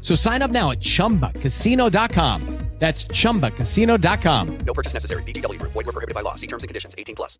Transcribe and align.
So 0.00 0.14
sign 0.14 0.42
up 0.42 0.50
now 0.50 0.70
at 0.70 0.80
chumbacasino.com. 0.80 2.60
That's 2.80 3.04
chumbacasino.com. 3.04 4.58
No 4.64 4.72
purchase 4.72 4.94
necessary. 4.94 5.22
VGW 5.24 5.58
Group. 5.58 5.72
Void 5.72 5.84
were 5.84 5.92
prohibited 5.92 6.14
by 6.14 6.22
law. 6.22 6.34
See 6.34 6.46
terms 6.46 6.62
and 6.62 6.68
conditions. 6.68 6.94
18 6.96 7.14
plus. 7.14 7.38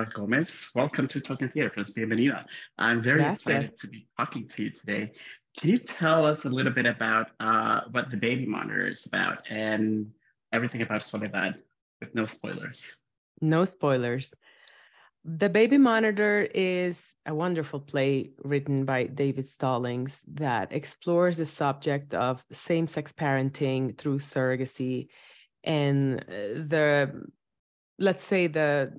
Laura 0.00 0.06
Gómez, 0.14 0.68
welcome 0.74 1.08
to 1.08 1.20
Talking 1.20 1.48
Theater. 1.48 1.70
Friends, 1.70 1.90
bienvenida. 1.90 2.44
I'm 2.78 3.02
very 3.02 3.18
Gracias. 3.18 3.46
excited 3.46 3.80
to 3.80 3.88
be 3.88 4.06
talking 4.16 4.48
to 4.48 4.62
you 4.62 4.70
today. 4.70 5.12
Can 5.58 5.70
you 5.70 5.78
tell 5.78 6.24
us 6.24 6.44
a 6.44 6.48
little 6.48 6.72
bit 6.72 6.86
about 6.86 7.30
uh, 7.40 7.82
what 7.90 8.10
the 8.10 8.16
baby 8.16 8.46
monitor 8.46 8.86
is 8.86 9.04
about 9.06 9.38
and 9.50 10.10
everything 10.52 10.82
about 10.82 11.04
Soledad 11.04 11.56
with 12.00 12.14
no 12.14 12.26
spoilers? 12.26 12.80
No 13.40 13.64
spoilers. 13.64 14.34
The 15.24 15.50
Baby 15.50 15.76
Monitor 15.76 16.48
is 16.54 17.14
a 17.26 17.34
wonderful 17.34 17.80
play 17.80 18.30
written 18.42 18.86
by 18.86 19.04
David 19.04 19.46
Stallings 19.46 20.22
that 20.34 20.72
explores 20.72 21.36
the 21.36 21.46
subject 21.46 22.14
of 22.14 22.44
same 22.50 22.86
sex 22.86 23.12
parenting 23.12 23.98
through 23.98 24.18
surrogacy 24.18 25.08
and 25.62 26.20
uh, 26.20 26.56
the, 26.56 27.22
let's 27.98 28.24
say, 28.24 28.46
the 28.46 28.92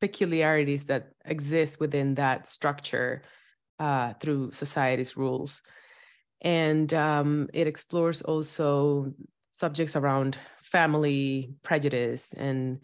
peculiarities 0.00 0.84
that 0.84 1.10
exist 1.24 1.80
within 1.80 2.14
that 2.14 2.46
structure 2.46 3.22
uh, 3.80 4.12
through 4.20 4.52
society's 4.52 5.16
rules. 5.16 5.62
And 6.40 6.94
um, 6.94 7.48
it 7.52 7.66
explores 7.66 8.22
also 8.22 9.12
subjects 9.58 9.96
around 9.96 10.38
family 10.62 11.54
prejudice 11.64 12.32
and 12.36 12.78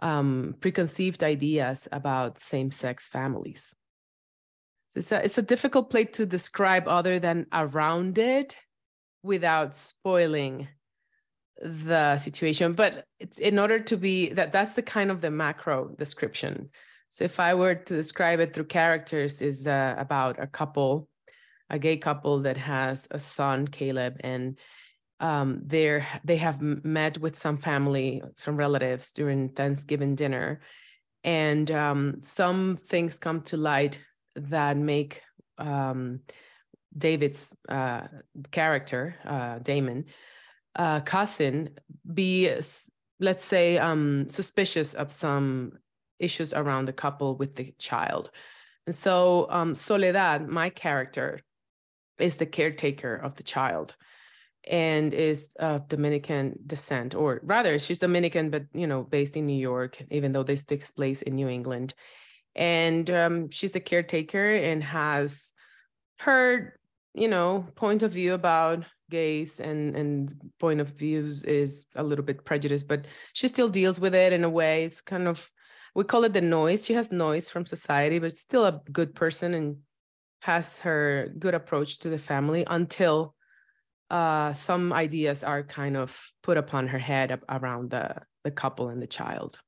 um, 0.00 0.54
preconceived 0.60 1.24
ideas 1.24 1.88
about 1.90 2.40
same-sex 2.40 3.08
families. 3.08 3.74
So 4.88 4.98
it's 5.00 5.12
a, 5.12 5.24
it's 5.24 5.38
a 5.38 5.42
difficult 5.42 5.90
play 5.90 6.04
to 6.04 6.24
describe 6.24 6.86
other 6.86 7.18
than 7.18 7.46
around 7.52 8.18
it 8.18 8.56
without 9.22 9.74
spoiling 9.74 10.68
the 11.60 12.18
situation. 12.18 12.74
But 12.74 13.04
it's 13.18 13.38
in 13.38 13.58
order 13.58 13.80
to 13.80 13.96
be 13.96 14.28
that 14.34 14.52
that's 14.52 14.74
the 14.74 14.82
kind 14.82 15.10
of 15.10 15.20
the 15.20 15.30
macro 15.30 15.88
description. 15.98 16.70
So 17.08 17.24
if 17.24 17.40
I 17.40 17.54
were 17.54 17.74
to 17.74 17.96
describe 17.96 18.38
it 18.40 18.52
through 18.52 18.66
characters, 18.66 19.42
is 19.42 19.66
uh, 19.66 19.94
about 19.98 20.38
a 20.38 20.46
couple, 20.46 21.08
a 21.68 21.78
gay 21.78 21.96
couple 21.96 22.42
that 22.42 22.58
has 22.58 23.08
a 23.10 23.18
son, 23.18 23.66
Caleb, 23.66 24.16
and 24.20 24.58
um, 25.20 25.62
they're 25.64 26.06
they 26.24 26.36
have 26.36 26.60
met 26.60 27.18
with 27.18 27.36
some 27.36 27.58
family, 27.58 28.22
some 28.36 28.56
relatives 28.56 29.12
during 29.12 29.48
Thanksgiving 29.48 30.14
dinner, 30.14 30.60
and 31.24 31.70
um, 31.70 32.18
some 32.22 32.78
things 32.88 33.18
come 33.18 33.40
to 33.42 33.56
light 33.56 33.98
that 34.34 34.76
make 34.76 35.22
um, 35.58 36.20
David's 36.96 37.56
uh, 37.68 38.02
character, 38.50 39.16
uh, 39.24 39.58
Damon, 39.60 40.04
uh, 40.74 41.00
cousin, 41.00 41.70
be 42.12 42.50
let's 43.18 43.44
say 43.44 43.78
um, 43.78 44.28
suspicious 44.28 44.92
of 44.92 45.12
some 45.12 45.72
issues 46.18 46.52
around 46.52 46.86
the 46.86 46.92
couple 46.92 47.36
with 47.36 47.56
the 47.56 47.74
child, 47.78 48.30
and 48.86 48.94
so 48.94 49.46
um, 49.48 49.74
Soledad, 49.74 50.46
my 50.46 50.68
character, 50.68 51.40
is 52.18 52.36
the 52.36 52.46
caretaker 52.46 53.14
of 53.14 53.34
the 53.36 53.42
child 53.42 53.96
and 54.66 55.14
is 55.14 55.50
of 55.58 55.88
Dominican 55.88 56.58
descent, 56.66 57.14
or 57.14 57.40
rather, 57.44 57.78
she's 57.78 58.00
Dominican, 58.00 58.50
but 58.50 58.64
you 58.74 58.86
know, 58.86 59.02
based 59.02 59.36
in 59.36 59.46
New 59.46 59.58
York, 59.58 60.02
even 60.10 60.32
though 60.32 60.42
this 60.42 60.64
takes 60.64 60.90
place 60.90 61.22
in 61.22 61.36
New 61.36 61.48
England. 61.48 61.94
And 62.54 63.08
um, 63.10 63.50
she's 63.50 63.76
a 63.76 63.80
caretaker 63.80 64.54
and 64.54 64.82
has 64.82 65.52
her, 66.20 66.80
you 67.14 67.28
know, 67.28 67.66
point 67.76 68.02
of 68.02 68.12
view 68.12 68.34
about 68.34 68.84
gays 69.08 69.60
and 69.60 69.94
and 69.94 70.34
point 70.58 70.80
of 70.80 70.88
views 70.88 71.44
is 71.44 71.86
a 71.94 72.02
little 72.02 72.24
bit 72.24 72.44
prejudiced, 72.44 72.88
but 72.88 73.06
she 73.34 73.46
still 73.46 73.68
deals 73.68 74.00
with 74.00 74.14
it 74.14 74.32
in 74.32 74.42
a 74.42 74.50
way. 74.50 74.84
It's 74.84 75.00
kind 75.00 75.28
of 75.28 75.50
we 75.94 76.02
call 76.04 76.24
it 76.24 76.32
the 76.32 76.40
noise. 76.40 76.84
She 76.84 76.94
has 76.94 77.12
noise 77.12 77.48
from 77.50 77.66
society, 77.66 78.18
but 78.18 78.36
still 78.36 78.66
a 78.66 78.80
good 78.90 79.14
person 79.14 79.54
and 79.54 79.76
has 80.40 80.80
her 80.80 81.32
good 81.38 81.54
approach 81.54 81.98
to 82.00 82.08
the 82.08 82.18
family 82.18 82.64
until 82.66 83.35
uh, 84.10 84.52
some 84.52 84.92
ideas 84.92 85.42
are 85.42 85.62
kind 85.62 85.96
of 85.96 86.30
put 86.42 86.56
upon 86.56 86.88
her 86.88 86.98
head 86.98 87.40
around 87.48 87.90
the, 87.90 88.14
the 88.44 88.50
couple 88.50 88.88
and 88.88 89.02
the 89.02 89.06
child. 89.06 89.58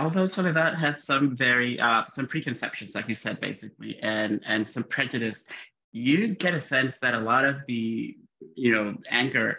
Although 0.00 0.28
Soledad 0.28 0.76
has 0.76 1.04
some 1.04 1.36
very 1.36 1.78
uh, 1.80 2.04
some 2.08 2.26
preconceptions, 2.26 2.94
like 2.94 3.08
you 3.08 3.16
said, 3.16 3.40
basically, 3.40 3.98
and 4.00 4.40
and 4.46 4.66
some 4.66 4.84
prejudice, 4.84 5.42
you 5.90 6.36
get 6.36 6.54
a 6.54 6.60
sense 6.60 6.98
that 7.00 7.14
a 7.14 7.18
lot 7.18 7.44
of 7.44 7.56
the 7.66 8.16
you 8.54 8.72
know 8.72 8.94
anger 9.10 9.58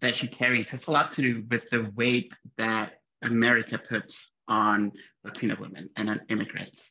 that 0.00 0.14
she 0.14 0.28
carries 0.28 0.68
has 0.70 0.86
a 0.86 0.90
lot 0.90 1.10
to 1.12 1.22
do 1.22 1.44
with 1.50 1.62
the 1.70 1.90
weight 1.96 2.32
that 2.58 2.92
America 3.22 3.78
puts 3.88 4.28
on 4.46 4.92
Latina 5.24 5.56
women 5.58 5.88
and 5.96 6.10
on 6.10 6.20
immigrants. 6.28 6.84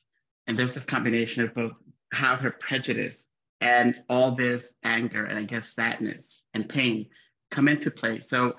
And 0.48 0.58
there's 0.58 0.74
this 0.74 0.86
combination 0.86 1.44
of 1.44 1.54
both 1.54 1.74
how 2.12 2.36
her 2.36 2.52
prejudice 2.52 3.26
and 3.62 3.96
all 4.10 4.32
this 4.32 4.74
anger 4.84 5.26
and 5.26 5.38
I 5.38 5.44
guess 5.44 5.74
sadness 5.74 6.42
and 6.54 6.68
pain 6.68 7.06
come 7.52 7.68
into 7.68 7.92
play. 7.92 8.22
So 8.22 8.56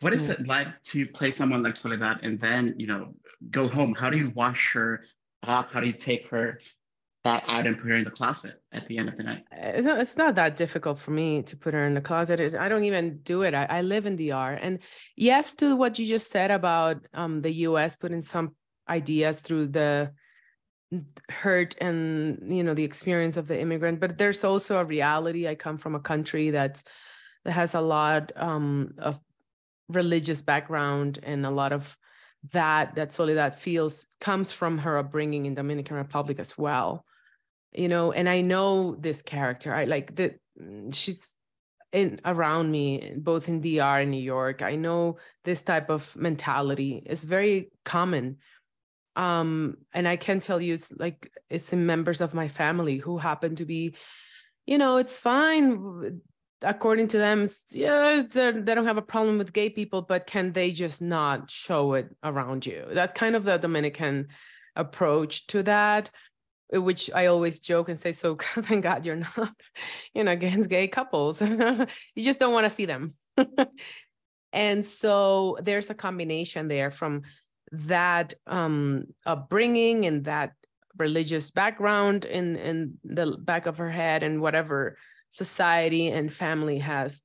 what 0.00 0.12
is 0.12 0.28
it 0.28 0.46
like 0.46 0.68
to 0.92 1.06
play 1.06 1.30
someone 1.30 1.62
like 1.62 1.76
Soledad 1.76 2.20
and 2.22 2.40
then, 2.40 2.74
you 2.78 2.86
know, 2.86 3.14
go 3.50 3.68
home? 3.68 3.94
How 3.94 4.10
do 4.10 4.18
you 4.18 4.30
wash 4.34 4.72
her 4.74 5.04
off? 5.42 5.66
How 5.72 5.80
do 5.80 5.86
you 5.86 5.92
take 5.92 6.28
her 6.28 6.60
that 7.24 7.42
out 7.48 7.66
and 7.66 7.78
put 7.78 7.88
her 7.88 7.96
in 7.96 8.04
the 8.04 8.10
closet 8.10 8.60
at 8.70 8.86
the 8.86 8.98
end 8.98 9.08
of 9.08 9.16
the 9.16 9.22
night? 9.22 9.44
It's 9.50 9.86
not, 9.86 9.98
it's 9.98 10.16
not 10.16 10.34
that 10.34 10.56
difficult 10.56 10.98
for 10.98 11.10
me 11.10 11.42
to 11.42 11.56
put 11.56 11.72
her 11.74 11.86
in 11.86 11.94
the 11.94 12.02
closet. 12.02 12.54
I 12.54 12.68
don't 12.68 12.84
even 12.84 13.20
do 13.22 13.42
it. 13.42 13.54
I, 13.54 13.64
I 13.64 13.80
live 13.80 14.04
in 14.06 14.16
DR. 14.16 14.58
And 14.60 14.80
yes, 15.16 15.54
to 15.54 15.74
what 15.74 15.98
you 15.98 16.06
just 16.06 16.30
said 16.30 16.50
about 16.50 16.98
um, 17.14 17.40
the 17.40 17.52
US 17.68 17.96
putting 17.96 18.20
some 18.20 18.54
ideas 18.88 19.40
through 19.40 19.68
the 19.68 20.12
hurt 21.30 21.74
and 21.80 22.56
you 22.56 22.62
know 22.62 22.74
the 22.74 22.84
experience 22.84 23.36
of 23.36 23.48
the 23.48 23.58
immigrant 23.58 23.98
but 23.98 24.18
there's 24.18 24.44
also 24.44 24.78
a 24.78 24.84
reality. 24.84 25.48
I 25.48 25.54
come 25.54 25.78
from 25.78 25.94
a 25.94 26.00
country 26.00 26.50
that's 26.50 26.84
that 27.44 27.52
has 27.52 27.74
a 27.74 27.80
lot 27.80 28.32
um, 28.36 28.94
of 28.98 29.20
religious 29.88 30.42
background 30.42 31.18
and 31.22 31.44
a 31.44 31.50
lot 31.50 31.72
of 31.72 31.96
that 32.52 32.94
that 32.94 33.12
soledad 33.12 33.54
feels 33.54 34.06
comes 34.20 34.52
from 34.52 34.78
her 34.78 34.98
upbringing 34.98 35.46
in 35.46 35.54
dominican 35.54 35.96
republic 35.96 36.38
as 36.38 36.56
well 36.58 37.04
you 37.72 37.88
know 37.88 38.12
and 38.12 38.28
i 38.28 38.40
know 38.40 38.94
this 38.96 39.22
character. 39.22 39.74
I 39.74 39.84
like 39.84 40.14
that 40.16 40.38
she's 40.92 41.34
in 41.92 42.18
around 42.24 42.70
me 42.70 43.12
both 43.16 43.48
in 43.48 43.60
dr 43.60 44.00
and 44.00 44.10
new 44.10 44.22
york. 44.22 44.62
I 44.62 44.76
know 44.76 45.18
this 45.44 45.62
type 45.62 45.90
of 45.90 46.14
mentality. 46.16 47.02
Is 47.06 47.24
very 47.24 47.70
common 47.84 48.38
um 49.16 49.76
and 49.92 50.08
i 50.08 50.16
can 50.16 50.40
tell 50.40 50.60
you 50.60 50.74
it's 50.74 50.92
like 50.96 51.30
it's 51.48 51.72
in 51.72 51.86
members 51.86 52.20
of 52.20 52.34
my 52.34 52.48
family 52.48 52.98
who 52.98 53.18
happen 53.18 53.54
to 53.54 53.64
be 53.64 53.94
you 54.66 54.78
know 54.78 54.96
it's 54.96 55.18
fine 55.18 56.20
according 56.64 57.08
to 57.08 57.18
them, 57.18 57.48
yeah, 57.70 58.22
they 58.28 58.52
don't 58.52 58.86
have 58.86 58.96
a 58.96 59.02
problem 59.02 59.38
with 59.38 59.52
gay 59.52 59.70
people, 59.70 60.02
but 60.02 60.26
can 60.26 60.52
they 60.52 60.70
just 60.70 61.00
not 61.00 61.50
show 61.50 61.94
it 61.94 62.08
around 62.22 62.66
you? 62.66 62.86
That's 62.90 63.12
kind 63.12 63.36
of 63.36 63.44
the 63.44 63.58
Dominican 63.58 64.28
approach 64.76 65.46
to 65.48 65.62
that, 65.64 66.10
which 66.72 67.10
I 67.14 67.26
always 67.26 67.60
joke 67.60 67.88
and 67.88 68.00
say, 68.00 68.12
so 68.12 68.36
thank 68.40 68.82
God 68.82 69.06
you're 69.06 69.16
not, 69.16 69.54
you 70.14 70.24
know, 70.24 70.32
against 70.32 70.70
gay 70.70 70.88
couples. 70.88 71.40
you 71.40 71.86
just 72.18 72.40
don't 72.40 72.52
want 72.52 72.64
to 72.64 72.70
see 72.70 72.86
them. 72.86 73.08
and 74.52 74.84
so 74.84 75.58
there's 75.62 75.90
a 75.90 75.94
combination 75.94 76.68
there 76.68 76.90
from 76.90 77.22
that 77.72 78.34
um, 78.46 79.04
upbringing 79.26 80.06
and 80.06 80.24
that 80.24 80.52
religious 80.96 81.50
background 81.50 82.24
in 82.24 82.56
in 82.56 82.98
the 83.02 83.36
back 83.38 83.66
of 83.66 83.78
her 83.78 83.90
head 83.90 84.22
and 84.22 84.40
whatever 84.40 84.96
society 85.28 86.08
and 86.08 86.32
family 86.32 86.78
has 86.78 87.22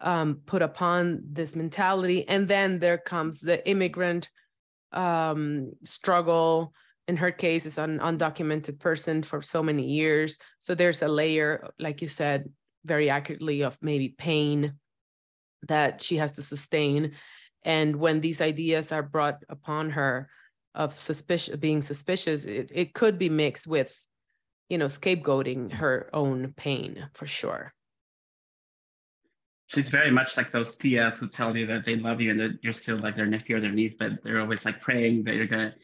um, 0.00 0.40
put 0.46 0.62
upon 0.62 1.22
this 1.30 1.54
mentality. 1.54 2.28
And 2.28 2.48
then 2.48 2.78
there 2.78 2.98
comes 2.98 3.40
the 3.40 3.66
immigrant 3.68 4.28
um, 4.92 5.72
struggle. 5.84 6.72
In 7.06 7.16
her 7.18 7.30
case, 7.30 7.66
is 7.66 7.78
an 7.78 7.98
undocumented 8.00 8.80
person 8.80 9.22
for 9.22 9.42
so 9.42 9.62
many 9.62 9.86
years. 9.86 10.38
So 10.60 10.74
there's 10.74 11.02
a 11.02 11.08
layer, 11.08 11.68
like 11.78 12.02
you 12.02 12.08
said, 12.08 12.50
very 12.84 13.10
accurately, 13.10 13.62
of 13.62 13.78
maybe 13.82 14.08
pain 14.08 14.74
that 15.68 16.02
she 16.02 16.16
has 16.16 16.32
to 16.32 16.42
sustain. 16.42 17.12
And 17.64 17.96
when 17.96 18.20
these 18.20 18.40
ideas 18.40 18.92
are 18.92 19.02
brought 19.02 19.42
upon 19.48 19.90
her 19.90 20.28
of 20.74 20.96
suspicious 20.98 21.56
being 21.56 21.82
suspicious, 21.82 22.44
it, 22.44 22.70
it 22.72 22.94
could 22.94 23.18
be 23.18 23.28
mixed 23.28 23.66
with 23.66 24.04
you 24.68 24.78
know, 24.78 24.86
scapegoating 24.86 25.72
her 25.72 26.08
own 26.12 26.54
pain 26.56 27.08
for 27.14 27.26
sure. 27.26 27.72
She's 29.66 29.90
very 29.90 30.10
much 30.10 30.36
like 30.36 30.52
those 30.52 30.76
tias 30.76 31.14
who 31.16 31.28
tell 31.28 31.56
you 31.56 31.66
that 31.66 31.84
they 31.84 31.96
love 31.96 32.20
you 32.20 32.30
and 32.30 32.40
that 32.40 32.58
you're 32.62 32.72
still 32.72 32.98
like 32.98 33.16
their 33.16 33.26
nephew 33.26 33.56
or 33.56 33.60
their 33.60 33.72
niece, 33.72 33.94
but 33.98 34.12
they're 34.22 34.40
always 34.40 34.64
like 34.64 34.80
praying 34.80 35.24
that 35.24 35.34
you're 35.34 35.46
gonna 35.46 35.74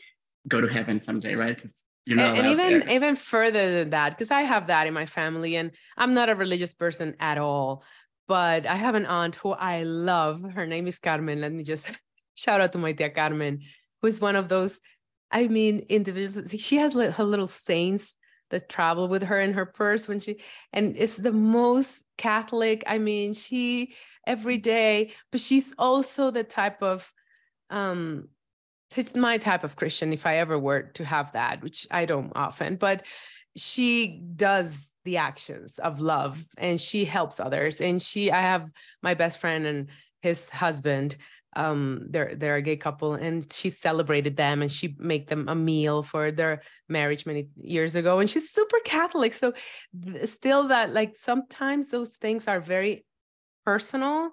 go 0.49 0.61
to 0.61 0.69
heaven 0.69 1.01
someday, 1.01 1.35
right? 1.35 1.57
Because 1.57 1.85
you 2.07 2.17
know, 2.17 2.25
and, 2.25 2.39
and 2.39 2.49
even 2.49 2.81
there. 2.81 2.89
even 2.91 3.17
further 3.17 3.73
than 3.73 3.91
that, 3.91 4.11
because 4.11 4.31
I 4.31 4.43
have 4.43 4.69
that 4.69 4.87
in 4.87 4.95
my 4.95 5.07
family, 5.07 5.57
and 5.57 5.71
I'm 5.97 6.15
not 6.15 6.29
a 6.29 6.35
religious 6.35 6.75
person 6.75 7.15
at 7.21 7.39
all, 7.39 7.85
but 8.31 8.65
I 8.65 8.77
have 8.77 8.95
an 8.95 9.07
aunt 9.07 9.35
who 9.35 9.51
I 9.51 9.83
love. 9.83 10.45
Her 10.53 10.65
name 10.65 10.87
is 10.87 11.01
Carmen. 11.01 11.41
Let 11.41 11.51
me 11.51 11.65
just 11.65 11.91
shout 12.37 12.61
out 12.61 12.71
to 12.75 12.79
my 12.79 12.93
tia 12.93 13.11
Carmen, 13.11 13.63
who 14.01 14.07
is 14.07 14.21
one 14.21 14.37
of 14.37 14.49
those. 14.49 14.79
I 15.33 15.49
mean, 15.49 15.85
individuals. 15.89 16.55
She 16.57 16.77
has 16.77 16.95
her 16.95 17.25
little 17.25 17.49
saints 17.49 18.17
that 18.51 18.69
travel 18.69 19.09
with 19.09 19.25
her 19.25 19.41
in 19.41 19.55
her 19.55 19.67
purse 19.67 20.07
when 20.07 20.21
she 20.21 20.37
and 20.73 20.97
it's 20.97 21.17
the 21.17 21.31
most 21.31 22.03
catholic 22.19 22.83
i 22.89 22.99
mean 22.99 23.33
she 23.33 23.95
every 24.27 24.59
day 24.59 25.13
but 25.31 25.41
she's 25.41 25.73
also 25.79 26.33
the 26.33 26.43
type 26.43 26.83
of 26.83 27.13
um 27.71 28.29
it's 28.97 29.15
my 29.15 29.39
type 29.39 29.63
of 29.63 29.77
christian 29.77 30.13
if 30.13 30.27
i 30.27 30.39
ever 30.39 30.59
were 30.59 30.83
to 30.83 31.05
have 31.05 31.31
that 31.31 31.63
which 31.63 31.87
i 31.93 32.05
don't 32.05 32.33
often 32.35 32.75
but 32.75 33.07
she 33.57 34.21
does 34.35 34.90
the 35.05 35.17
actions 35.17 35.79
of 35.79 36.01
love 36.01 36.45
and 36.59 36.81
she 36.81 37.05
helps 37.05 37.41
others 37.41 37.81
and 37.81 38.01
she 38.03 38.31
i 38.31 38.41
have 38.41 38.69
my 39.03 39.15
best 39.15 39.39
friend 39.39 39.67
and 39.67 39.89
his 40.23 40.49
husband 40.49 41.17
um 41.57 42.07
they're 42.11 42.35
they're 42.37 42.57
a 42.57 42.63
gay 42.63 42.77
couple 42.77 43.15
and 43.15 43.53
she 43.53 43.69
celebrated 43.71 44.37
them 44.37 44.63
and 44.63 44.71
she 44.71 44.95
made 44.99 45.27
them 45.27 45.49
a 45.49 45.55
meal 45.55 46.03
for 46.03 46.31
their 46.31 46.63
marriage 46.89 47.27
many 47.27 47.49
years 47.57 47.97
ago 47.97 48.21
and 48.21 48.31
she's 48.31 48.51
super 48.51 48.79
catholic 48.85 49.33
so 49.33 49.53
still 50.25 50.69
that 50.69 50.93
like 50.93 51.17
sometimes 51.17 51.89
those 51.89 52.11
things 52.11 52.47
are 52.47 52.61
very 52.61 53.05
personal 53.65 54.31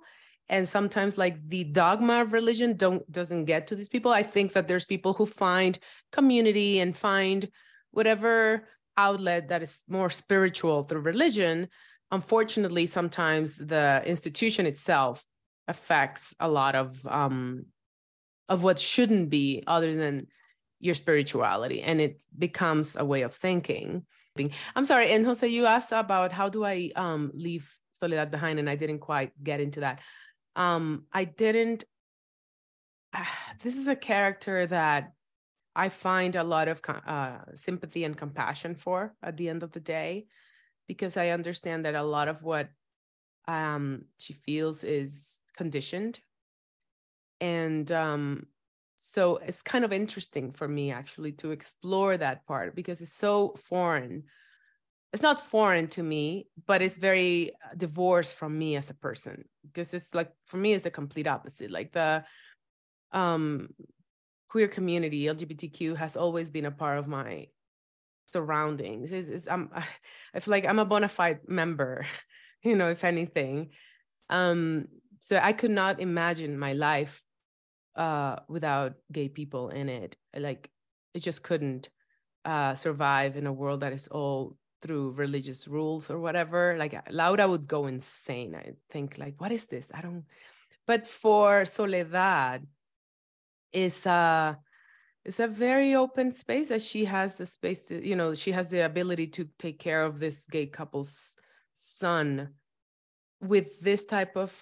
and 0.50 0.68
sometimes 0.68 1.18
like 1.18 1.38
the 1.50 1.64
dogma 1.66 2.22
of 2.22 2.34
religion 2.34 2.76
don't 2.76 3.10
doesn't 3.12 3.46
get 3.46 3.68
to 3.68 3.76
these 3.76 3.90
people. 3.90 4.12
I 4.12 4.24
think 4.24 4.54
that 4.54 4.68
there's 4.68 4.86
people 4.86 5.14
who 5.14 5.26
find 5.26 5.78
community 6.12 6.80
and 6.80 6.96
find 6.96 7.50
whatever 7.92 8.68
outlet 8.98 9.50
that 9.50 9.64
is 9.64 9.84
more 9.88 10.10
spiritual 10.10 10.84
through 10.84 11.02
religion 11.02 11.68
unfortunately 12.12 12.86
sometimes 12.86 13.58
the 13.58 14.02
institution 14.06 14.66
itself 14.66 15.24
affects 15.68 16.34
a 16.40 16.48
lot 16.48 16.76
of 16.76 17.06
um 17.08 17.66
of 18.50 18.64
what 18.64 18.80
shouldn't 18.80 19.30
be 19.30 19.64
other 19.68 19.96
than 19.96 20.28
your 20.80 20.96
spirituality 20.96 21.82
and 21.82 22.00
it 22.00 22.24
becomes 22.38 22.96
a 22.96 23.04
way 23.04 23.24
of 23.24 23.34
thinking. 23.34 24.06
I'm 24.76 24.86
sorry 24.86 25.12
and 25.12 25.26
jose 25.26 25.48
you 25.48 25.66
asked 25.66 25.92
about 25.92 26.32
how 26.32 26.48
do 26.48 26.64
i 26.64 26.92
um 26.96 27.32
leave 27.34 27.68
soledad 27.94 28.30
behind 28.30 28.60
and 28.60 28.70
i 28.70 28.76
didn't 28.76 29.00
quite 29.00 29.32
get 29.44 29.60
into 29.60 29.82
that. 29.82 30.00
Um 30.56 31.06
i 31.12 31.24
didn't 31.26 31.84
uh, 33.14 33.26
this 33.64 33.76
is 33.76 33.88
a 33.88 33.96
character 33.96 34.68
that 34.68 35.12
i 35.78 35.88
find 35.90 36.36
a 36.36 36.44
lot 36.44 36.68
of 36.68 36.82
uh, 37.08 37.38
sympathy 37.56 38.04
and 38.04 38.18
compassion 38.18 38.76
for 38.76 39.16
at 39.24 39.38
the 39.38 39.48
end 39.48 39.64
of 39.64 39.72
the 39.72 39.80
day 39.80 40.26
because 40.88 41.16
i 41.16 41.30
understand 41.30 41.86
that 41.86 41.96
a 41.96 42.04
lot 42.04 42.28
of 42.28 42.44
what 42.44 42.68
um 43.48 44.06
she 44.18 44.34
feels 44.34 44.84
is 44.84 45.42
conditioned. 45.58 46.20
And 47.42 47.92
um, 47.92 48.48
so 48.96 49.38
it's 49.38 49.62
kind 49.62 49.84
of 49.84 49.92
interesting 49.92 50.54
for 50.54 50.68
me 50.68 50.92
actually 50.92 51.34
to 51.34 51.52
explore 51.52 52.18
that 52.18 52.46
part 52.46 52.76
because 52.76 53.02
it's 53.02 53.14
so 53.14 53.56
foreign. 53.58 54.24
It's 55.14 55.24
not 55.24 55.46
foreign 55.46 55.88
to 55.90 56.04
me, 56.04 56.48
but 56.66 56.82
it's 56.82 56.98
very 56.98 57.52
uh, 57.54 57.76
divorced 57.76 58.36
from 58.36 58.58
me 58.58 58.76
as 58.76 58.90
a 58.90 58.94
person 58.94 59.46
because 59.66 59.94
it's 59.94 60.14
like 60.14 60.32
for 60.46 60.58
me 60.58 60.74
it's 60.74 60.84
the 60.84 60.92
complete 60.92 61.28
opposite. 61.28 61.72
Like 61.72 61.92
the 61.92 62.24
um, 63.12 63.70
queer 64.50 64.68
community, 64.68 65.26
LGBTQ, 65.26 65.98
has 65.98 66.18
always 66.18 66.50
been 66.50 66.66
a 66.66 66.72
part 66.72 67.00
of 67.00 67.08
my 67.08 67.48
surroundings. 68.28 69.12
Is 69.12 69.48
I'm 69.48 69.70
I 70.34 70.40
feel 70.40 70.52
like 70.52 70.66
I'm 70.66 70.80
a 70.80 70.86
bona 70.86 71.08
fide 71.08 71.40
member, 71.48 72.06
you 72.64 72.76
know, 72.76 72.90
if 72.90 73.04
anything. 73.04 73.70
Um, 74.30 74.88
so 75.20 75.40
I 75.42 75.54
could 75.54 75.72
not 75.72 76.00
imagine 76.00 76.60
my 76.60 76.74
life 76.74 77.24
uh, 77.96 78.38
without 78.48 78.94
gay 79.12 79.30
people 79.30 79.70
in 79.70 79.90
it. 79.90 80.16
Like 80.36 80.70
it 81.14 81.20
just 81.20 81.42
couldn't 81.42 81.90
uh, 82.46 82.76
survive 82.76 83.36
in 83.36 83.48
a 83.48 83.54
world 83.54 83.82
that 83.82 83.94
is 83.94 84.08
all 84.08 84.56
through 84.82 85.12
religious 85.12 85.68
rules 85.68 86.10
or 86.10 86.20
whatever. 86.20 86.76
Like 86.78 86.96
Laura 87.10 87.48
would 87.48 87.68
go 87.68 87.88
insane. 87.88 88.56
I 88.56 88.74
think 88.92 89.18
like, 89.18 89.40
what 89.42 89.52
is 89.52 89.66
this? 89.66 89.92
I 89.94 90.02
don't. 90.02 90.26
But 90.86 91.08
for 91.08 91.66
Soledad, 91.66 92.66
is 93.72 94.06
a 94.06 94.58
it's 95.26 95.40
a 95.40 95.48
very 95.48 95.94
open 95.94 96.32
space 96.32 96.70
that 96.70 96.82
she 96.82 97.06
has 97.06 97.38
the 97.38 97.46
space 97.46 97.84
to 97.84 98.06
you 98.06 98.16
know 98.16 98.34
she 98.34 98.52
has 98.52 98.70
the 98.70 98.86
ability 98.86 99.28
to 99.28 99.48
take 99.60 99.80
care 99.80 100.04
of 100.04 100.20
this 100.20 100.48
gay 100.48 100.66
couple's 100.66 101.36
son 101.74 102.50
with 103.42 103.80
this 103.82 104.06
type 104.06 104.36
of 104.36 104.54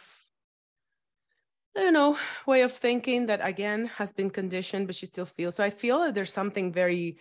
I 1.77 1.81
don't 1.81 1.93
know, 1.93 2.17
way 2.45 2.61
of 2.61 2.71
thinking 2.71 3.25
that 3.25 3.41
again 3.43 3.87
has 3.87 4.13
been 4.13 4.29
conditioned, 4.29 4.87
but 4.87 4.95
she 4.95 5.07
still 5.07 5.25
feels. 5.25 5.55
So 5.55 5.63
I 5.63 5.69
feel 5.69 5.99
that 5.99 6.15
there's 6.15 6.31
something 6.31 6.71
very 6.71 7.17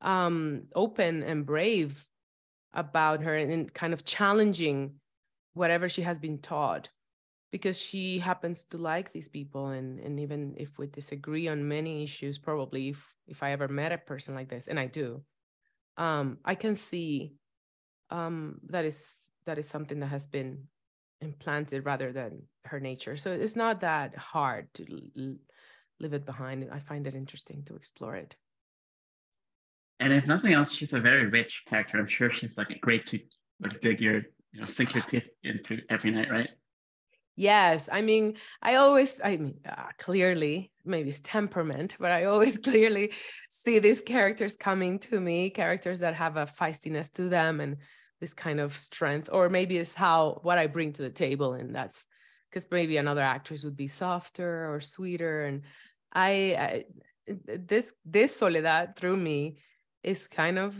um, 0.00 0.64
open 0.74 1.22
and 1.22 1.46
brave 1.46 2.04
about 2.72 3.22
her 3.22 3.36
and 3.36 3.72
kind 3.72 3.92
of 3.92 4.04
challenging 4.04 4.94
whatever 5.54 5.88
she 5.88 6.02
has 6.02 6.18
been 6.18 6.38
taught 6.38 6.88
because 7.52 7.78
she 7.80 8.18
happens 8.18 8.64
to 8.64 8.78
like 8.78 9.12
these 9.12 9.28
people 9.28 9.68
and 9.68 10.00
and 10.00 10.18
even 10.18 10.54
if 10.58 10.78
we 10.78 10.86
disagree 10.88 11.46
on 11.46 11.68
many 11.68 12.02
issues 12.02 12.38
probably 12.38 12.88
if 12.88 13.14
if 13.26 13.42
i 13.42 13.52
ever 13.52 13.68
met 13.68 13.92
a 13.92 13.98
person 13.98 14.34
like 14.34 14.48
this 14.48 14.66
and 14.66 14.80
i 14.80 14.86
do 14.86 15.22
um 15.96 16.38
i 16.44 16.54
can 16.54 16.74
see 16.74 17.34
um 18.10 18.58
that 18.64 18.84
is 18.84 19.30
that 19.44 19.58
is 19.58 19.68
something 19.68 20.00
that 20.00 20.06
has 20.06 20.26
been 20.26 20.66
implanted 21.22 21.86
rather 21.86 22.12
than 22.12 22.42
her 22.64 22.80
nature. 22.80 23.16
So 23.16 23.32
it's 23.32 23.56
not 23.56 23.80
that 23.80 24.16
hard 24.16 24.72
to 24.74 24.86
l- 25.16 25.36
leave 26.00 26.12
it 26.12 26.26
behind. 26.26 26.68
I 26.70 26.80
find 26.80 27.06
it 27.06 27.14
interesting 27.14 27.62
to 27.64 27.76
explore 27.76 28.16
it. 28.16 28.36
And 30.00 30.12
if 30.12 30.26
nothing 30.26 30.52
else, 30.52 30.72
she's 30.72 30.92
a 30.92 31.00
very 31.00 31.26
rich 31.26 31.62
character. 31.68 31.98
I'm 31.98 32.08
sure 32.08 32.30
she's 32.30 32.56
like 32.56 32.76
great 32.80 33.06
to 33.06 33.20
like 33.60 33.80
dig 33.80 34.00
your, 34.00 34.22
you 34.52 34.60
know, 34.60 34.66
sink 34.66 34.94
your 34.94 35.04
teeth 35.04 35.28
into 35.44 35.78
every 35.88 36.10
night, 36.10 36.30
right? 36.30 36.50
Yes, 37.34 37.88
I 37.90 38.02
mean, 38.02 38.36
I 38.60 38.74
always, 38.74 39.20
I 39.24 39.36
mean, 39.38 39.54
uh, 39.66 39.86
clearly, 39.98 40.70
maybe 40.84 41.08
it's 41.08 41.20
temperament, 41.24 41.96
but 41.98 42.10
I 42.10 42.24
always 42.24 42.58
clearly 42.68 43.12
see 43.50 43.78
these 43.78 44.00
characters 44.00 44.56
coming 44.56 44.98
to 45.00 45.20
me, 45.20 45.50
characters 45.50 46.00
that 46.00 46.14
have 46.14 46.36
a 46.36 46.46
feistiness 46.46 47.10
to 47.14 47.28
them 47.28 47.60
and 47.60 47.78
this 48.22 48.34
kind 48.34 48.60
of 48.60 48.78
strength 48.78 49.28
or 49.32 49.48
maybe 49.48 49.76
it's 49.76 49.94
how 49.94 50.38
what 50.44 50.56
i 50.56 50.68
bring 50.68 50.92
to 50.92 51.02
the 51.02 51.10
table 51.10 51.54
and 51.54 51.74
that's 51.74 52.06
because 52.48 52.64
maybe 52.70 52.96
another 52.96 53.20
actress 53.20 53.64
would 53.64 53.76
be 53.76 53.88
softer 53.88 54.72
or 54.72 54.80
sweeter 54.80 55.44
and 55.44 55.62
I, 56.12 56.30
I 56.58 56.84
this 57.26 57.94
this 58.04 58.36
soledad 58.36 58.94
through 58.96 59.16
me 59.16 59.58
is 60.04 60.28
kind 60.28 60.58
of 60.58 60.76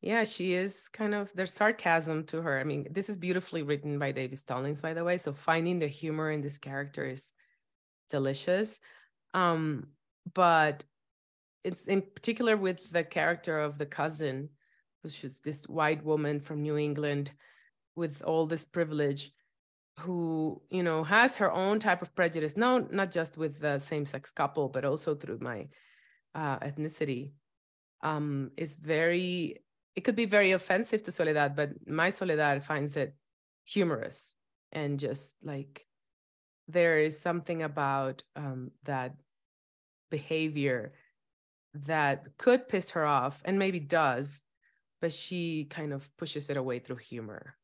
yeah, 0.00 0.24
she 0.24 0.52
is 0.52 0.88
kind 0.88 1.14
of 1.14 1.32
there's 1.34 1.52
sarcasm 1.52 2.24
to 2.24 2.42
her. 2.42 2.60
I 2.60 2.64
mean, 2.64 2.86
this 2.90 3.08
is 3.08 3.16
beautifully 3.16 3.62
written 3.62 3.98
by 3.98 4.12
David 4.12 4.38
Stallings, 4.38 4.80
by 4.80 4.94
the 4.94 5.04
way. 5.04 5.16
So 5.16 5.32
finding 5.32 5.78
the 5.78 5.88
humor 5.88 6.30
in 6.30 6.42
this 6.42 6.58
character 6.58 7.04
is 7.06 7.34
delicious. 8.10 8.78
Um, 9.34 9.88
but 10.34 10.84
it's 11.64 11.84
in 11.84 12.02
particular 12.02 12.56
with 12.56 12.90
the 12.90 13.04
character 13.04 13.58
of 13.58 13.78
the 13.78 13.86
cousin, 13.86 14.50
which 15.02 15.24
is 15.24 15.40
this 15.40 15.64
white 15.64 16.04
woman 16.04 16.40
from 16.40 16.62
New 16.62 16.76
England 16.76 17.32
with 17.96 18.22
all 18.22 18.46
this 18.46 18.64
privilege 18.64 19.32
who 20.00 20.60
you 20.70 20.82
know 20.82 21.02
has 21.02 21.36
her 21.36 21.50
own 21.50 21.78
type 21.78 22.02
of 22.02 22.14
prejudice 22.14 22.54
no 22.54 22.86
not 22.90 23.10
just 23.10 23.38
with 23.38 23.58
the 23.60 23.78
same-sex 23.78 24.30
couple 24.30 24.68
but 24.68 24.84
also 24.84 25.14
through 25.14 25.38
my 25.40 25.66
uh, 26.34 26.58
ethnicity 26.58 27.30
um, 28.02 28.50
is 28.58 28.76
very 28.76 29.56
it 29.96 30.04
could 30.04 30.16
be 30.16 30.26
very 30.26 30.52
offensive 30.52 31.02
to 31.02 31.12
soledad 31.12 31.56
but 31.56 31.70
my 31.88 32.10
soledad 32.10 32.62
finds 32.62 32.96
it 32.96 33.14
humorous 33.64 34.34
and 34.72 35.00
just 35.00 35.34
like 35.42 35.86
there 36.68 36.98
is 36.98 37.18
something 37.18 37.62
about 37.62 38.22
um, 38.34 38.70
that 38.84 39.14
behavior 40.10 40.92
that 41.74 42.24
could 42.38 42.68
piss 42.68 42.90
her 42.90 43.04
off 43.04 43.42
and 43.44 43.58
maybe 43.58 43.80
does 43.80 44.42
but 45.00 45.12
she 45.12 45.64
kind 45.64 45.92
of 45.92 46.14
pushes 46.16 46.50
it 46.50 46.56
away 46.56 46.78
through 46.78 46.96
humor 46.96 47.56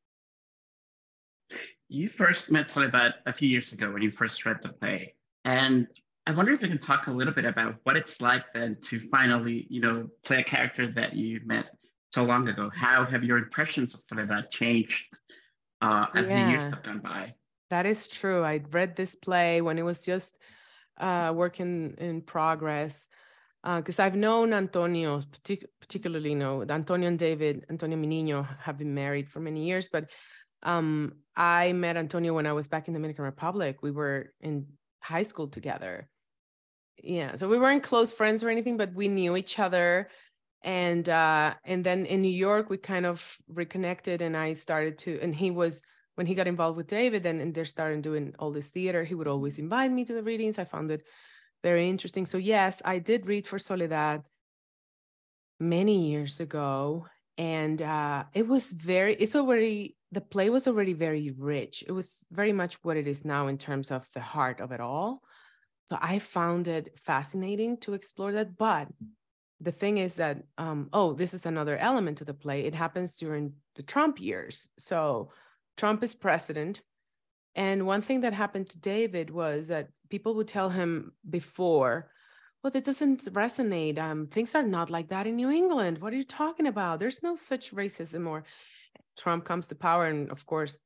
you 1.92 2.08
first 2.08 2.50
met 2.50 2.70
Soledad 2.70 3.14
a 3.26 3.32
few 3.34 3.48
years 3.48 3.72
ago 3.72 3.92
when 3.92 4.00
you 4.00 4.10
first 4.10 4.46
read 4.46 4.56
the 4.62 4.70
play. 4.70 5.14
And 5.44 5.86
I 6.26 6.32
wonder 6.32 6.54
if 6.54 6.62
you 6.62 6.68
can 6.68 6.78
talk 6.78 7.06
a 7.06 7.10
little 7.10 7.34
bit 7.34 7.44
about 7.44 7.76
what 7.82 7.96
it's 7.96 8.20
like 8.20 8.44
then 8.54 8.78
to 8.88 9.00
finally, 9.10 9.66
you 9.68 9.82
know, 9.82 10.08
play 10.24 10.40
a 10.40 10.44
character 10.44 10.90
that 10.92 11.14
you 11.14 11.40
met 11.44 11.66
so 12.12 12.24
long 12.24 12.48
ago. 12.48 12.70
How 12.74 13.04
have 13.04 13.24
your 13.24 13.38
impressions 13.38 13.94
of 13.94 14.00
Soledad 14.08 14.50
changed 14.50 15.04
uh, 15.80 16.06
as 16.14 16.28
yeah, 16.28 16.44
the 16.44 16.50
years 16.50 16.64
have 16.64 16.82
gone 16.82 17.00
by? 17.00 17.34
That 17.70 17.86
is 17.86 18.08
true. 18.08 18.44
I 18.44 18.60
read 18.70 18.96
this 18.96 19.14
play 19.14 19.60
when 19.62 19.78
it 19.78 19.82
was 19.82 20.04
just 20.04 20.36
uh, 20.98 21.32
working 21.34 21.94
in 21.98 22.20
progress 22.22 23.08
because 23.64 23.98
uh, 23.98 24.02
I've 24.02 24.16
known 24.16 24.52
Antonio, 24.52 25.20
partic- 25.20 25.64
particularly, 25.80 26.30
you 26.30 26.36
know, 26.36 26.64
Antonio 26.68 27.08
and 27.08 27.18
David, 27.18 27.64
Antonio 27.70 27.96
Miniño 27.96 28.46
have 28.58 28.76
been 28.76 28.92
married 28.92 29.28
for 29.28 29.40
many 29.40 29.64
years, 29.64 29.88
but 29.88 30.10
um, 30.64 31.14
I 31.36 31.72
met 31.72 31.96
Antonio 31.96 32.34
when 32.34 32.46
I 32.46 32.52
was 32.52 32.68
back 32.68 32.88
in 32.88 32.94
the 32.94 32.98
Dominican 32.98 33.24
Republic. 33.24 33.78
We 33.82 33.92
were 33.92 34.32
in 34.40 34.66
high 35.00 35.22
school 35.22 35.48
together. 35.48 36.08
Yeah, 37.02 37.36
so 37.36 37.48
we 37.48 37.58
weren't 37.58 37.82
close 37.82 38.12
friends 38.12 38.44
or 38.44 38.50
anything, 38.50 38.76
but 38.76 38.94
we 38.94 39.08
knew 39.08 39.36
each 39.36 39.58
other. 39.58 40.08
And 40.64 41.08
uh, 41.08 41.54
and 41.64 41.84
then 41.84 42.06
in 42.06 42.22
New 42.22 42.30
York, 42.30 42.70
we 42.70 42.78
kind 42.78 43.06
of 43.06 43.36
reconnected, 43.48 44.22
and 44.22 44.36
I 44.36 44.52
started 44.52 44.98
to. 44.98 45.18
And 45.20 45.34
he 45.34 45.50
was 45.50 45.82
when 46.14 46.26
he 46.26 46.34
got 46.34 46.46
involved 46.46 46.76
with 46.76 46.86
David, 46.86 47.26
and, 47.26 47.40
and 47.40 47.54
they 47.54 47.64
started 47.64 48.02
doing 48.02 48.34
all 48.38 48.52
this 48.52 48.68
theater. 48.68 49.02
He 49.04 49.14
would 49.14 49.28
always 49.28 49.58
invite 49.58 49.90
me 49.90 50.04
to 50.04 50.14
the 50.14 50.22
readings. 50.22 50.58
I 50.58 50.64
found 50.64 50.90
it 50.90 51.02
very 51.62 51.88
interesting. 51.88 52.26
So 52.26 52.38
yes, 52.38 52.80
I 52.84 52.98
did 52.98 53.26
read 53.26 53.46
for 53.46 53.58
Soledad 53.58 54.22
many 55.58 56.10
years 56.10 56.40
ago, 56.40 57.06
and 57.38 57.80
uh, 57.82 58.24
it 58.32 58.46
was 58.46 58.72
very. 58.72 59.14
It's 59.14 59.34
already 59.34 59.96
the 60.12 60.20
play 60.20 60.50
was 60.50 60.68
already 60.68 60.92
very 60.92 61.32
rich. 61.36 61.82
It 61.86 61.92
was 61.92 62.24
very 62.30 62.52
much 62.52 62.76
what 62.84 62.96
it 62.96 63.08
is 63.08 63.24
now 63.24 63.48
in 63.48 63.58
terms 63.58 63.90
of 63.90 64.08
the 64.12 64.20
heart 64.20 64.60
of 64.60 64.70
it 64.70 64.80
all. 64.80 65.22
So 65.86 65.98
I 66.00 66.20
found 66.20 66.68
it 66.68 66.98
fascinating 66.98 67.78
to 67.78 67.94
explore 67.94 68.32
that. 68.32 68.56
But 68.56 68.88
the 69.62 69.72
thing 69.72 69.98
is 69.98 70.14
that, 70.14 70.42
um, 70.58 70.88
oh, 70.92 71.12
this 71.12 71.34
is 71.34 71.46
another 71.46 71.76
element 71.76 72.18
to 72.18 72.24
the 72.24 72.34
play. 72.34 72.64
It 72.64 72.74
happens 72.74 73.16
during 73.16 73.54
the 73.76 73.82
Trump 73.82 74.20
years. 74.20 74.68
So 74.78 75.30
Trump 75.76 76.02
is 76.02 76.14
president. 76.14 76.82
And 77.54 77.86
one 77.86 78.02
thing 78.02 78.22
that 78.22 78.32
happened 78.32 78.70
to 78.70 78.78
David 78.78 79.30
was 79.30 79.68
that 79.68 79.88
people 80.08 80.34
would 80.34 80.48
tell 80.48 80.70
him 80.70 81.12
before, 81.28 82.10
well, 82.62 82.70
this 82.70 82.84
doesn't 82.84 83.24
resonate. 83.32 83.98
Um, 83.98 84.26
things 84.26 84.54
are 84.54 84.62
not 84.62 84.90
like 84.90 85.08
that 85.08 85.26
in 85.26 85.36
New 85.36 85.50
England. 85.50 85.98
What 85.98 86.12
are 86.12 86.16
you 86.16 86.24
talking 86.24 86.66
about? 86.66 86.98
There's 86.98 87.22
no 87.22 87.36
such 87.36 87.74
racism 87.74 88.26
or 88.28 88.44
Trump 89.18 89.44
comes 89.44 89.66
to 89.68 89.74
power, 89.74 90.06
and 90.06 90.30
of 90.30 90.46
course, 90.46 90.78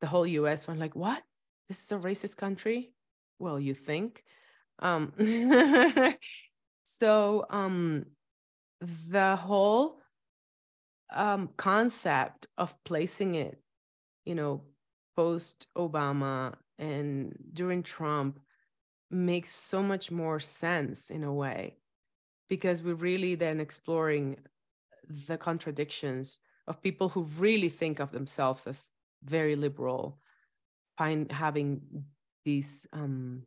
the 0.00 0.06
whole 0.06 0.26
U.S. 0.26 0.66
went 0.66 0.80
like, 0.80 0.96
"What? 0.96 1.22
This 1.68 1.82
is 1.82 1.92
a 1.92 1.96
racist 1.96 2.36
country?" 2.36 2.92
Well, 3.38 3.58
you 3.60 3.74
think. 3.74 4.24
Um, 4.78 5.12
so 6.98 7.46
um, 7.50 8.06
the 8.80 9.36
whole 9.36 10.00
um, 11.12 11.50
concept 11.56 12.46
of 12.58 12.74
placing 12.84 13.34
it, 13.34 13.60
you 14.24 14.34
know, 14.34 14.62
post 15.16 15.66
Obama 15.76 16.54
and 16.78 17.36
during 17.52 17.82
Trump 17.82 18.40
makes 19.10 19.50
so 19.50 19.82
much 19.82 20.10
more 20.10 20.40
sense 20.40 21.10
in 21.10 21.24
a 21.24 21.32
way 21.32 21.76
because 22.48 22.82
we're 22.82 22.94
really 22.94 23.34
then 23.34 23.60
exploring 23.60 24.36
the 25.26 25.36
contradictions 25.36 26.38
of 26.66 26.82
people 26.82 27.08
who 27.08 27.22
really 27.38 27.68
think 27.68 28.00
of 28.00 28.12
themselves 28.12 28.66
as 28.66 28.90
very 29.24 29.56
liberal 29.56 30.18
find 30.96 31.30
having 31.32 31.80
this 32.44 32.86
um, 32.92 33.42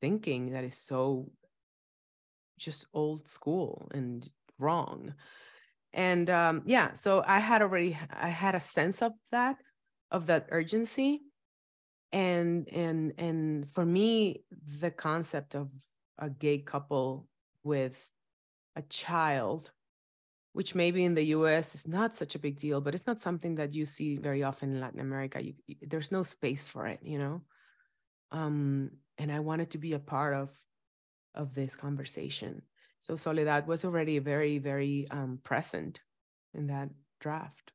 thinking 0.00 0.52
that 0.52 0.64
is 0.64 0.76
so 0.76 1.30
just 2.60 2.86
old 2.92 3.26
school 3.26 3.90
and 3.92 4.28
wrong 4.58 5.14
and 5.92 6.30
um, 6.30 6.62
yeah 6.66 6.92
so 6.92 7.24
i 7.26 7.38
had 7.38 7.62
already 7.62 7.96
i 8.10 8.28
had 8.28 8.54
a 8.54 8.60
sense 8.60 9.02
of 9.02 9.12
that 9.32 9.56
of 10.10 10.26
that 10.26 10.46
urgency 10.50 11.20
and 12.12 12.68
and 12.68 13.12
and 13.18 13.70
for 13.70 13.84
me 13.84 14.42
the 14.80 14.90
concept 14.90 15.54
of 15.54 15.68
a 16.18 16.28
gay 16.28 16.58
couple 16.58 17.26
with 17.64 18.08
a 18.76 18.82
child 18.82 19.72
which 20.52 20.74
maybe 20.74 21.04
in 21.04 21.14
the 21.14 21.26
US 21.26 21.74
is 21.74 21.86
not 21.86 22.14
such 22.14 22.34
a 22.34 22.38
big 22.38 22.58
deal, 22.58 22.80
but 22.80 22.94
it's 22.94 23.06
not 23.06 23.20
something 23.20 23.54
that 23.56 23.72
you 23.72 23.86
see 23.86 24.16
very 24.16 24.42
often 24.42 24.72
in 24.72 24.80
Latin 24.80 25.00
America. 25.00 25.42
You, 25.42 25.54
there's 25.82 26.10
no 26.10 26.22
space 26.22 26.66
for 26.66 26.86
it, 26.86 27.00
you 27.02 27.18
know. 27.18 27.42
Um, 28.32 28.90
and 29.16 29.30
I 29.30 29.40
wanted 29.40 29.70
to 29.72 29.78
be 29.78 29.92
a 29.92 29.98
part 29.98 30.34
of 30.34 30.50
of 31.34 31.54
this 31.54 31.76
conversation. 31.76 32.62
So 32.98 33.16
Soledad 33.16 33.66
was 33.66 33.84
already 33.84 34.18
very, 34.18 34.58
very 34.58 35.06
um, 35.10 35.40
present 35.42 36.00
in 36.54 36.66
that 36.66 36.90
draft. 37.20 37.72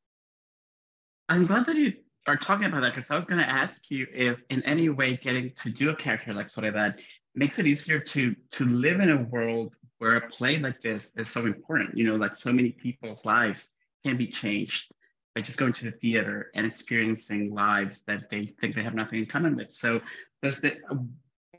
I'm 1.29 1.47
glad 1.47 1.65
that 1.65 1.75
you 1.77 1.93
are 2.27 2.37
talking 2.37 2.65
about 2.65 2.81
that 2.81 2.93
because 2.95 3.09
I 3.09 3.15
was 3.15 3.25
going 3.25 3.41
to 3.41 3.49
ask 3.49 3.81
you 3.89 4.05
if, 4.13 4.39
in 4.49 4.63
any 4.63 4.89
way, 4.89 5.17
getting 5.21 5.51
to 5.63 5.69
do 5.69 5.89
a 5.89 5.95
character 5.95 6.33
like 6.33 6.49
Soledad 6.49 6.95
makes 7.33 7.59
it 7.59 7.67
easier 7.67 7.99
to 7.99 8.35
to 8.51 8.65
live 8.65 8.99
in 8.99 9.09
a 9.09 9.23
world 9.23 9.75
where 9.97 10.15
a 10.17 10.29
play 10.29 10.59
like 10.59 10.81
this 10.81 11.09
is 11.17 11.29
so 11.29 11.45
important. 11.45 11.97
You 11.97 12.05
know, 12.05 12.15
like 12.15 12.35
so 12.35 12.51
many 12.51 12.71
people's 12.71 13.25
lives 13.25 13.69
can 14.05 14.17
be 14.17 14.27
changed 14.27 14.91
by 15.33 15.41
just 15.41 15.57
going 15.57 15.73
to 15.73 15.85
the 15.85 15.91
theater 15.91 16.51
and 16.55 16.65
experiencing 16.65 17.53
lives 17.53 18.01
that 18.07 18.29
they 18.29 18.53
think 18.61 18.75
they 18.75 18.83
have 18.83 18.95
nothing 18.95 19.19
in 19.19 19.25
common 19.25 19.55
with. 19.55 19.73
So, 19.73 20.01
does 20.41 20.57
the 20.59 20.77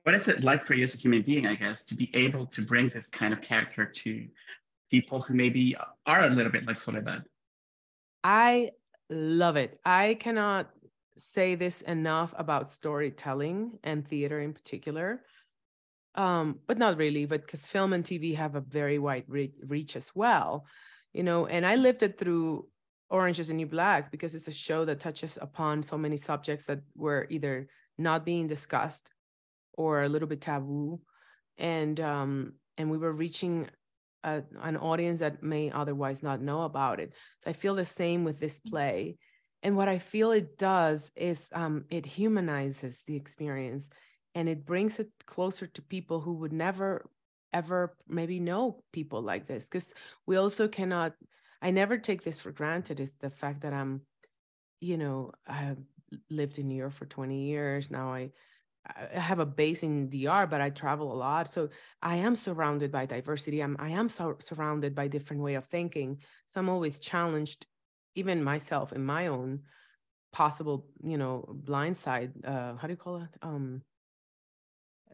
what 0.06 0.14
is 0.14 0.28
it 0.28 0.44
like 0.44 0.64
for 0.64 0.74
you 0.74 0.84
as 0.84 0.94
a 0.94 0.98
human 0.98 1.22
being, 1.22 1.46
I 1.46 1.56
guess, 1.56 1.82
to 1.84 1.96
be 1.96 2.10
able 2.14 2.46
to 2.46 2.62
bring 2.62 2.88
this 2.90 3.08
kind 3.08 3.32
of 3.32 3.42
character 3.42 3.84
to 3.84 4.26
people 4.88 5.20
who 5.20 5.34
maybe 5.34 5.76
are 6.06 6.26
a 6.26 6.30
little 6.30 6.52
bit 6.52 6.64
like 6.64 6.80
Soledad? 6.80 7.24
I 8.22 8.70
love 9.10 9.56
it. 9.56 9.80
I 9.84 10.14
cannot 10.14 10.70
say 11.18 11.56
this 11.56 11.80
enough 11.80 12.34
about 12.38 12.70
storytelling 12.70 13.78
and 13.82 14.06
theater 14.06 14.38
in 14.38 14.52
particular 14.52 15.22
um, 16.16 16.60
but 16.66 16.78
not 16.78 16.96
really, 16.96 17.26
but 17.26 17.42
because 17.42 17.66
film 17.66 17.92
and 17.92 18.02
TV 18.02 18.34
have 18.36 18.54
a 18.54 18.60
very 18.60 18.98
wide 18.98 19.24
re- 19.28 19.52
reach 19.66 19.96
as 19.96 20.12
well, 20.14 20.66
you 21.12 21.22
know. 21.22 21.46
And 21.46 21.66
I 21.66 21.76
lived 21.76 22.02
it 22.02 22.18
through 22.18 22.68
Orange 23.10 23.38
is 23.38 23.48
the 23.48 23.54
New 23.54 23.66
Black 23.66 24.10
because 24.10 24.34
it's 24.34 24.48
a 24.48 24.52
show 24.52 24.84
that 24.86 24.98
touches 24.98 25.38
upon 25.40 25.82
so 25.82 25.98
many 25.98 26.16
subjects 26.16 26.66
that 26.66 26.80
were 26.96 27.26
either 27.30 27.68
not 27.98 28.24
being 28.24 28.48
discussed 28.48 29.12
or 29.76 30.02
a 30.02 30.08
little 30.08 30.28
bit 30.28 30.40
taboo, 30.40 31.00
and 31.58 31.98
um, 32.00 32.54
and 32.78 32.90
we 32.90 32.98
were 32.98 33.12
reaching 33.12 33.68
a, 34.24 34.42
an 34.62 34.76
audience 34.76 35.20
that 35.20 35.42
may 35.42 35.70
otherwise 35.70 36.22
not 36.22 36.42
know 36.42 36.62
about 36.62 37.00
it. 37.00 37.12
So 37.42 37.50
I 37.50 37.52
feel 37.52 37.74
the 37.74 37.84
same 37.84 38.24
with 38.24 38.40
this 38.40 38.60
play. 38.60 39.16
And 39.62 39.76
what 39.76 39.88
I 39.88 39.98
feel 39.98 40.32
it 40.32 40.58
does 40.58 41.10
is 41.16 41.48
um, 41.52 41.84
it 41.90 42.06
humanizes 42.06 43.02
the 43.06 43.16
experience 43.16 43.88
and 44.34 44.48
it 44.50 44.66
brings 44.66 44.98
it 44.98 45.08
closer 45.26 45.66
to 45.66 45.82
people 45.82 46.20
who 46.20 46.34
would 46.34 46.52
never 46.52 47.08
ever 47.52 47.96
maybe 48.06 48.38
know 48.38 48.82
people 48.92 49.22
like 49.22 49.46
this 49.46 49.64
because 49.64 49.94
we 50.26 50.36
also 50.36 50.68
cannot 50.68 51.14
i 51.62 51.70
never 51.70 51.96
take 51.96 52.22
this 52.22 52.38
for 52.38 52.50
granted 52.50 53.00
is 53.00 53.14
the 53.20 53.30
fact 53.30 53.62
that 53.62 53.72
i'm 53.72 54.02
you 54.80 54.98
know 54.98 55.32
i 55.46 55.54
have 55.54 55.78
lived 56.28 56.58
in 56.58 56.68
new 56.68 56.74
york 56.74 56.92
for 56.92 57.06
20 57.06 57.46
years 57.46 57.90
now 57.90 58.12
i 58.12 58.30
I 58.86 59.18
have 59.18 59.38
a 59.38 59.46
base 59.46 59.82
in 59.82 60.08
DR, 60.08 60.46
but 60.46 60.60
I 60.60 60.70
travel 60.70 61.12
a 61.12 61.16
lot. 61.16 61.48
So 61.48 61.70
I 62.02 62.16
am 62.16 62.36
surrounded 62.36 62.92
by 62.92 63.06
diversity. 63.06 63.60
I'm, 63.60 63.76
I 63.78 63.90
am 63.90 64.08
so, 64.08 64.36
surrounded 64.40 64.94
by 64.94 65.08
different 65.08 65.42
way 65.42 65.54
of 65.54 65.64
thinking. 65.66 66.18
So 66.46 66.60
I'm 66.60 66.68
always 66.68 67.00
challenged, 67.00 67.66
even 68.14 68.44
myself 68.44 68.92
in 68.92 69.04
my 69.04 69.26
own 69.26 69.60
possible, 70.32 70.86
you 71.02 71.18
know, 71.18 71.44
blind 71.48 71.96
side. 71.96 72.32
Uh, 72.44 72.76
how 72.76 72.86
do 72.86 72.92
you 72.92 72.96
call 72.96 73.16
it? 73.16 73.28
Um, 73.42 73.82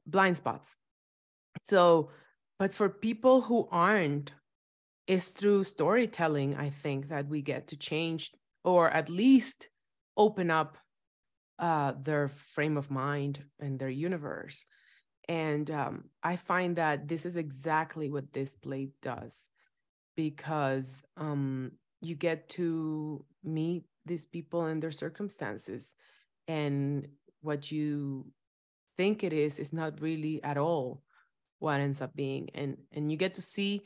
blind 0.06 0.36
spots. 0.36 0.76
So, 1.62 2.10
but 2.58 2.74
for 2.74 2.88
people 2.88 3.42
who 3.42 3.68
aren't, 3.70 4.32
is 5.06 5.28
through 5.28 5.64
storytelling, 5.64 6.56
I 6.56 6.70
think 6.70 7.08
that 7.08 7.26
we 7.26 7.42
get 7.42 7.68
to 7.68 7.76
change 7.76 8.32
or 8.64 8.88
at 8.90 9.08
least 9.08 9.68
open 10.16 10.50
up 10.50 10.78
uh, 11.62 11.92
their 12.02 12.26
frame 12.26 12.76
of 12.76 12.90
mind 12.90 13.44
and 13.60 13.78
their 13.78 13.88
universe. 13.88 14.66
And 15.28 15.70
um, 15.70 16.10
I 16.22 16.34
find 16.34 16.74
that 16.76 17.06
this 17.06 17.24
is 17.24 17.36
exactly 17.36 18.10
what 18.10 18.32
this 18.32 18.56
play 18.56 18.88
does 19.00 19.48
because 20.16 21.04
um, 21.16 21.70
you 22.00 22.16
get 22.16 22.48
to 22.50 23.24
meet 23.44 23.84
these 24.04 24.26
people 24.26 24.64
and 24.64 24.82
their 24.82 24.90
circumstances. 24.90 25.94
And 26.48 27.06
what 27.40 27.70
you 27.70 28.26
think 28.96 29.22
it 29.22 29.32
is, 29.32 29.60
is 29.60 29.72
not 29.72 30.00
really 30.00 30.42
at 30.42 30.58
all 30.58 31.02
what 31.60 31.78
ends 31.78 32.02
up 32.02 32.16
being. 32.16 32.50
And, 32.54 32.76
and 32.90 33.10
you 33.10 33.16
get 33.16 33.34
to 33.34 33.40
see, 33.40 33.82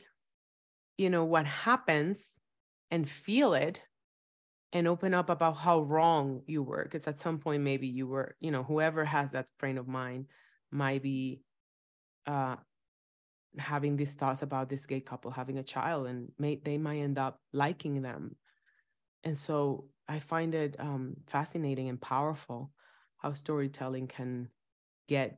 you 0.97 1.11
know, 1.11 1.23
what 1.23 1.45
happens 1.45 2.39
and 2.89 3.07
feel 3.07 3.53
it 3.53 3.81
and 4.73 4.87
open 4.87 5.13
up 5.13 5.29
about 5.29 5.57
how 5.57 5.81
wrong 5.81 6.41
you 6.45 6.61
were 6.61 6.83
because 6.83 7.07
at 7.07 7.19
some 7.19 7.39
point 7.39 7.63
maybe 7.63 7.87
you 7.87 8.07
were 8.07 8.35
you 8.39 8.51
know 8.51 8.63
whoever 8.63 9.05
has 9.05 9.31
that 9.31 9.47
frame 9.57 9.77
of 9.77 9.87
mind 9.87 10.25
might 10.71 11.01
be 11.01 11.41
uh 12.25 12.55
having 13.57 13.95
these 13.95 14.13
thoughts 14.13 14.41
about 14.41 14.69
this 14.69 14.85
gay 14.85 14.99
couple 14.99 15.31
having 15.31 15.57
a 15.57 15.63
child 15.63 16.07
and 16.07 16.31
may 16.37 16.59
they 16.63 16.77
might 16.77 16.99
end 16.99 17.17
up 17.17 17.39
liking 17.53 18.01
them. 18.01 18.35
And 19.23 19.37
so 19.37 19.85
i 20.09 20.19
find 20.19 20.55
it 20.55 20.75
um 20.79 21.15
fascinating 21.27 21.89
and 21.89 21.99
powerful 21.99 22.71
how 23.17 23.33
storytelling 23.33 24.07
can 24.07 24.49
get 25.07 25.37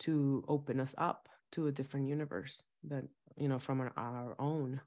to 0.00 0.44
open 0.48 0.80
us 0.80 0.94
up 0.98 1.28
to 1.52 1.66
a 1.66 1.72
different 1.72 2.08
universe 2.08 2.64
that 2.84 3.04
you 3.36 3.48
know 3.48 3.58
from 3.58 3.80
our, 3.80 3.92
our 3.96 4.34
own 4.38 4.80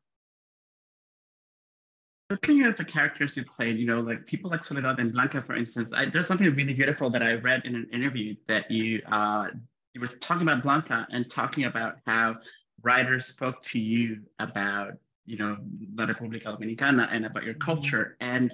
looking 2.33 2.63
at 2.63 2.77
the 2.77 2.83
characters 2.83 3.37
you 3.37 3.45
played, 3.45 3.77
you 3.77 3.85
know, 3.85 4.01
like 4.01 4.25
people 4.25 4.49
like 4.49 4.63
Soledad 4.65 4.97
and 4.99 5.13
Blanca, 5.13 5.43
for 5.45 5.55
instance, 5.55 5.89
I, 5.95 6.05
there's 6.05 6.27
something 6.27 6.49
really 6.55 6.73
beautiful 6.73 7.11
that 7.11 7.21
I 7.21 7.33
read 7.33 7.61
in 7.65 7.75
an 7.75 7.87
interview 7.93 8.35
that 8.47 8.71
you 8.71 9.01
uh, 9.11 9.47
you 9.93 10.01
were 10.01 10.07
talking 10.07 10.41
about 10.47 10.63
Blanca 10.63 11.05
and 11.11 11.29
talking 11.29 11.65
about 11.65 11.97
how 12.07 12.37
writers 12.81 13.27
spoke 13.27 13.61
to 13.71 13.79
you 13.79 14.21
about, 14.39 14.93
you 15.25 15.37
know, 15.37 15.57
La 15.95 16.07
República 16.07 16.45
Dominicana 16.45 17.07
and 17.11 17.25
about 17.27 17.43
your 17.43 17.53
mm-hmm. 17.53 17.71
culture. 17.71 18.17
And 18.19 18.51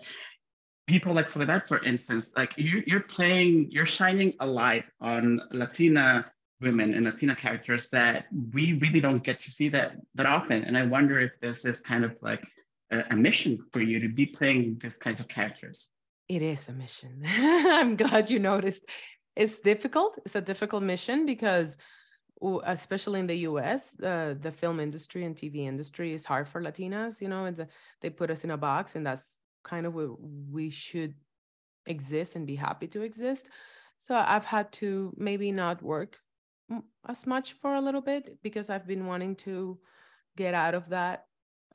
people 0.88 1.14
like 1.14 1.30
Soledad, 1.30 1.64
for 1.70 1.82
instance, 1.84 2.32
like 2.36 2.52
you, 2.58 2.84
you're 2.86 3.08
playing, 3.18 3.70
you're 3.72 3.86
shining 3.86 4.34
a 4.42 4.46
light 4.46 4.84
on 5.00 5.42
Latina 5.52 6.30
women 6.62 6.94
and 6.94 7.06
Latina 7.06 7.34
characters 7.34 7.88
that 7.88 8.26
we 8.54 8.74
really 8.74 9.00
don't 9.00 9.24
get 9.24 9.40
to 9.40 9.50
see 9.50 9.70
that 9.70 9.94
that 10.16 10.26
often. 10.26 10.66
And 10.66 10.78
I 10.78 10.86
wonder 10.86 11.18
if 11.22 11.32
this 11.40 11.64
is 11.64 11.80
kind 11.80 12.04
of 12.04 12.18
like 12.22 12.44
a, 12.92 13.04
a 13.12 13.16
mission 13.16 13.60
for 13.72 13.82
you 13.82 14.00
to 14.00 14.10
be 14.10 14.26
playing 14.26 14.80
these 14.82 14.98
kinds 14.98 15.20
of 15.20 15.28
characters. 15.28 15.88
It 16.28 16.42
is 16.42 16.68
a 16.68 16.74
mission. 16.74 17.24
I'm 17.28 17.96
glad 17.96 18.30
you 18.30 18.40
noticed. 18.40 18.84
It's 19.36 19.60
difficult. 19.60 20.20
It's 20.26 20.36
a 20.36 20.42
difficult 20.42 20.84
mission 20.84 21.26
because 21.26 21.78
especially 22.64 23.20
in 23.20 23.28
the 23.28 23.36
US, 23.50 24.00
uh, 24.00 24.36
the 24.40 24.52
film 24.52 24.80
industry 24.80 25.26
and 25.26 25.36
TV 25.36 25.68
industry 25.68 26.14
is 26.14 26.26
hard 26.26 26.48
for 26.48 26.62
Latinas, 26.62 27.22
you 27.22 27.28
know, 27.28 27.54
they 28.02 28.10
put 28.10 28.32
us 28.32 28.44
in 28.44 28.52
a 28.52 28.58
box 28.58 28.96
and 28.96 29.06
that's 29.06 29.40
kind 29.64 29.86
of 29.86 29.94
where 29.94 30.12
we 30.52 30.70
should 30.70 31.16
exist 31.86 32.36
and 32.36 32.48
be 32.48 32.56
happy 32.56 32.88
to 32.88 33.02
exist. 33.02 33.50
So 33.98 34.16
I've 34.16 34.46
had 34.46 34.72
to 34.74 35.14
maybe 35.18 35.52
not 35.52 35.84
work 35.84 36.18
as 37.08 37.28
much 37.28 37.54
for 37.54 37.76
a 37.76 37.82
little 37.82 38.02
bit 38.02 38.38
because 38.42 38.70
I've 38.70 38.88
been 38.88 39.06
wanting 39.06 39.36
to 39.38 39.80
get 40.38 40.54
out 40.54 40.76
of 40.76 40.90
that 40.90 41.26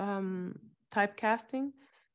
um, 0.00 0.58
typecasting. 0.94 1.70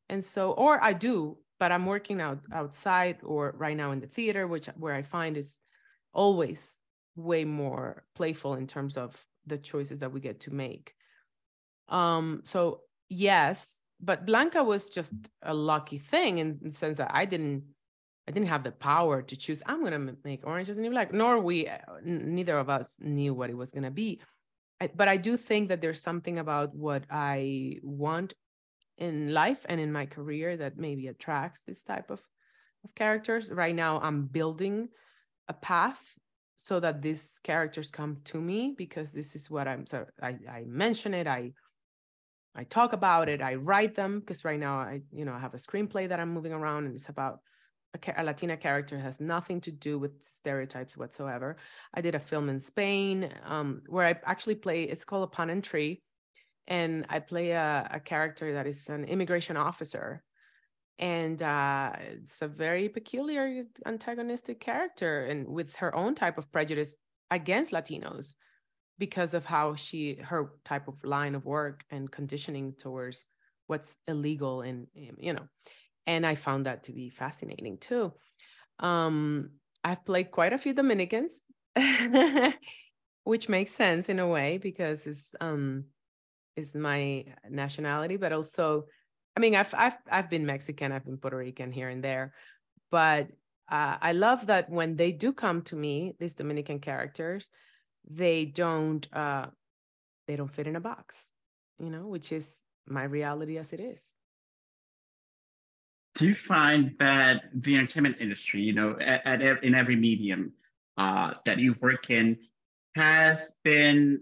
And 0.09 0.23
so, 0.23 0.51
or 0.51 0.83
I 0.83 0.93
do, 0.93 1.37
but 1.59 1.71
I'm 1.71 1.85
working 1.85 2.21
out 2.21 2.39
outside 2.51 3.17
or 3.23 3.53
right 3.57 3.77
now 3.77 3.91
in 3.91 3.99
the 3.99 4.07
theater, 4.07 4.47
which 4.47 4.67
where 4.77 4.93
I 4.93 5.01
find 5.01 5.37
is 5.37 5.59
always 6.13 6.79
way 7.15 7.45
more 7.45 8.03
playful 8.15 8.55
in 8.55 8.65
terms 8.65 8.97
of 8.97 9.23
the 9.45 9.57
choices 9.57 9.99
that 9.99 10.11
we 10.11 10.19
get 10.19 10.41
to 10.41 10.53
make. 10.53 10.93
Um, 11.89 12.41
so 12.43 12.81
yes, 13.09 13.77
but 13.99 14.25
Blanca 14.25 14.63
was 14.63 14.89
just 14.89 15.13
a 15.43 15.53
lucky 15.53 15.97
thing 15.97 16.37
in 16.37 16.59
the 16.61 16.71
sense 16.71 16.97
that 16.97 17.11
I 17.13 17.25
didn't 17.25 17.63
I 18.27 18.31
didn't 18.31 18.49
have 18.49 18.63
the 18.63 18.71
power 18.71 19.23
to 19.23 19.35
choose. 19.35 19.63
I'm 19.65 19.83
gonna 19.83 20.13
make 20.23 20.45
oranges 20.45 20.77
and 20.77 20.87
black. 20.91 21.11
Nor 21.11 21.39
we, 21.39 21.67
neither 22.03 22.59
of 22.59 22.69
us 22.69 22.95
knew 22.99 23.33
what 23.33 23.49
it 23.49 23.57
was 23.57 23.71
gonna 23.71 23.89
be. 23.89 24.21
I, 24.79 24.91
but 24.95 25.07
I 25.07 25.17
do 25.17 25.35
think 25.35 25.69
that 25.69 25.81
there's 25.81 25.99
something 25.99 26.37
about 26.37 26.75
what 26.75 27.05
I 27.09 27.79
want 27.81 28.35
in 28.99 29.33
life 29.33 29.65
and 29.67 29.79
in 29.79 29.91
my 29.91 30.05
career 30.05 30.57
that 30.57 30.77
maybe 30.77 31.07
attracts 31.07 31.61
this 31.61 31.81
type 31.81 32.11
of, 32.11 32.21
of 32.83 32.93
characters. 32.93 33.51
Right 33.51 33.73
now, 33.73 33.99
I'm 34.01 34.25
building 34.25 34.89
a 35.47 35.53
path 35.53 36.03
so 36.57 36.79
that 36.81 37.01
these 37.01 37.39
characters 37.43 37.89
come 37.89 38.17
to 38.25 38.39
me 38.39 38.75
because 38.77 39.11
this 39.11 39.35
is 39.35 39.49
what 39.49 39.67
I'm 39.67 39.87
so 39.87 40.05
I, 40.21 40.35
I 40.49 40.63
mention 40.67 41.13
it, 41.13 41.25
I 41.25 41.53
I 42.53 42.65
talk 42.65 42.91
about 42.91 43.29
it, 43.29 43.41
I 43.41 43.55
write 43.55 43.95
them 43.95 44.19
because 44.19 44.43
right 44.43 44.59
now 44.59 44.79
I 44.79 45.01
you 45.11 45.23
know 45.23 45.33
I 45.33 45.39
have 45.39 45.53
a 45.53 45.57
screenplay 45.57 46.09
that 46.09 46.19
I'm 46.19 46.33
moving 46.33 46.51
around 46.51 46.85
and 46.85 46.95
it's 46.95 47.07
about 47.07 47.39
a, 47.93 48.23
Latina 48.23 48.57
character 48.57 48.99
has 48.99 49.19
nothing 49.21 49.61
to 49.61 49.71
do 49.71 49.97
with 49.97 50.21
stereotypes 50.21 50.97
whatsoever. 50.97 51.55
I 51.93 52.01
did 52.01 52.15
a 52.15 52.19
film 52.19 52.49
in 52.49 52.59
Spain 52.59 53.31
um, 53.45 53.81
where 53.87 54.05
I 54.05 54.15
actually 54.25 54.55
play. 54.55 54.83
It's 54.83 55.05
called 55.05 55.23
A 55.23 55.27
Pun 55.27 55.49
and 55.49 55.63
Tree, 55.63 56.01
and 56.69 57.05
I 57.09 57.19
play 57.19 57.51
a, 57.51 57.89
a 57.91 57.99
character 57.99 58.53
that 58.53 58.67
is 58.67 58.87
an 58.87 59.03
immigration 59.05 59.57
officer. 59.57 60.23
And 60.99 61.41
uh, 61.41 61.93
it's 61.99 62.41
a 62.41 62.47
very 62.47 62.89
peculiar 62.89 63.63
antagonistic 63.85 64.59
character, 64.59 65.25
and 65.25 65.47
with 65.47 65.75
her 65.77 65.95
own 65.95 66.13
type 66.13 66.37
of 66.37 66.51
prejudice 66.51 66.97
against 67.31 67.71
Latinos 67.71 68.35
because 68.99 69.33
of 69.33 69.45
how 69.45 69.75
she 69.75 70.15
her 70.15 70.51
type 70.65 70.87
of 70.87 71.03
line 71.03 71.33
of 71.33 71.45
work 71.45 71.83
and 71.89 72.11
conditioning 72.11 72.73
towards 72.77 73.25
what's 73.67 73.95
illegal 74.07 74.61
and 74.61 74.87
you 74.93 75.33
know 75.33 75.47
and 76.05 76.25
i 76.25 76.35
found 76.35 76.65
that 76.65 76.83
to 76.83 76.91
be 76.91 77.09
fascinating 77.09 77.77
too 77.77 78.11
um, 78.79 79.51
i've 79.83 80.05
played 80.05 80.31
quite 80.31 80.53
a 80.53 80.57
few 80.57 80.73
dominicans 80.73 81.31
which 83.23 83.47
makes 83.47 83.71
sense 83.71 84.09
in 84.09 84.19
a 84.19 84.27
way 84.27 84.57
because 84.57 85.07
it's 85.07 85.33
um, 85.39 85.85
is 86.59 86.75
my 86.75 87.25
nationality, 87.49 88.17
but 88.17 88.31
also, 88.31 88.85
I 89.35 89.39
mean, 89.39 89.55
I've 89.55 89.73
I've 89.73 89.97
I've 90.11 90.29
been 90.29 90.45
Mexican, 90.45 90.91
I've 90.91 91.05
been 91.05 91.17
Puerto 91.17 91.37
Rican 91.37 91.71
here 91.71 91.89
and 91.89 92.03
there, 92.03 92.33
but 92.91 93.27
uh, 93.71 93.97
I 94.01 94.11
love 94.13 94.47
that 94.47 94.69
when 94.69 94.95
they 94.95 95.11
do 95.11 95.31
come 95.33 95.61
to 95.63 95.75
me, 95.75 96.13
these 96.19 96.35
Dominican 96.35 96.79
characters, 96.79 97.49
they 98.09 98.45
don't 98.45 99.07
uh, 99.13 99.47
they 100.27 100.35
don't 100.35 100.51
fit 100.51 100.67
in 100.67 100.75
a 100.75 100.79
box, 100.79 101.27
you 101.79 101.89
know, 101.89 102.05
which 102.07 102.31
is 102.31 102.63
my 102.87 103.03
reality 103.03 103.57
as 103.57 103.73
it 103.73 103.79
is. 103.79 104.13
Do 106.17 106.27
you 106.27 106.35
find 106.35 106.95
that 106.99 107.43
the 107.53 107.75
entertainment 107.77 108.17
industry, 108.19 108.61
you 108.61 108.73
know, 108.73 108.97
at, 108.99 109.41
at 109.41 109.63
in 109.63 109.73
every 109.73 109.95
medium 109.95 110.53
uh, 110.97 111.35
that 111.45 111.59
you 111.59 111.75
work 111.79 112.09
in, 112.09 112.37
has 112.95 113.51
been 113.63 114.21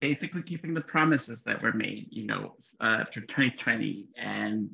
basically 0.00 0.42
keeping 0.42 0.74
the 0.74 0.80
promises 0.80 1.42
that 1.44 1.62
were 1.62 1.72
made, 1.72 2.08
you 2.10 2.26
know, 2.26 2.54
uh, 2.80 3.04
through 3.12 3.26
2020. 3.26 4.08
And 4.16 4.68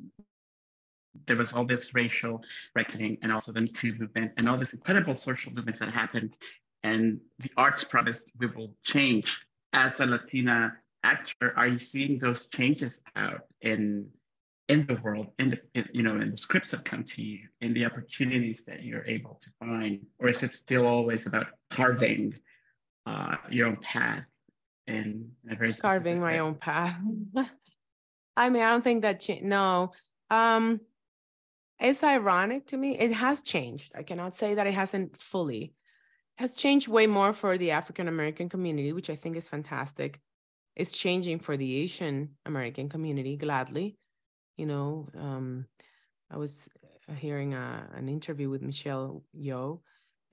there 1.25 1.37
was 1.37 1.53
all 1.53 1.65
this 1.65 1.93
racial 1.93 2.43
reckoning 2.75 3.17
and 3.21 3.31
also 3.31 3.51
the 3.51 3.61
Me 3.61 3.67
Too 3.67 3.95
movement 3.97 4.31
and 4.37 4.49
all 4.49 4.57
this 4.57 4.73
incredible 4.73 5.15
social 5.15 5.53
movements 5.53 5.79
that 5.79 5.93
happened. 5.93 6.35
And 6.83 7.19
the 7.39 7.51
arts 7.55 7.83
promised 7.83 8.25
we 8.39 8.47
will 8.47 8.75
change. 8.83 9.39
As 9.71 9.99
a 9.99 10.05
Latina 10.05 10.77
actor, 11.03 11.53
are 11.55 11.67
you 11.67 11.79
seeing 11.79 12.19
those 12.19 12.47
changes 12.47 13.01
out 13.15 13.41
in 13.61 14.07
in 14.69 14.85
the 14.87 14.95
world, 15.03 15.27
in 15.39 15.49
the 15.51 15.59
in, 15.73 15.87
you 15.93 16.03
know, 16.03 16.19
in 16.19 16.31
the 16.31 16.37
scripts 16.37 16.71
that 16.71 16.85
come 16.85 17.03
to 17.03 17.21
you, 17.21 17.39
in 17.61 17.73
the 17.73 17.85
opportunities 17.85 18.63
that 18.65 18.83
you're 18.83 19.05
able 19.05 19.39
to 19.43 19.49
find, 19.59 20.05
or 20.19 20.29
is 20.29 20.43
it 20.43 20.53
still 20.53 20.85
always 20.85 21.25
about 21.25 21.47
carving 21.69 22.33
uh, 23.05 23.35
your 23.49 23.67
own 23.67 23.77
path? 23.77 24.23
In 24.87 25.31
a 25.49 25.55
very 25.55 25.73
carving 25.73 26.19
my 26.19 26.39
own 26.39 26.55
path. 26.55 26.97
I 28.35 28.49
mean, 28.49 28.63
I 28.63 28.71
don't 28.71 28.83
think 28.83 29.03
that 29.03 29.21
cha- 29.21 29.41
no. 29.41 29.91
Um, 30.29 30.81
it's 31.79 32.03
ironic 32.03 32.67
to 32.67 32.77
me. 32.77 32.97
It 32.97 33.13
has 33.13 33.41
changed. 33.41 33.91
I 33.95 34.03
cannot 34.03 34.35
say 34.35 34.55
that 34.55 34.67
it 34.67 34.73
hasn't 34.73 35.19
fully. 35.19 35.73
has 36.37 36.55
changed 36.55 36.87
way 36.87 37.07
more 37.07 37.33
for 37.33 37.57
the 37.57 37.71
African 37.71 38.07
American 38.07 38.49
community, 38.49 38.93
which 38.93 39.09
I 39.09 39.15
think 39.15 39.37
is 39.37 39.47
fantastic. 39.47 40.19
It's 40.75 40.91
changing 40.91 41.39
for 41.39 41.55
the 41.57 41.75
Asian 41.77 42.29
American 42.45 42.89
community, 42.89 43.37
gladly. 43.37 43.97
You 44.57 44.65
know, 44.65 45.09
um, 45.17 45.65
I 46.31 46.37
was 46.37 46.69
uh, 47.09 47.13
hearing 47.13 47.53
a, 47.53 47.87
an 47.95 48.09
interview 48.09 48.49
with 48.49 48.61
Michelle 48.61 49.23
Yeoh, 49.35 49.81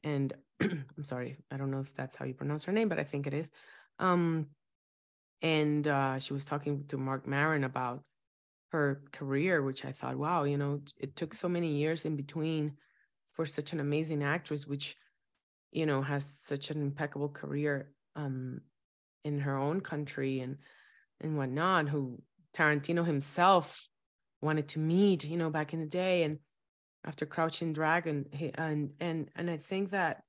and 0.02 0.32
I'm 0.60 1.04
sorry, 1.04 1.36
I 1.50 1.56
don't 1.56 1.70
know 1.70 1.80
if 1.80 1.92
that's 1.94 2.16
how 2.16 2.24
you 2.24 2.34
pronounce 2.34 2.64
her 2.64 2.72
name, 2.72 2.88
but 2.88 2.98
I 2.98 3.04
think 3.04 3.26
it 3.26 3.34
is. 3.34 3.50
Um, 4.00 4.46
and 5.42 5.86
uh, 5.86 6.18
she 6.18 6.32
was 6.32 6.44
talking 6.44 6.84
to 6.88 6.96
Marc 6.96 7.26
Maron 7.26 7.64
about 7.64 8.02
her 8.72 9.02
career, 9.12 9.62
which 9.62 9.84
I 9.84 9.92
thought, 9.92 10.16
wow, 10.16 10.44
you 10.44 10.56
know, 10.56 10.80
it 10.98 11.16
took 11.16 11.34
so 11.34 11.48
many 11.48 11.76
years 11.76 12.04
in 12.04 12.16
between 12.16 12.72
for 13.32 13.46
such 13.46 13.72
an 13.72 13.80
amazing 13.80 14.22
actress, 14.22 14.66
which, 14.66 14.96
you 15.70 15.86
know, 15.86 16.02
has 16.02 16.24
such 16.24 16.70
an 16.70 16.80
impeccable 16.82 17.28
career 17.28 17.92
um, 18.16 18.60
in 19.24 19.40
her 19.40 19.56
own 19.56 19.80
country 19.80 20.40
and 20.40 20.56
and 21.20 21.36
whatnot, 21.36 21.88
who 21.88 22.22
Tarantino 22.54 23.04
himself 23.04 23.88
wanted 24.40 24.68
to 24.68 24.78
meet, 24.78 25.24
you 25.24 25.36
know, 25.36 25.50
back 25.50 25.74
in 25.74 25.80
the 25.80 25.86
day. 25.86 26.22
And 26.22 26.38
after 27.04 27.26
Crouching 27.26 27.72
Dragon, 27.72 28.26
he, 28.32 28.50
and 28.54 28.90
and 29.00 29.30
and 29.36 29.50
I 29.50 29.58
think 29.58 29.90
that 29.90 30.24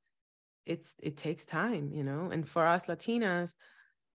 it's 0.65 0.95
it 1.02 1.17
takes 1.17 1.45
time, 1.45 1.91
you 1.93 2.04
know, 2.04 2.30
and 2.32 2.47
for 2.47 2.65
us 2.65 2.88
Latinas, 2.88 3.56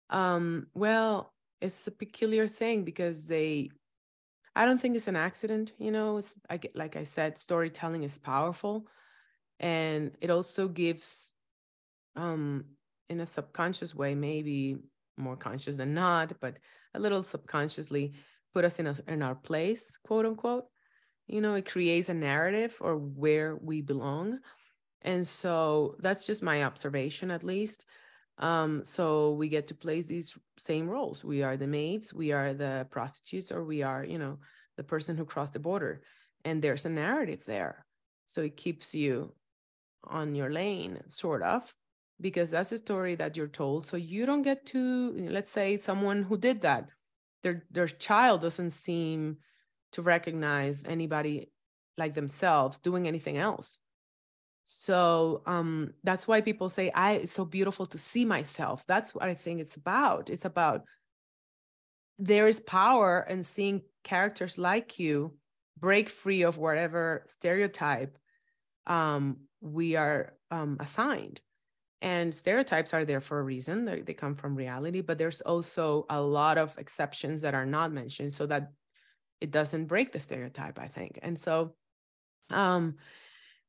um, 0.10 0.68
well, 0.74 1.34
it's 1.62 1.88
a 1.88 1.92
peculiar 1.92 2.48
thing 2.48 2.84
because 2.84 3.28
they 3.28 3.70
I 4.56 4.66
don't 4.66 4.80
think 4.80 4.96
it's 4.96 5.08
an 5.08 5.16
accident, 5.16 5.74
you 5.80 5.92
know, 5.92 6.18
it's 6.18 6.40
I 6.50 6.58
get 6.58 6.76
like 6.76 6.96
I 6.96 7.06
said, 7.06 7.38
storytelling 7.38 8.04
is 8.04 8.18
powerful 8.20 8.88
and 9.60 10.12
it 10.22 10.30
also 10.30 10.68
gives 10.68 11.34
um 12.16 12.66
in 13.10 13.20
a 13.20 13.26
subconscious 13.26 13.96
way, 13.96 14.16
maybe 14.16 14.78
more 15.18 15.36
conscious 15.38 15.78
than 15.78 15.94
not, 15.94 16.34
but 16.40 16.60
a 16.94 17.00
little 17.00 17.24
subconsciously 17.24 18.14
put 18.54 18.66
us 18.66 18.80
in 18.80 18.88
a, 18.88 18.96
in 19.08 19.22
our 19.22 19.36
place, 19.36 19.98
quote 20.04 20.26
unquote. 20.26 20.66
You 21.28 21.42
know, 21.42 21.56
it 21.56 21.70
creates 21.70 22.10
a 22.10 22.14
narrative 22.14 22.76
or 22.82 22.98
where 22.98 23.56
we 23.56 23.82
belong. 23.82 24.40
And 25.04 25.28
so 25.28 25.96
that's 26.00 26.26
just 26.26 26.44
my 26.44 26.64
observation 26.64 27.32
at 27.32 27.44
least. 27.44 27.86
Um, 28.38 28.84
so 28.84 29.34
we 29.34 29.50
get 29.50 29.68
to 29.68 29.76
play 29.76 30.02
these 30.02 30.36
same 30.58 30.90
roles. 30.90 31.24
We 31.24 31.44
are 31.44 31.58
the 31.58 31.68
maids, 31.68 32.14
we 32.14 32.32
are 32.32 32.54
the 32.54 32.88
prostitutes, 32.90 33.52
or 33.52 33.64
we 33.64 33.84
are, 33.84 34.04
you 34.04 34.18
know, 34.18 34.40
the 34.76 34.84
person 34.84 35.18
who 35.18 35.26
crossed 35.26 35.54
the 35.54 35.60
border. 35.60 36.02
And 36.44 36.62
there's 36.62 36.86
a 36.86 36.90
narrative 36.90 37.44
there. 37.46 37.86
So 38.26 38.42
it 38.42 38.58
keeps 38.58 38.96
you 38.96 39.34
on 40.06 40.36
your 40.36 40.52
lane, 40.52 41.00
sort 41.08 41.44
of, 41.44 41.74
because 42.20 42.50
that's 42.50 42.72
a 42.72 42.78
story 42.78 43.16
that 43.16 43.38
you're 43.38 43.48
told. 43.48 43.86
So 43.86 43.98
you 43.98 44.26
don't 44.26 44.42
get 44.42 44.66
to, 44.68 45.28
let's 45.30 45.52
say, 45.52 45.78
someone 45.78 46.24
who 46.24 46.38
did 46.38 46.62
that, 46.62 46.90
their 47.44 47.66
their 47.70 47.88
child 47.88 48.42
doesn't 48.42 48.72
seem 48.72 49.38
to 49.92 50.02
recognize 50.02 50.84
anybody 50.86 51.52
like 51.98 52.16
themselves 52.16 52.80
doing 52.80 53.08
anything 53.08 53.38
else 53.38 53.80
so 54.64 55.42
um, 55.46 55.94
that's 56.04 56.28
why 56.28 56.42
people 56.42 56.70
say, 56.70 56.90
I 56.92 57.14
it's 57.14 57.32
so 57.32 57.46
beautiful 57.46 57.86
to 57.88 57.98
see 57.98 58.26
myself. 58.26 58.86
That's 58.88 59.14
what 59.14 59.26
I 59.26 59.34
think 59.34 59.60
it's 59.60 59.76
about. 59.76 60.30
It's 60.30 60.46
about 60.46 60.84
there 62.18 62.48
is 62.48 62.60
power 62.60 63.26
in 63.30 63.44
seeing 63.44 63.82
characters 64.04 64.58
like 64.58 65.00
you 65.00 65.34
break 65.78 66.10
free 66.10 66.44
of 66.44 66.58
whatever 66.58 67.26
stereotype 67.28 68.18
um, 68.88 69.38
we 69.62 69.96
are 69.96 70.34
um, 70.52 70.78
assigned. 70.80 71.42
And 72.02 72.36
stereotypes 72.36 72.94
are 72.94 73.06
there 73.06 73.22
for 73.22 73.40
a 73.40 73.44
reason. 73.44 73.86
They, 73.86 74.02
they 74.02 74.14
come 74.14 74.36
from 74.36 74.56
reality, 74.56 75.02
but 75.02 75.18
there's 75.18 75.42
also 75.42 76.06
a 76.10 76.22
lot 76.22 76.58
of 76.58 76.78
exceptions 76.78 77.42
that 77.42 77.54
are 77.54 77.66
not 77.66 77.94
mentioned 77.94 78.34
so 78.34 78.46
that 78.46 78.72
it 79.40 79.52
doesn't 79.52 79.86
break 79.86 80.12
the 80.12 80.20
stereotype, 80.20 80.80
I 80.80 80.88
think. 80.88 81.20
And 81.22 81.40
so, 81.40 81.76
um, 82.50 82.96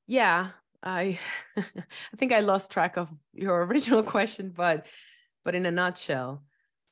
yeah, 0.07 0.51
I 0.85 1.19
I 1.57 2.17
think 2.17 2.33
I 2.33 2.41
lost 2.41 2.71
track 2.71 2.97
of 2.97 3.09
your 3.33 3.65
original 3.67 4.03
question, 4.03 4.53
but 4.55 4.87
but 5.45 5.55
in 5.55 5.67
a 5.67 5.71
nutshell, 5.71 6.43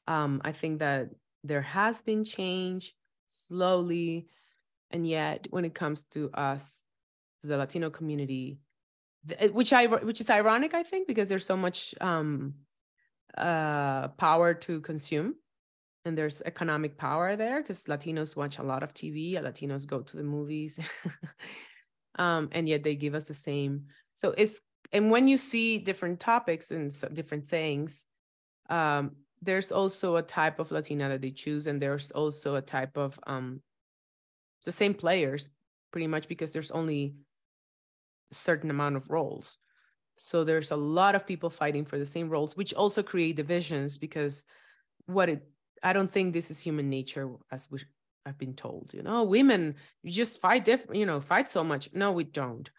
um, 0.08 0.40
I 0.44 0.52
think 0.52 0.80
that 0.80 1.10
there 1.44 1.62
has 1.62 2.02
been 2.02 2.24
change 2.24 2.94
slowly, 3.28 4.26
and 4.90 5.06
yet 5.06 5.46
when 5.50 5.64
it 5.64 5.74
comes 5.74 6.04
to 6.04 6.30
us, 6.32 6.84
the 7.42 7.56
Latino 7.56 7.90
community, 7.90 8.58
eh, 9.38 9.48
which 9.48 9.72
I 9.72 9.86
which 9.86 10.20
is 10.20 10.30
ironic, 10.30 10.74
I 10.74 10.82
think, 10.82 11.06
because 11.06 11.28
there's 11.28 11.46
so 11.46 11.56
much 11.56 11.94
um, 12.00 12.54
uh, 13.36 14.08
power 14.08 14.54
to 14.54 14.80
consume, 14.80 15.34
and 16.04 16.16
there's 16.16 16.42
economic 16.42 16.96
power 16.96 17.36
there 17.36 17.60
because 17.60 17.84
Latinos 17.84 18.36
watch 18.36 18.58
a 18.58 18.62
lot 18.62 18.82
of 18.82 18.94
TV, 18.94 19.34
Latinos 19.34 19.86
go 19.86 20.00
to 20.00 20.16
the 20.16 20.24
movies. 20.24 20.78
um, 22.16 22.48
and 22.52 22.68
yet 22.68 22.82
they 22.82 22.94
give 22.94 23.14
us 23.14 23.24
the 23.24 23.34
same. 23.34 23.86
So 24.14 24.34
it's 24.36 24.60
and 24.92 25.10
when 25.10 25.26
you 25.26 25.36
see 25.36 25.78
different 25.78 26.20
topics 26.20 26.70
and 26.70 26.92
so 26.92 27.08
different 27.08 27.48
things, 27.48 28.06
um, 28.68 29.12
there's 29.40 29.72
also 29.72 30.16
a 30.16 30.22
type 30.22 30.60
of 30.60 30.70
Latina 30.70 31.08
that 31.08 31.22
they 31.22 31.30
choose, 31.30 31.66
and 31.66 31.80
there's 31.80 32.10
also 32.10 32.56
a 32.56 32.62
type 32.62 32.96
of 32.96 33.18
um, 33.26 33.60
the 34.64 34.72
same 34.72 34.94
players 34.94 35.50
pretty 35.90 36.06
much 36.06 36.28
because 36.28 36.52
there's 36.52 36.70
only 36.70 37.14
a 38.30 38.34
certain 38.34 38.70
amount 38.70 38.96
of 38.96 39.10
roles. 39.10 39.58
So 40.16 40.44
there's 40.44 40.70
a 40.70 40.76
lot 40.76 41.14
of 41.14 41.26
people 41.26 41.50
fighting 41.50 41.84
for 41.84 41.98
the 41.98 42.06
same 42.06 42.28
roles, 42.28 42.56
which 42.56 42.74
also 42.74 43.02
create 43.02 43.36
divisions 43.36 43.98
because 43.98 44.46
what 45.06 45.28
it 45.28 45.42
I 45.82 45.92
don't 45.92 46.10
think 46.10 46.32
this 46.32 46.50
is 46.50 46.60
human 46.60 46.88
nature 46.88 47.28
as 47.50 47.68
we 47.70 47.80
I've 48.24 48.38
been 48.38 48.54
told, 48.54 48.92
you 48.94 49.02
know, 49.02 49.24
women, 49.24 49.74
you 50.02 50.12
just 50.12 50.40
fight 50.40 50.64
different, 50.64 51.00
you 51.00 51.06
know, 51.06 51.20
fight 51.20 51.48
so 51.48 51.64
much. 51.64 51.88
No, 51.92 52.12
we 52.12 52.24
don't. 52.24 52.70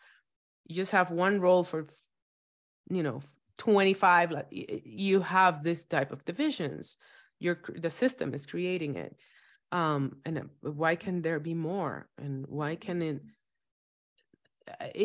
You 0.67 0.75
just 0.75 0.91
have 0.91 1.11
one 1.11 1.41
role 1.41 1.63
for, 1.63 1.85
you 2.89 3.03
know, 3.03 3.21
25. 3.57 4.31
Like 4.31 4.47
you 4.49 5.21
have 5.21 5.63
this 5.63 5.85
type 5.85 6.11
of 6.11 6.25
divisions. 6.25 6.97
Your 7.39 7.59
the 7.75 7.89
system 7.89 8.33
is 8.33 8.45
creating 8.45 8.95
it. 8.95 9.15
Um, 9.71 10.17
and 10.23 10.37
uh, 10.37 10.41
why 10.61 10.95
can 10.95 11.21
there 11.21 11.39
be 11.39 11.53
more? 11.53 12.07
And 12.17 12.45
why 12.47 12.75
can 12.75 13.01
it? 13.01 13.21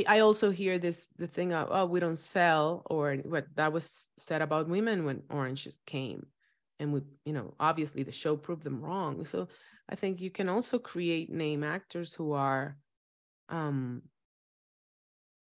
I 0.07 0.21
also 0.21 0.51
hear 0.51 0.79
this 0.79 1.09
the 1.19 1.27
thing 1.27 1.53
of 1.53 1.69
oh 1.71 1.87
we 1.87 1.99
don't 1.99 2.19
sell 2.19 2.83
or 2.87 3.15
what 3.17 3.47
that 3.57 3.73
was 3.73 4.09
said 4.17 4.41
about 4.41 4.69
women 4.69 5.05
when 5.05 5.23
Orange 5.31 5.67
came, 5.85 6.27
and 6.79 6.93
we 6.93 7.01
you 7.25 7.33
know 7.33 7.55
obviously 7.59 8.05
the 8.05 8.13
show 8.13 8.37
proved 8.37 8.63
them 8.63 8.81
wrong. 8.81 9.25
So 9.25 9.49
I 9.89 9.95
think 9.95 10.21
you 10.21 10.31
can 10.31 10.49
also 10.49 10.79
create 10.79 11.31
name 11.31 11.65
actors 11.65 12.15
who 12.15 12.33
are, 12.33 12.77
um, 13.49 14.03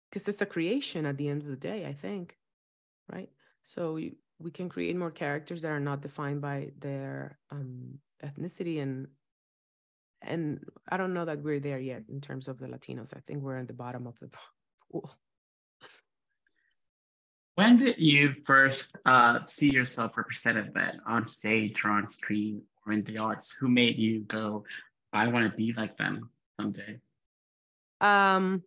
because 0.09 0.27
it's 0.27 0.41
a 0.41 0.45
creation 0.45 1.05
at 1.05 1.17
the 1.17 1.27
end 1.27 1.41
of 1.41 1.49
the 1.49 1.55
day, 1.55 1.85
I 1.85 1.93
think, 1.93 2.37
right? 3.11 3.29
So 3.63 3.93
we, 3.93 4.15
we 4.39 4.51
can 4.51 4.69
create 4.69 4.95
more 4.95 5.11
characters 5.11 5.61
that 5.61 5.71
are 5.71 5.79
not 5.79 6.01
defined 6.01 6.41
by 6.41 6.71
their 6.79 7.37
um, 7.51 7.99
ethnicity 8.23 8.81
and 8.81 9.07
and 10.21 10.65
I 10.89 10.97
don't 10.97 11.13
know 11.13 11.25
that 11.25 11.41
we're 11.43 11.61
there 11.61 11.79
yet 11.79 12.03
in 12.09 12.19
terms 12.19 12.47
of 12.47 12.59
the 12.59 12.67
Latinos. 12.67 13.15
I 13.15 13.21
think 13.21 13.41
we're 13.41 13.57
at 13.57 13.67
the 13.67 13.73
bottom 13.73 14.05
of 14.05 14.19
the 14.19 14.29
pool. 14.91 15.09
When 17.55 17.77
did 17.77 17.95
you 17.99 18.35
first 18.45 18.95
uh, 19.05 19.39
see 19.47 19.71
yourself 19.71 20.17
represented 20.17 20.73
on 21.05 21.25
stage 21.25 21.83
or 21.83 21.91
on 21.91 22.07
screen 22.07 22.61
or 22.89 22.93
in 22.93 23.03
the 23.03 23.17
arts? 23.17 23.53
Who 23.59 23.69
made 23.69 23.97
you 23.97 24.21
go, 24.21 24.65
I 25.13 25.27
want 25.27 25.49
to 25.49 25.55
be 25.55 25.73
like 25.75 25.97
them 25.97 26.29
someday? 26.59 26.99
Um, 28.01 28.63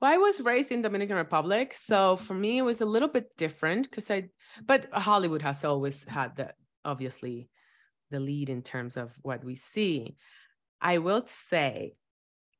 well, 0.00 0.12
I 0.12 0.16
was 0.18 0.40
raised 0.40 0.72
in 0.72 0.82
Dominican 0.82 1.16
Republic, 1.16 1.74
so 1.74 2.16
for 2.16 2.34
me 2.34 2.58
it 2.58 2.62
was 2.62 2.80
a 2.80 2.86
little 2.86 3.08
bit 3.08 3.36
different 3.36 3.88
because 3.88 4.10
I, 4.10 4.28
but 4.64 4.86
Hollywood 4.92 5.42
has 5.42 5.64
always 5.64 6.04
had 6.04 6.36
the 6.36 6.52
obviously 6.84 7.48
the 8.10 8.20
lead 8.20 8.50
in 8.50 8.62
terms 8.62 8.96
of 8.96 9.12
what 9.22 9.44
we 9.44 9.54
see. 9.54 10.16
I 10.80 10.98
will 10.98 11.24
say, 11.26 11.94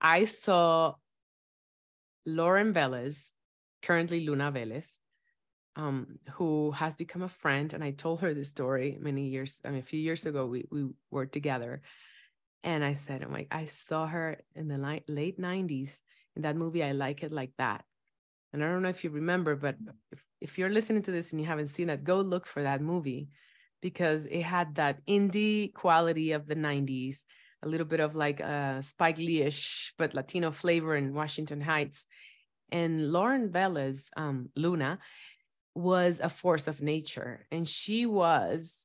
I 0.00 0.24
saw 0.24 0.94
Lauren 2.24 2.72
Velez, 2.72 3.30
currently 3.82 4.26
Luna 4.26 4.50
Velez, 4.50 4.86
um, 5.76 6.18
who 6.32 6.70
has 6.72 6.96
become 6.96 7.22
a 7.22 7.28
friend. 7.28 7.72
And 7.72 7.84
I 7.84 7.90
told 7.90 8.20
her 8.20 8.32
this 8.32 8.48
story 8.48 8.96
many 9.00 9.28
years, 9.28 9.60
I 9.64 9.68
mean, 9.68 9.78
a 9.78 9.82
few 9.82 10.00
years 10.00 10.26
ago, 10.26 10.46
we, 10.46 10.64
we 10.70 10.88
were 11.10 11.26
together. 11.26 11.82
And 12.64 12.82
I 12.82 12.94
said, 12.94 13.22
I'm 13.22 13.32
like, 13.32 13.48
I 13.50 13.66
saw 13.66 14.06
her 14.06 14.38
in 14.54 14.68
the 14.68 14.78
late, 14.78 15.08
late 15.08 15.38
90s 15.38 15.98
in 16.34 16.42
that 16.42 16.56
movie, 16.56 16.82
I 16.82 16.92
Like 16.92 17.22
It 17.22 17.30
Like 17.30 17.52
That. 17.58 17.84
And 18.52 18.64
I 18.64 18.68
don't 18.68 18.82
know 18.82 18.88
if 18.88 19.04
you 19.04 19.10
remember, 19.10 19.54
but 19.54 19.76
if, 20.10 20.24
if 20.40 20.58
you're 20.58 20.70
listening 20.70 21.02
to 21.02 21.10
this 21.10 21.32
and 21.32 21.40
you 21.40 21.46
haven't 21.46 21.68
seen 21.68 21.90
it, 21.90 22.04
go 22.04 22.20
look 22.20 22.46
for 22.46 22.62
that 22.62 22.80
movie 22.80 23.28
because 23.82 24.24
it 24.24 24.42
had 24.42 24.76
that 24.76 25.04
indie 25.06 25.72
quality 25.74 26.32
of 26.32 26.46
the 26.46 26.56
90s, 26.56 27.18
a 27.62 27.68
little 27.68 27.86
bit 27.86 28.00
of 28.00 28.14
like 28.14 28.40
a 28.40 28.82
Spike 28.82 29.18
Lee-ish, 29.18 29.92
but 29.98 30.14
Latino 30.14 30.50
flavor 30.50 30.96
in 30.96 31.14
Washington 31.14 31.60
Heights. 31.60 32.06
And 32.72 33.12
Lauren 33.12 33.50
Velez, 33.50 34.08
um, 34.16 34.48
Luna, 34.56 34.98
was 35.76 36.20
a 36.22 36.28
force 36.28 36.66
of 36.68 36.80
nature 36.80 37.46
and 37.50 37.68
she 37.68 38.06
was 38.06 38.80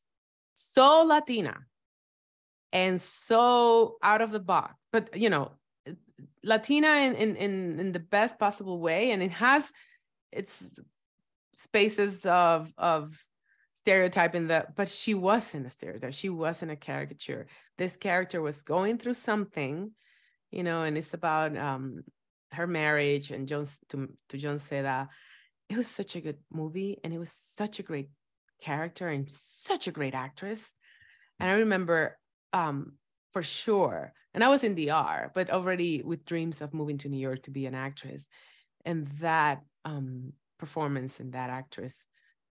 so 0.54 1.04
Latina 1.04 1.58
and 2.72 3.02
so 3.02 3.98
out 4.02 4.22
of 4.22 4.32
the 4.32 4.40
box. 4.40 4.76
But 4.92 5.18
you 5.18 5.30
know, 5.30 5.52
Latina 6.44 6.88
in 6.88 7.16
in 7.16 7.36
in, 7.36 7.80
in 7.80 7.92
the 7.92 8.00
best 8.00 8.40
possible 8.40 8.80
way, 8.80 9.12
and 9.12 9.22
it 9.22 9.32
has 9.32 9.72
its 10.32 10.64
spaces 11.56 12.26
of 12.26 12.72
of 12.78 13.22
stereotyping 13.74 14.48
that, 14.48 14.76
but 14.76 14.88
she 14.88 15.14
wasn't 15.14 15.66
a 15.66 15.70
stereotype. 15.70 16.14
She 16.14 16.30
wasn't 16.30 16.72
a 16.72 16.76
caricature. 16.76 17.48
This 17.78 17.96
character 17.96 18.42
was 18.42 18.62
going 18.62 18.98
through 18.98 19.16
something, 19.16 19.92
you 20.52 20.64
know, 20.64 20.84
and 20.84 20.98
it's 20.98 21.14
about 21.14 21.58
um 21.58 22.04
her 22.52 22.68
marriage 22.68 23.32
and 23.32 23.48
John 23.48 23.66
to, 23.90 24.10
to 24.30 24.38
Jon 24.38 24.60
Seda. 24.60 25.08
It 25.72 25.78
was 25.78 25.88
such 25.88 26.18
a 26.18 26.22
good 26.22 26.38
movie, 26.52 27.00
and 27.02 27.14
it 27.14 27.18
was 27.18 27.32
such 27.32 27.80
a 27.80 27.84
great 27.84 28.10
character 28.62 29.08
and 29.08 29.32
such 29.32 29.88
a 29.88 29.92
great 29.92 30.14
actress. 30.14 30.74
And 31.40 31.50
I 31.50 31.54
remember 31.54 32.18
um, 32.52 32.98
for 33.32 33.42
sure, 33.42 34.12
and 34.34 34.44
I 34.44 34.50
was 34.50 34.66
in 34.66 34.76
the 34.76 34.90
R, 34.90 35.32
but 35.34 35.50
already 35.50 36.02
with 36.02 36.26
dreams 36.26 36.60
of 36.62 36.74
moving 36.74 36.98
to 36.98 37.08
New 37.08 37.22
York 37.22 37.44
to 37.44 37.52
be 37.52 37.68
an 37.68 37.74
actress. 37.74 38.28
And 38.84 39.08
that 39.22 39.62
um, 39.86 40.34
performance 40.60 41.22
and 41.22 41.32
that 41.32 41.50
actress 41.50 42.06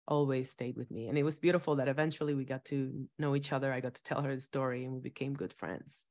always 0.05 0.49
stayed 0.49 0.75
with 0.75 0.91
me. 0.91 1.07
And 1.07 1.17
it 1.17 1.23
was 1.23 1.39
beautiful 1.39 1.77
that 1.77 1.87
eventually 1.87 2.33
we 2.33 2.43
got 2.43 2.65
to 2.65 3.07
know 3.17 3.33
each 3.33 3.53
other. 3.53 3.71
I 3.71 3.79
got 3.79 3.93
to 3.93 4.03
tell 4.03 4.23
her 4.23 4.35
the 4.35 4.41
story 4.41 4.83
and 4.83 4.93
we 4.93 4.99
became 4.99 5.35
good 5.35 5.53
friends. 5.53 6.05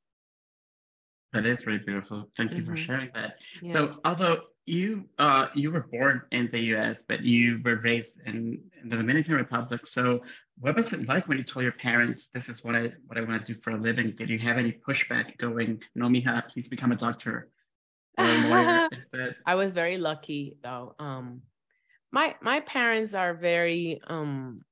That 1.34 1.46
is 1.46 1.66
really 1.66 1.80
beautiful. 1.80 2.30
Thank 2.36 2.52
you 2.52 2.62
mm-hmm. 2.62 2.70
for 2.70 2.76
sharing 2.76 3.10
that. 3.14 3.34
Yeah. 3.60 3.72
So, 3.72 3.96
although 4.04 4.42
you 4.66 5.04
uh, 5.18 5.48
you 5.54 5.72
were 5.72 5.86
born 5.90 6.22
in 6.30 6.48
the 6.52 6.60
U.S., 6.74 7.02
but 7.08 7.22
you 7.22 7.60
were 7.64 7.76
raised 7.76 8.12
in, 8.24 8.60
in, 8.80 8.88
the 8.88 8.96
Dominican 8.96 9.34
Republic. 9.34 9.84
So, 9.86 10.20
what 10.60 10.76
was 10.76 10.92
it 10.92 11.08
like 11.08 11.26
when 11.26 11.38
you 11.38 11.44
told 11.44 11.64
your 11.64 11.72
parents, 11.72 12.28
"This 12.32 12.48
is 12.48 12.62
what 12.62 12.76
I 12.76 12.92
what 13.06 13.18
I 13.18 13.22
want 13.22 13.44
to 13.44 13.52
do 13.52 13.60
for 13.60 13.70
a 13.70 13.76
living"? 13.76 14.12
Did 14.16 14.30
you 14.30 14.38
have 14.38 14.56
any 14.56 14.72
pushback 14.72 15.36
going, 15.38 15.82
"No, 15.96 16.06
mija, 16.06 16.48
please 16.48 16.68
become 16.68 16.92
a 16.92 16.96
doctor 16.96 17.48
or 18.16 18.24
a 18.24 18.48
lawyer"? 18.48 18.88
I 19.44 19.56
was 19.56 19.72
very 19.72 19.98
lucky, 19.98 20.56
though. 20.62 20.94
Um, 21.00 21.42
my 22.12 22.36
my 22.40 22.60
parents 22.60 23.12
are 23.12 23.34
very 23.34 24.00
um, 24.06 24.62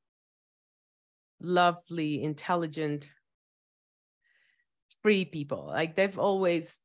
lovely, 1.41 2.23
intelligent 2.23 3.09
free 5.03 5.25
people. 5.25 5.67
Like 5.67 5.97
they've 5.97 6.19
always 6.19 6.81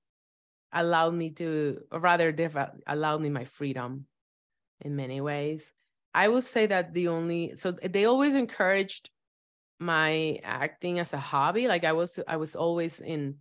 allowed 0.72 1.14
me 1.14 1.32
to, 1.32 1.80
or 1.92 2.00
rather, 2.00 2.32
they've 2.32 2.58
allowed 2.86 3.22
me 3.22 3.30
my 3.30 3.46
freedom 3.46 4.06
in 4.82 4.96
many 4.96 5.22
ways. 5.22 5.72
I 6.14 6.28
would 6.28 6.44
say 6.44 6.68
that 6.68 6.94
the 6.94 7.10
only, 7.10 7.54
so 7.58 7.72
they 7.72 8.06
always 8.06 8.36
encouraged 8.36 9.10
my 9.80 10.40
acting 10.44 11.00
as 11.00 11.14
a 11.14 11.20
hobby. 11.20 11.68
Like 11.68 11.84
I 11.84 11.94
was, 11.94 12.20
I 12.28 12.38
was 12.38 12.56
always 12.56 13.00
in 13.00 13.36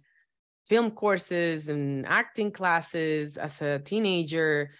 film 0.66 0.90
courses 0.90 1.68
and 1.68 2.06
acting 2.06 2.50
classes 2.50 3.36
as 3.36 3.62
a 3.62 3.78
teenager. 3.78 4.72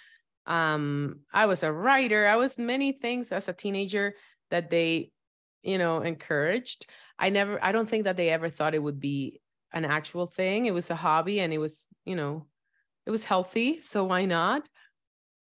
Um, 0.47 1.21
I 1.33 1.47
was 1.47 1.63
a 1.63 1.73
writer. 1.73 2.27
I 2.27 2.37
was 2.37 2.59
many 2.59 2.93
things 2.93 3.33
as 3.33 3.49
a 3.49 3.53
teenager 3.53 4.15
that 4.51 4.71
they, 4.71 5.11
you 5.63 5.79
know, 5.79 6.03
encouraged. 6.03 6.87
I 7.19 7.31
never, 7.31 7.63
I 7.65 7.73
don't 7.73 7.89
think 7.89 8.05
that 8.05 8.17
they 8.17 8.29
ever 8.31 8.51
thought 8.51 8.75
it 8.75 8.83
would 8.83 9.01
be 9.01 9.41
an 9.73 9.85
actual 9.85 10.27
thing. 10.27 10.67
It 10.67 10.75
was 10.75 10.91
a 10.91 10.95
hobby 10.95 11.41
and 11.41 11.53
it 11.53 11.59
was, 11.59 11.89
you 12.05 12.17
know, 12.17 12.47
it 13.05 13.11
was 13.11 13.25
healthy. 13.25 13.81
So 13.83 14.05
why 14.05 14.25
not? 14.25 14.69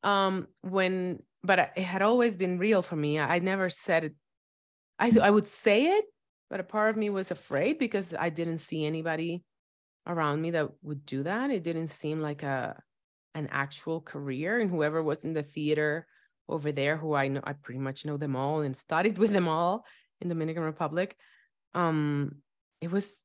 Um, 0.03 0.49
when, 0.63 1.23
but 1.43 1.73
it 1.77 1.83
had 1.83 2.03
always 2.03 2.37
been 2.37 2.59
real 2.59 2.83
for 2.83 2.97
me. 2.97 3.19
I, 3.19 3.37
I 3.37 3.39
never 3.39 3.69
said 3.71 4.05
it. 4.05 4.15
I, 4.99 5.13
I 5.21 5.31
would 5.31 5.47
say 5.47 5.87
it, 5.87 6.05
but 6.51 6.61
a 6.61 6.65
part 6.65 6.91
of 6.91 6.97
me 6.97 7.11
was 7.11 7.31
afraid 7.31 7.79
because 7.79 8.15
I 8.19 8.29
didn't 8.29 8.59
see 8.59 8.85
anybody 8.85 9.43
around 10.07 10.41
me 10.41 10.53
that 10.53 10.71
would 10.83 11.07
do 11.07 11.23
that. 11.23 11.51
It 11.51 11.65
didn't 11.65 11.89
seem 11.89 12.21
like 12.21 12.43
a, 12.43 12.81
an 13.35 13.49
actual 13.51 14.01
career 14.01 14.61
and 14.61 14.71
whoever 14.71 15.03
was 15.03 15.25
in 15.25 15.33
the 15.33 15.43
theater 15.43 16.07
over 16.49 16.73
there 16.73 16.97
who 16.97 17.15
I 17.15 17.29
know 17.29 17.41
I 17.43 17.55
pretty 17.55 17.81
much 17.81 18.05
know 18.05 18.17
them 18.17 18.37
all 18.37 18.61
and 18.61 18.77
studied 18.77 19.19
with 19.23 19.31
them 19.31 19.49
all 19.49 19.85
in 20.21 20.29
Dominican 20.29 20.63
Republic 20.63 21.17
um 21.75 22.37
it 22.81 22.91
was 22.91 23.25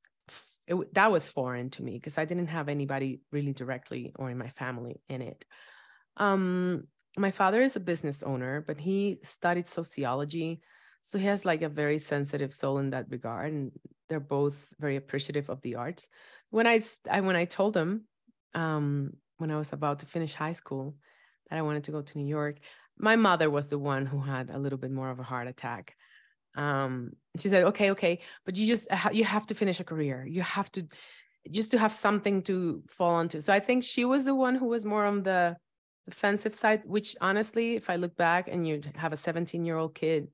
it, 0.70 0.94
that 0.94 1.12
was 1.12 1.28
foreign 1.28 1.70
to 1.72 1.84
me 1.84 1.94
because 1.94 2.18
I 2.18 2.26
didn't 2.26 2.48
have 2.48 2.70
anybody 2.70 3.22
really 3.32 3.54
directly 3.54 4.14
or 4.18 4.30
in 4.30 4.38
my 4.38 4.50
family 4.50 5.02
in 5.10 5.22
it. 5.22 5.44
Um, 6.18 6.84
my 7.18 7.32
father 7.32 7.62
is 7.64 7.76
a 7.76 7.80
business 7.82 8.22
owner, 8.22 8.64
but 8.66 8.80
he 8.80 9.18
studied 9.24 9.68
sociology. 9.68 10.62
So 11.02 11.18
he 11.18 11.26
has 11.26 11.44
like 11.44 11.64
a 11.64 11.70
very 11.70 11.98
sensitive 11.98 12.54
soul 12.54 12.78
in 12.78 12.92
that 12.92 13.10
regard. 13.10 13.52
And 13.52 13.72
they're 14.08 14.20
both 14.20 14.72
very 14.80 14.96
appreciative 14.96 15.50
of 15.50 15.62
the 15.62 15.76
arts. 15.76 16.08
When 16.52 16.68
I, 16.68 16.82
I 17.10 17.22
when 17.22 17.36
I 17.36 17.46
told 17.46 17.74
them 17.74 18.06
um, 18.54 19.14
when 19.38 19.52
I 19.52 19.58
was 19.58 19.74
about 19.74 20.00
to 20.00 20.06
finish 20.06 20.36
high 20.36 20.52
school 20.52 20.96
that 21.50 21.58
I 21.58 21.64
wanted 21.64 21.86
to 21.86 21.92
go 21.92 22.02
to 22.02 22.18
New 22.18 22.28
York, 22.28 22.58
my 22.98 23.16
mother 23.16 23.50
was 23.50 23.70
the 23.70 23.80
one 23.80 24.06
who 24.06 24.20
had 24.20 24.52
a 24.52 24.60
little 24.60 24.78
bit 24.78 24.92
more 24.92 25.10
of 25.10 25.20
a 25.20 25.24
heart 25.24 25.48
attack 25.48 25.96
um 26.60 27.12
she 27.38 27.48
said 27.48 27.64
okay 27.64 27.92
okay 27.92 28.20
but 28.46 28.58
you 28.58 28.68
just 28.68 28.88
you 29.14 29.24
have 29.24 29.48
to 29.48 29.56
finish 29.56 29.80
a 29.80 29.84
career. 29.84 30.26
You 30.28 30.42
have 30.42 30.70
to 30.74 30.86
just 31.50 31.72
to 31.72 31.80
have 31.80 31.94
something 31.94 32.42
to 32.44 32.84
fall 32.90 33.16
onto. 33.16 33.40
So 33.42 33.54
i 33.54 33.62
think 33.68 33.84
she 33.84 34.04
was 34.06 34.26
the 34.26 34.36
one 34.36 34.56
who 34.56 34.68
was 34.68 34.86
more 34.86 35.06
on 35.06 35.24
the 35.24 35.56
defensive 36.10 36.56
side 36.56 36.82
which 36.86 37.16
honestly 37.22 37.76
if 37.76 37.90
i 37.90 37.96
look 37.96 38.16
back 38.18 38.48
and 38.52 38.68
you 38.68 38.82
have 38.96 39.14
a 39.14 39.18
17 39.18 39.64
year 39.64 39.78
old 39.78 39.94
kid 39.94 40.28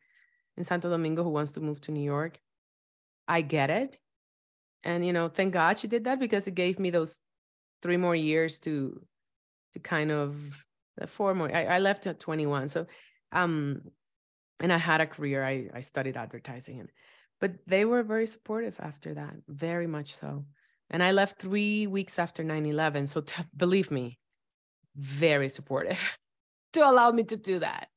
in 0.55 0.63
santo 0.63 0.89
domingo 0.89 1.21
who 1.21 1.29
wants 1.29 1.51
to 1.51 1.59
move 1.59 1.81
to 1.81 1.91
new 1.91 2.07
york 2.15 2.39
i 3.27 3.41
get 3.41 3.69
it. 3.69 3.97
And 4.83 5.05
you 5.05 5.13
know 5.13 5.27
thank 5.27 5.53
god 5.53 5.77
she 5.79 5.87
did 5.87 6.05
that 6.05 6.19
because 6.19 6.47
it 6.47 6.55
gave 6.55 6.79
me 6.79 6.91
those 6.91 7.21
three 7.81 7.97
more 7.97 8.15
years 8.15 8.59
to 8.59 9.01
to 9.73 9.79
kind 9.79 10.11
of 10.11 10.35
four 11.07 11.35
more 11.35 11.53
i, 11.53 11.65
I 11.75 11.79
left 11.79 12.07
at 12.07 12.19
21 12.19 12.69
so 12.69 12.85
um 13.31 13.81
and 14.61 14.71
I 14.71 14.77
had 14.77 15.01
a 15.01 15.05
career. 15.05 15.43
I, 15.43 15.69
I 15.73 15.81
studied 15.81 16.17
advertising, 16.17 16.79
and, 16.79 16.89
but 17.39 17.53
they 17.67 17.85
were 17.85 18.03
very 18.03 18.27
supportive 18.27 18.75
after 18.79 19.13
that, 19.13 19.35
very 19.47 19.87
much 19.87 20.13
so. 20.15 20.45
And 20.89 21.01
I 21.01 21.11
left 21.11 21.39
three 21.39 21.87
weeks 21.87 22.19
after 22.19 22.43
9 22.43 22.65
11. 22.65 23.07
So 23.07 23.21
t- 23.21 23.43
believe 23.57 23.91
me, 23.91 24.19
very 24.95 25.49
supportive 25.49 26.17
to 26.73 26.87
allow 26.87 27.11
me 27.11 27.23
to 27.23 27.37
do 27.37 27.59
that. 27.59 27.89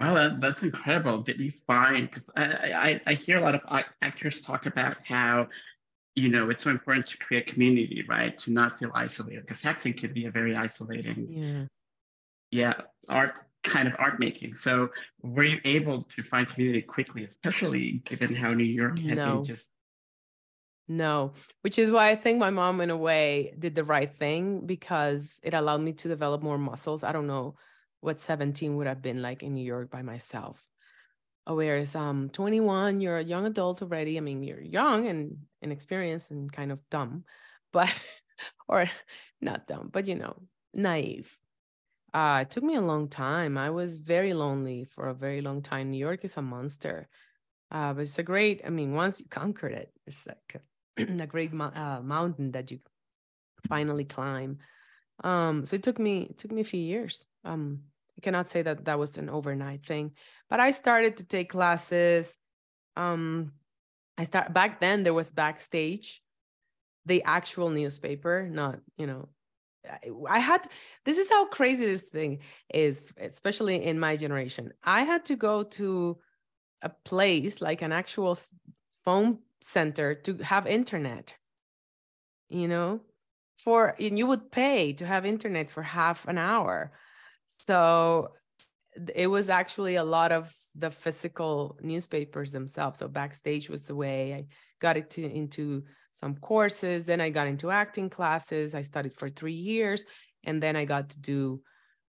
Wow, 0.00 0.14
that, 0.14 0.40
that's 0.40 0.62
incredible. 0.62 1.22
Did 1.22 1.40
you 1.40 1.52
find, 1.66 2.08
because 2.08 2.30
I, 2.36 2.42
I, 2.44 3.00
I 3.04 3.14
hear 3.14 3.38
a 3.38 3.40
lot 3.40 3.56
of 3.56 3.62
actors 4.00 4.40
talk 4.40 4.66
about 4.66 4.96
how 5.04 5.48
you 6.18 6.28
know 6.28 6.50
it's 6.50 6.64
so 6.64 6.70
important 6.70 7.06
to 7.06 7.16
create 7.18 7.46
community 7.46 8.04
right 8.08 8.36
to 8.40 8.50
not 8.50 8.78
feel 8.78 8.90
isolated 8.94 9.46
because 9.46 9.64
acting 9.64 9.94
can 9.94 10.12
be 10.12 10.26
a 10.26 10.30
very 10.30 10.56
isolating 10.56 11.28
yeah 11.30 11.64
yeah 12.50 12.74
art 13.08 13.34
kind 13.68 13.88
of 13.88 13.94
art 13.98 14.18
making. 14.18 14.56
So 14.56 14.88
were 15.22 15.44
you 15.44 15.58
able 15.64 16.06
to 16.16 16.22
find 16.22 16.48
community 16.48 16.82
quickly, 16.82 17.24
especially 17.24 18.02
given 18.04 18.34
how 18.34 18.54
New 18.54 18.64
York 18.64 18.98
had 18.98 19.16
no. 19.16 19.36
been 19.36 19.44
just 19.44 19.66
no, 20.90 21.34
which 21.60 21.78
is 21.78 21.90
why 21.90 22.08
I 22.08 22.16
think 22.16 22.38
my 22.38 22.48
mom, 22.48 22.80
in 22.80 22.88
a 22.88 22.96
way, 22.96 23.52
did 23.58 23.74
the 23.74 23.84
right 23.84 24.10
thing 24.10 24.64
because 24.64 25.38
it 25.42 25.52
allowed 25.52 25.82
me 25.82 25.92
to 25.92 26.08
develop 26.08 26.42
more 26.42 26.56
muscles. 26.56 27.04
I 27.04 27.12
don't 27.12 27.26
know 27.26 27.56
what 28.00 28.22
17 28.22 28.74
would 28.76 28.86
have 28.86 29.02
been 29.02 29.20
like 29.20 29.42
in 29.42 29.52
New 29.52 29.64
York 29.64 29.90
by 29.90 30.00
myself. 30.00 30.64
Whereas 31.46 31.94
um 31.94 32.30
21, 32.30 33.00
you're 33.00 33.18
a 33.18 33.24
young 33.24 33.46
adult 33.46 33.82
already. 33.82 34.16
I 34.16 34.20
mean, 34.20 34.42
you're 34.42 34.60
young 34.60 35.06
and 35.06 35.38
inexperienced 35.62 36.30
and 36.30 36.52
kind 36.52 36.72
of 36.72 36.78
dumb, 36.90 37.24
but 37.72 37.92
or 38.68 38.88
not 39.40 39.66
dumb, 39.66 39.90
but 39.92 40.06
you 40.06 40.14
know, 40.14 40.36
naive. 40.72 41.30
Uh, 42.14 42.40
it 42.42 42.50
took 42.50 42.64
me 42.64 42.74
a 42.74 42.80
long 42.80 43.08
time. 43.08 43.58
I 43.58 43.70
was 43.70 43.98
very 43.98 44.32
lonely 44.32 44.84
for 44.84 45.08
a 45.08 45.14
very 45.14 45.40
long 45.40 45.62
time. 45.62 45.90
New 45.90 45.98
York 45.98 46.24
is 46.24 46.36
a 46.36 46.42
monster. 46.42 47.08
Uh, 47.70 47.92
but 47.92 48.00
it's 48.00 48.18
a 48.18 48.22
great, 48.22 48.62
I 48.64 48.70
mean, 48.70 48.94
once 48.94 49.20
you 49.20 49.26
conquered 49.28 49.72
it, 49.72 49.92
it's 50.06 50.26
like 50.26 50.62
a, 50.98 51.22
a 51.22 51.26
great 51.26 51.52
uh, 51.52 52.00
mountain 52.02 52.52
that 52.52 52.70
you 52.70 52.80
finally 53.68 54.04
climb. 54.04 54.58
Um, 55.22 55.66
so 55.66 55.76
it 55.76 55.82
took 55.82 55.98
me, 55.98 56.28
it 56.30 56.38
took 56.38 56.52
me 56.52 56.62
a 56.62 56.64
few 56.64 56.80
years. 56.80 57.26
Um, 57.44 57.80
I 58.16 58.20
cannot 58.20 58.48
say 58.48 58.62
that 58.62 58.86
that 58.86 58.98
was 58.98 59.18
an 59.18 59.28
overnight 59.28 59.84
thing, 59.84 60.12
but 60.48 60.60
I 60.60 60.70
started 60.70 61.18
to 61.18 61.24
take 61.24 61.50
classes. 61.50 62.38
Um, 62.96 63.52
I 64.16 64.24
start 64.24 64.52
back 64.52 64.80
then 64.80 65.04
there 65.04 65.14
was 65.14 65.30
backstage, 65.30 66.22
the 67.06 67.22
actual 67.22 67.70
newspaper, 67.70 68.48
not, 68.50 68.80
you 68.96 69.06
know, 69.06 69.28
I 70.28 70.38
had 70.38 70.66
this 71.04 71.18
is 71.18 71.28
how 71.28 71.46
crazy 71.46 71.86
this 71.86 72.02
thing 72.02 72.40
is, 72.72 73.02
especially 73.18 73.84
in 73.84 73.98
my 73.98 74.16
generation. 74.16 74.72
I 74.82 75.02
had 75.04 75.24
to 75.26 75.36
go 75.36 75.62
to 75.62 76.18
a 76.82 76.90
place 76.90 77.60
like 77.60 77.82
an 77.82 77.92
actual 77.92 78.38
phone 79.04 79.38
center 79.60 80.14
to 80.14 80.38
have 80.38 80.66
internet. 80.66 81.34
You 82.48 82.68
know, 82.68 83.00
for 83.56 83.94
and 84.00 84.18
you 84.18 84.26
would 84.26 84.50
pay 84.50 84.92
to 84.94 85.06
have 85.06 85.26
internet 85.26 85.70
for 85.70 85.82
half 85.82 86.26
an 86.28 86.38
hour. 86.38 86.92
So 87.46 88.32
it 89.14 89.28
was 89.28 89.48
actually 89.48 89.96
a 89.96 90.04
lot 90.04 90.32
of 90.32 90.52
the 90.74 90.90
physical 90.90 91.78
newspapers 91.80 92.50
themselves. 92.50 92.98
So 92.98 93.08
backstage 93.08 93.68
was 93.68 93.82
the 93.86 93.94
way 93.94 94.34
I 94.34 94.46
got 94.80 94.96
it 94.96 95.10
to, 95.10 95.24
into 95.24 95.84
some 96.18 96.36
courses. 96.36 97.06
Then 97.06 97.20
I 97.20 97.30
got 97.30 97.46
into 97.46 97.70
acting 97.70 98.10
classes. 98.10 98.74
I 98.74 98.82
studied 98.82 99.14
for 99.14 99.28
three 99.28 99.54
years, 99.54 100.04
and 100.44 100.62
then 100.62 100.74
I 100.74 100.84
got 100.84 101.10
to 101.10 101.20
do 101.20 101.62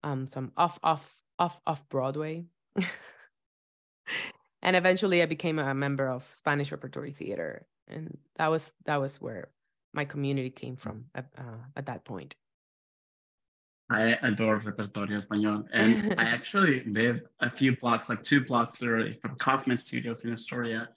um, 0.03 0.25
some 0.25 0.51
off, 0.57 0.79
off, 0.83 1.15
off, 1.37 1.61
off 1.67 1.87
Broadway. 1.89 2.45
and 4.61 4.75
eventually, 4.75 5.21
I 5.21 5.27
became 5.27 5.59
a 5.59 5.73
member 5.75 6.09
of 6.09 6.27
Spanish 6.31 6.71
Repertory 6.71 7.11
Theater, 7.11 7.67
and 7.87 8.17
that 8.37 8.47
was 8.47 8.73
that 8.85 8.99
was 8.99 9.21
where 9.21 9.49
my 9.93 10.05
community 10.05 10.49
came 10.49 10.77
from 10.77 11.05
at, 11.13 11.25
uh, 11.37 11.61
at 11.75 11.85
that 11.85 12.03
point. 12.05 12.35
I 13.91 14.17
adore 14.23 14.61
Repertorio 14.61 15.21
Español. 15.21 15.65
And 15.73 16.15
I 16.17 16.23
actually 16.37 16.81
lived 16.85 17.23
a 17.41 17.49
few 17.49 17.75
blocks, 17.75 18.07
like 18.07 18.23
two 18.23 18.39
blocks 18.39 18.81
literally 18.81 19.19
from 19.21 19.35
Kaufman 19.35 19.77
Studios 19.77 20.23
in 20.23 20.31
Astoria 20.31 20.87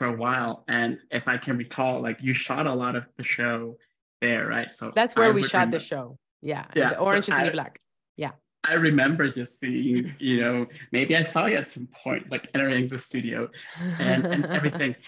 for 0.00 0.06
a 0.06 0.16
while. 0.16 0.64
And 0.66 0.98
if 1.10 1.28
I 1.28 1.36
can 1.36 1.58
recall, 1.58 2.00
like 2.00 2.16
you 2.22 2.32
shot 2.32 2.64
a 2.66 2.72
lot 2.72 2.96
of 2.96 3.04
the 3.18 3.22
show 3.22 3.76
there, 4.22 4.46
right? 4.46 4.68
So 4.74 4.92
that's 4.94 5.14
where 5.14 5.26
I 5.26 5.30
we 5.30 5.42
shot 5.42 5.58
remember, 5.58 5.78
the 5.78 5.84
show. 5.84 6.18
Yeah. 6.40 6.64
Yeah. 6.74 6.94
The 6.94 7.00
Orange 7.00 7.28
is 7.28 7.36
the 7.36 7.50
Black. 7.52 7.78
Yeah. 8.16 8.30
I 8.64 8.74
remember 8.74 9.30
just 9.30 9.52
seeing, 9.60 10.14
you 10.18 10.40
know, 10.40 10.66
maybe 10.90 11.14
I 11.14 11.24
saw 11.24 11.44
you 11.44 11.58
at 11.58 11.70
some 11.70 11.86
point, 12.02 12.30
like 12.30 12.48
entering 12.54 12.88
the 12.88 12.98
studio 12.98 13.50
and, 13.98 14.24
and 14.26 14.46
everything. 14.46 14.96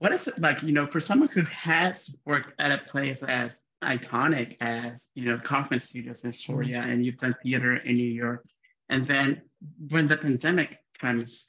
What 0.00 0.12
is 0.12 0.26
it 0.26 0.38
like, 0.38 0.62
you 0.62 0.72
know, 0.72 0.86
for 0.86 1.00
someone 1.00 1.28
who 1.28 1.42
has 1.42 2.10
worked 2.26 2.52
at 2.58 2.72
a 2.72 2.78
place 2.90 3.22
as 3.22 3.60
iconic 3.82 4.56
as 4.60 5.10
you 5.14 5.24
know 5.26 5.38
Kaufman 5.38 5.80
Studios 5.80 6.24
in 6.24 6.30
Astoria, 6.30 6.80
mm-hmm. 6.80 6.90
and 6.90 7.06
you've 7.06 7.18
done 7.18 7.34
theater 7.42 7.76
in 7.76 7.96
New 7.96 8.12
York. 8.24 8.44
And 8.90 9.06
then 9.06 9.40
when 9.88 10.08
the 10.08 10.18
pandemic 10.18 10.78
comes, 11.00 11.46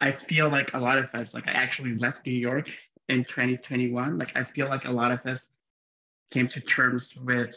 I 0.00 0.12
feel 0.12 0.48
like 0.48 0.74
a 0.74 0.78
lot 0.78 0.98
of 0.98 1.06
us, 1.14 1.32
like 1.32 1.48
I 1.48 1.52
actually 1.52 1.96
left 1.96 2.26
New 2.26 2.32
York 2.32 2.68
in 3.08 3.24
2021. 3.24 4.18
Like 4.18 4.36
I 4.36 4.44
feel 4.44 4.68
like 4.68 4.84
a 4.84 4.90
lot 4.90 5.12
of 5.12 5.24
us 5.26 5.48
came 6.30 6.48
to 6.48 6.60
terms 6.60 7.14
with 7.16 7.50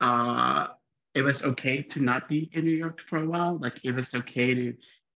uh 0.00 0.68
it 1.14 1.22
was 1.22 1.42
okay 1.42 1.82
to 1.82 2.00
not 2.00 2.28
be 2.28 2.50
in 2.52 2.64
New 2.64 2.70
York 2.70 3.00
for 3.08 3.18
a 3.18 3.26
while. 3.26 3.58
Like 3.58 3.80
it 3.82 3.92
was 3.92 4.14
okay 4.14 4.54
to 4.54 4.74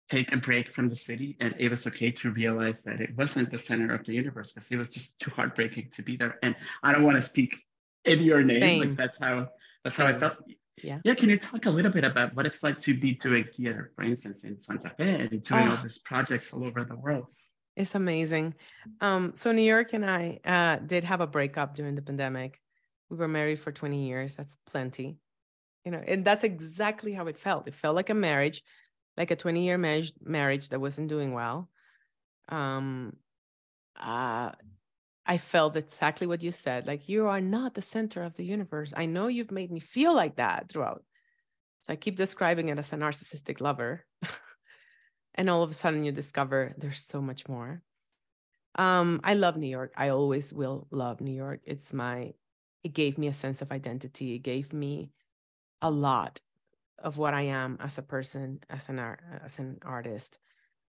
take 0.09 0.31
a 0.33 0.37
break 0.37 0.73
from 0.73 0.89
the 0.89 0.95
city 0.95 1.37
and 1.39 1.55
it 1.57 1.69
was 1.69 1.87
okay 1.87 2.11
to 2.11 2.31
realize 2.31 2.81
that 2.81 2.99
it 2.99 3.15
wasn't 3.15 3.49
the 3.51 3.59
center 3.59 3.93
of 3.93 4.05
the 4.05 4.13
universe 4.13 4.51
because 4.51 4.69
it 4.69 4.77
was 4.77 4.89
just 4.89 5.17
too 5.19 5.31
heartbreaking 5.31 5.89
to 5.95 6.01
be 6.01 6.17
there. 6.17 6.37
And 6.43 6.55
I 6.83 6.91
don't 6.91 7.03
want 7.03 7.17
to 7.17 7.23
speak 7.23 7.55
in 8.03 8.21
your 8.21 8.43
name. 8.43 8.61
Same. 8.61 8.79
Like 8.79 8.97
that's 8.97 9.17
how 9.19 9.49
that's 9.83 9.95
how 9.95 10.07
I 10.07 10.19
felt. 10.19 10.37
Yeah. 10.83 10.99
Yeah. 11.03 11.15
Can 11.15 11.29
you 11.29 11.37
talk 11.37 11.65
a 11.65 11.69
little 11.69 11.91
bit 11.91 12.03
about 12.03 12.35
what 12.35 12.45
it's 12.45 12.63
like 12.63 12.81
to 12.81 12.97
be 12.97 13.15
doing 13.15 13.45
theater, 13.55 13.91
for 13.95 14.03
instance, 14.03 14.39
in 14.43 14.57
Santa 14.61 14.91
Fe 14.97 15.27
and 15.31 15.43
doing 15.43 15.67
oh. 15.67 15.71
all 15.71 15.83
these 15.83 15.99
projects 15.99 16.51
all 16.53 16.63
over 16.63 16.83
the 16.83 16.95
world? 16.95 17.27
It's 17.75 17.95
amazing. 17.95 18.55
Um, 18.99 19.33
so 19.35 19.51
New 19.51 19.61
York 19.61 19.93
and 19.93 20.05
I 20.05 20.39
uh, 20.45 20.75
did 20.85 21.03
have 21.05 21.21
a 21.21 21.27
breakup 21.27 21.75
during 21.75 21.95
the 21.95 22.01
pandemic. 22.01 22.59
We 23.09 23.17
were 23.17 23.27
married 23.27 23.59
for 23.59 23.71
20 23.71 24.07
years. 24.07 24.35
That's 24.35 24.57
plenty. 24.65 25.17
You 25.85 25.91
know, 25.91 26.03
and 26.05 26.23
that's 26.23 26.43
exactly 26.43 27.13
how 27.13 27.27
it 27.27 27.39
felt. 27.39 27.67
It 27.67 27.73
felt 27.73 27.95
like 27.95 28.09
a 28.09 28.13
marriage, 28.13 28.61
like 29.17 29.31
a 29.31 29.35
20 29.35 29.65
year 29.65 29.77
marriage 29.77 30.13
marriage 30.21 30.69
that 30.69 30.81
wasn't 30.81 31.07
doing 31.07 31.33
well. 31.33 31.69
Um, 32.49 33.13
uh, 33.99 34.51
I 35.25 35.37
felt 35.37 35.75
exactly 35.75 36.27
what 36.27 36.43
you 36.43 36.51
said. 36.51 36.87
Like, 36.87 37.07
you 37.07 37.27
are 37.27 37.41
not 37.41 37.75
the 37.75 37.81
center 37.81 38.23
of 38.23 38.35
the 38.35 38.43
universe. 38.43 38.93
I 38.95 39.05
know 39.05 39.27
you've 39.27 39.51
made 39.51 39.71
me 39.71 39.79
feel 39.79 40.15
like 40.15 40.37
that 40.37 40.69
throughout. 40.69 41.03
So 41.81 41.93
I 41.93 41.95
keep 41.95 42.17
describing 42.17 42.69
it 42.69 42.79
as 42.79 42.91
a 42.91 42.95
narcissistic 42.95 43.61
lover. 43.61 44.05
and 45.35 45.49
all 45.49 45.63
of 45.63 45.71
a 45.71 45.73
sudden, 45.73 46.03
you 46.03 46.11
discover 46.11 46.73
there's 46.77 47.03
so 47.03 47.21
much 47.21 47.47
more. 47.47 47.81
Um, 48.75 49.21
I 49.23 49.33
love 49.33 49.57
New 49.57 49.67
York. 49.67 49.93
I 49.95 50.09
always 50.09 50.53
will 50.53 50.87
love 50.91 51.21
New 51.21 51.35
York. 51.35 51.61
It's 51.65 51.93
my, 51.93 52.33
it 52.83 52.93
gave 52.93 53.17
me 53.17 53.27
a 53.27 53.33
sense 53.33 53.61
of 53.61 53.71
identity. 53.71 54.35
It 54.35 54.39
gave 54.39 54.73
me 54.73 55.11
a 55.81 55.91
lot 55.91 56.41
of 57.03 57.17
what 57.17 57.33
I 57.33 57.43
am 57.43 57.77
as 57.81 57.97
a 57.97 58.03
person, 58.03 58.59
as 58.69 58.89
an 58.89 58.99
art, 58.99 59.21
as 59.43 59.59
an 59.59 59.79
artist, 59.83 60.39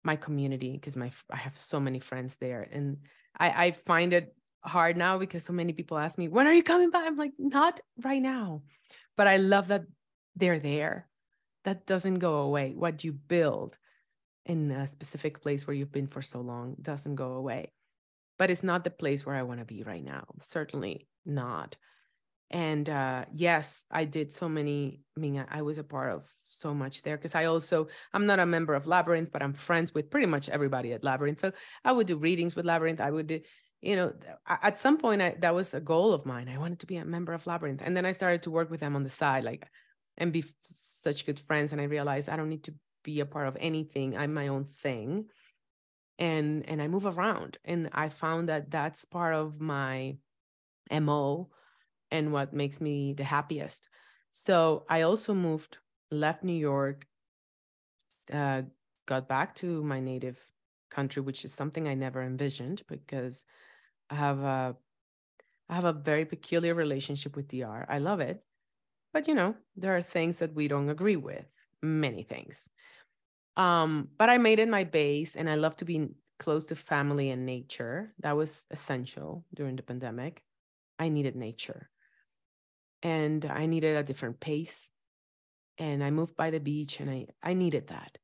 my 0.02 0.16
community, 0.16 0.72
because 0.72 0.96
my 0.96 1.12
I 1.30 1.36
have 1.36 1.56
so 1.56 1.78
many 1.78 1.98
friends 1.98 2.36
there. 2.36 2.66
And 2.70 2.98
I, 3.38 3.66
I 3.66 3.70
find 3.72 4.12
it 4.12 4.34
hard 4.62 4.96
now 4.96 5.18
because 5.18 5.44
so 5.44 5.52
many 5.52 5.72
people 5.72 5.98
ask 5.98 6.18
me, 6.18 6.28
when 6.28 6.46
are 6.46 6.52
you 6.52 6.62
coming 6.62 6.90
back? 6.90 7.04
I'm 7.06 7.16
like, 7.16 7.32
not 7.38 7.80
right 8.02 8.22
now. 8.22 8.62
But 9.16 9.26
I 9.28 9.36
love 9.36 9.68
that 9.68 9.84
they're 10.36 10.58
there. 10.58 11.08
That 11.64 11.86
doesn't 11.86 12.18
go 12.18 12.36
away. 12.36 12.74
What 12.76 13.04
you 13.04 13.12
build 13.12 13.78
in 14.46 14.70
a 14.70 14.86
specific 14.86 15.42
place 15.42 15.66
where 15.66 15.74
you've 15.74 15.92
been 15.92 16.06
for 16.06 16.22
so 16.22 16.40
long 16.40 16.76
doesn't 16.80 17.16
go 17.16 17.32
away. 17.32 17.72
But 18.38 18.50
it's 18.50 18.62
not 18.62 18.84
the 18.84 18.90
place 18.90 19.26
where 19.26 19.34
I 19.34 19.42
want 19.42 19.60
to 19.60 19.66
be 19.66 19.82
right 19.82 20.04
now. 20.04 20.24
Certainly 20.40 21.06
not. 21.26 21.76
And 22.50 22.88
uh, 22.88 23.26
yes, 23.34 23.84
I 23.90 24.04
did 24.04 24.32
so 24.32 24.48
many. 24.48 25.00
I 25.16 25.20
mean, 25.20 25.44
I, 25.50 25.60
was 25.60 25.76
a 25.76 25.84
part 25.84 26.12
of 26.12 26.22
so 26.42 26.72
much 26.72 27.02
there 27.02 27.16
because 27.16 27.34
I 27.34 27.44
also, 27.44 27.88
I'm 28.14 28.24
not 28.24 28.38
a 28.38 28.46
member 28.46 28.74
of 28.74 28.86
Labyrinth, 28.86 29.30
but 29.32 29.42
I'm 29.42 29.52
friends 29.52 29.94
with 29.94 30.10
pretty 30.10 30.26
much 30.26 30.48
everybody 30.48 30.94
at 30.94 31.04
Labyrinth. 31.04 31.40
So 31.40 31.52
I 31.84 31.92
would 31.92 32.06
do 32.06 32.16
readings 32.16 32.56
with 32.56 32.64
Labyrinth. 32.64 33.02
I 33.02 33.10
would 33.10 33.26
do, 33.26 33.40
you 33.82 33.96
know, 33.96 34.14
at 34.48 34.78
some 34.78 34.96
point, 34.96 35.20
I, 35.20 35.36
that 35.40 35.54
was 35.54 35.74
a 35.74 35.80
goal 35.80 36.14
of 36.14 36.24
mine. 36.24 36.48
I 36.48 36.56
wanted 36.56 36.78
to 36.80 36.86
be 36.86 36.96
a 36.96 37.04
member 37.04 37.34
of 37.34 37.46
Labyrinth. 37.46 37.82
And 37.84 37.94
then 37.94 38.06
I 38.06 38.12
started 38.12 38.42
to 38.44 38.50
work 38.50 38.70
with 38.70 38.80
them 38.80 38.96
on 38.96 39.02
the 39.02 39.10
side, 39.10 39.44
like, 39.44 39.68
and 40.16 40.32
be 40.32 40.44
such 40.62 41.26
good 41.26 41.38
friends. 41.38 41.72
And 41.72 41.80
I 41.82 41.84
realized 41.84 42.30
I 42.30 42.36
don't 42.36 42.48
need 42.48 42.64
to 42.64 42.74
be 43.04 43.20
a 43.20 43.26
part 43.26 43.46
of 43.48 43.58
anything. 43.60 44.16
I'm 44.16 44.32
my 44.32 44.48
own 44.48 44.64
thing. 44.64 45.26
And, 46.18 46.66
and 46.66 46.80
I 46.80 46.88
move 46.88 47.04
around. 47.04 47.58
And 47.62 47.90
I 47.92 48.08
found 48.08 48.48
that 48.48 48.70
that's 48.70 49.04
part 49.04 49.34
of 49.34 49.60
my 49.60 50.16
MO 50.90 51.50
and 52.10 52.32
what 52.32 52.52
makes 52.52 52.80
me 52.80 53.12
the 53.12 53.24
happiest. 53.24 53.88
So 54.30 54.84
I 54.88 55.02
also 55.02 55.34
moved, 55.34 55.78
left 56.10 56.44
New 56.44 56.52
York, 56.52 57.06
uh, 58.32 58.62
got 59.06 59.28
back 59.28 59.54
to 59.56 59.82
my 59.82 60.00
native 60.00 60.38
country, 60.90 61.22
which 61.22 61.44
is 61.44 61.52
something 61.52 61.88
I 61.88 61.94
never 61.94 62.22
envisioned 62.22 62.82
because 62.88 63.44
I 64.10 64.14
have 64.16 64.40
a 64.40 64.76
I 65.68 65.74
have 65.74 65.84
a 65.84 65.92
very 65.92 66.24
peculiar 66.24 66.74
relationship 66.74 67.36
with 67.36 67.48
DR. 67.48 67.86
I 67.88 67.98
love 67.98 68.20
it. 68.20 68.42
But 69.12 69.28
you 69.28 69.34
know, 69.34 69.54
there 69.76 69.96
are 69.96 70.02
things 70.02 70.38
that 70.38 70.54
we 70.54 70.68
don't 70.68 70.88
agree 70.88 71.16
with, 71.16 71.44
many 71.82 72.22
things. 72.22 72.70
Um, 73.56 74.08
but 74.18 74.30
I 74.30 74.38
made 74.38 74.60
it 74.60 74.68
my 74.68 74.84
base 74.84 75.36
and 75.36 75.48
I 75.50 75.56
love 75.56 75.76
to 75.78 75.84
be 75.84 76.08
close 76.38 76.66
to 76.66 76.76
family 76.76 77.30
and 77.30 77.44
nature. 77.44 78.14
That 78.20 78.36
was 78.36 78.66
essential 78.70 79.44
during 79.54 79.76
the 79.76 79.82
pandemic. 79.82 80.42
I 80.98 81.08
needed 81.08 81.36
nature 81.36 81.90
and 83.02 83.44
I 83.44 83.66
needed 83.66 83.96
a 83.96 84.02
different 84.02 84.40
pace. 84.40 84.90
And 85.78 86.02
I 86.02 86.10
moved 86.10 86.36
by 86.36 86.50
the 86.50 86.58
beach 86.58 86.98
and 86.98 87.08
I, 87.08 87.26
I 87.42 87.54
needed 87.54 87.88
that. 87.88 88.18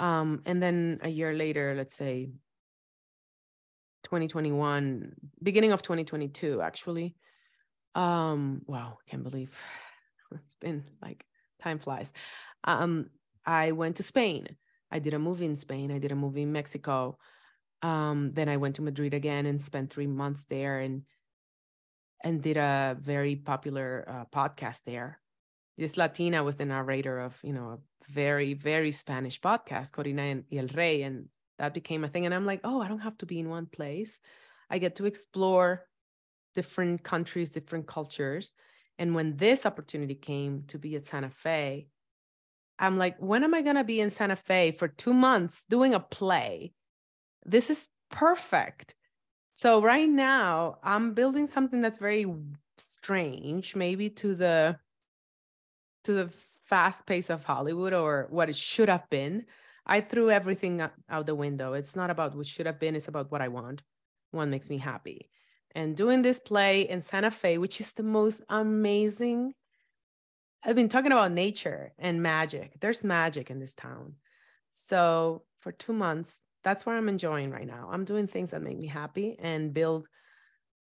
Um, 0.00 0.42
and 0.46 0.62
then 0.62 0.98
a 1.02 1.08
year 1.08 1.34
later, 1.34 1.74
let's 1.76 1.94
say 1.94 2.30
2021, 4.04 5.12
beginning 5.42 5.72
of 5.72 5.82
2022, 5.82 6.60
actually. 6.60 7.14
Um, 7.94 8.62
wow, 8.66 8.98
can't 9.06 9.22
believe 9.22 9.52
it's 10.32 10.54
been 10.54 10.84
like 11.02 11.24
time 11.60 11.78
flies. 11.78 12.12
Um, 12.64 13.10
I 13.46 13.72
went 13.72 13.96
to 13.96 14.02
Spain. 14.02 14.56
I 14.90 14.98
did 14.98 15.14
a 15.14 15.18
movie 15.18 15.46
in 15.46 15.56
Spain. 15.56 15.92
I 15.92 15.98
did 15.98 16.12
a 16.12 16.16
movie 16.16 16.42
in 16.42 16.52
Mexico. 16.52 17.18
Um, 17.82 18.32
then 18.34 18.48
I 18.48 18.56
went 18.56 18.76
to 18.76 18.82
Madrid 18.82 19.14
again 19.14 19.46
and 19.46 19.62
spent 19.62 19.90
three 19.90 20.06
months 20.06 20.46
there. 20.46 20.80
And 20.80 21.02
and 22.22 22.42
did 22.42 22.56
a 22.56 22.96
very 23.00 23.36
popular 23.36 24.04
uh, 24.08 24.24
podcast 24.36 24.80
there. 24.84 25.20
This 25.78 25.96
Latina 25.96 26.44
was 26.44 26.56
the 26.56 26.66
narrator 26.66 27.18
of, 27.20 27.38
you 27.42 27.52
know, 27.52 27.70
a 27.70 27.78
very, 28.12 28.54
very 28.54 28.92
Spanish 28.92 29.40
podcast, 29.40 29.92
Corinna 29.92 30.42
y 30.50 30.58
El 30.58 30.66
Rey. 30.68 31.02
And 31.02 31.28
that 31.58 31.74
became 31.74 32.04
a 32.04 32.08
thing. 32.08 32.26
And 32.26 32.34
I'm 32.34 32.46
like, 32.46 32.60
oh, 32.64 32.80
I 32.80 32.88
don't 32.88 33.00
have 33.00 33.16
to 33.18 33.26
be 33.26 33.38
in 33.38 33.48
one 33.48 33.66
place. 33.66 34.20
I 34.68 34.78
get 34.78 34.96
to 34.96 35.06
explore 35.06 35.86
different 36.54 37.02
countries, 37.02 37.50
different 37.50 37.86
cultures. 37.86 38.52
And 38.98 39.14
when 39.14 39.36
this 39.36 39.64
opportunity 39.64 40.14
came 40.14 40.64
to 40.68 40.78
be 40.78 40.96
at 40.96 41.06
Santa 41.06 41.30
Fe, 41.30 41.86
I'm 42.78 42.98
like, 42.98 43.16
when 43.18 43.44
am 43.44 43.54
I 43.54 43.62
going 43.62 43.76
to 43.76 43.84
be 43.84 44.00
in 44.00 44.10
Santa 44.10 44.36
Fe 44.36 44.72
for 44.72 44.88
two 44.88 45.14
months 45.14 45.64
doing 45.68 45.94
a 45.94 46.00
play? 46.00 46.72
This 47.44 47.70
is 47.70 47.88
perfect. 48.10 48.94
So 49.60 49.82
right 49.82 50.08
now 50.08 50.78
I'm 50.82 51.12
building 51.12 51.46
something 51.46 51.82
that's 51.82 51.98
very 51.98 52.24
strange, 52.78 53.76
maybe 53.76 54.08
to 54.08 54.34
the 54.34 54.78
to 56.04 56.12
the 56.14 56.28
fast 56.64 57.04
pace 57.04 57.28
of 57.28 57.44
Hollywood 57.44 57.92
or 57.92 58.26
what 58.30 58.48
it 58.48 58.56
should 58.56 58.88
have 58.88 59.06
been. 59.10 59.44
I 59.84 60.00
threw 60.00 60.30
everything 60.30 60.80
out 60.80 61.26
the 61.26 61.34
window. 61.34 61.74
It's 61.74 61.94
not 61.94 62.08
about 62.08 62.34
what 62.34 62.46
should 62.46 62.64
have 62.64 62.80
been, 62.80 62.96
it's 62.96 63.08
about 63.08 63.30
what 63.30 63.42
I 63.42 63.48
want. 63.48 63.82
What 64.30 64.46
makes 64.46 64.70
me 64.70 64.78
happy. 64.78 65.28
And 65.74 65.94
doing 65.94 66.22
this 66.22 66.40
play 66.40 66.88
in 66.88 67.02
Santa 67.02 67.30
Fe, 67.30 67.58
which 67.58 67.82
is 67.82 67.92
the 67.92 68.02
most 68.02 68.42
amazing 68.48 69.52
I've 70.64 70.74
been 70.76 70.88
talking 70.88 71.12
about 71.12 71.32
nature 71.32 71.92
and 71.98 72.22
magic. 72.22 72.80
There's 72.80 73.04
magic 73.04 73.50
in 73.50 73.60
this 73.60 73.74
town. 73.74 74.14
So 74.72 75.42
for 75.58 75.70
two 75.70 75.92
months, 75.92 76.34
that's 76.62 76.84
what 76.84 76.96
I'm 76.96 77.08
enjoying 77.08 77.50
right 77.50 77.66
now. 77.66 77.88
I'm 77.90 78.04
doing 78.04 78.26
things 78.26 78.50
that 78.50 78.62
make 78.62 78.78
me 78.78 78.86
happy 78.86 79.36
and 79.38 79.72
build 79.72 80.08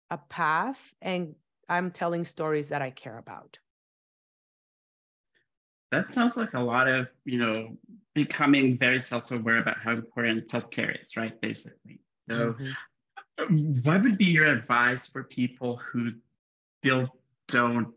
a 0.10 0.18
path, 0.18 0.94
and 1.02 1.36
I'm 1.68 1.92
telling 1.92 2.24
stories 2.24 2.70
that 2.70 2.82
I 2.82 2.92
care 2.92 3.18
about. 3.18 3.60
That 5.92 6.14
sounds 6.14 6.36
like 6.36 6.54
a 6.54 6.60
lot 6.60 6.88
of, 6.88 7.08
you 7.24 7.38
know, 7.38 7.78
becoming 8.16 8.78
very 8.78 9.02
self-aware 9.02 9.60
about 9.60 9.78
how 9.78 9.92
important 9.92 10.50
self-care 10.50 10.92
is, 10.92 11.16
right? 11.16 11.40
Basically. 11.40 12.00
So 12.28 12.56
mm-hmm. 13.40 13.80
what 13.84 14.02
would 14.04 14.18
be 14.18 14.26
your 14.26 14.48
advice 14.48 15.08
for 15.08 15.24
people 15.24 15.78
who 15.92 16.12
still 16.80 17.10
don't 17.48 17.94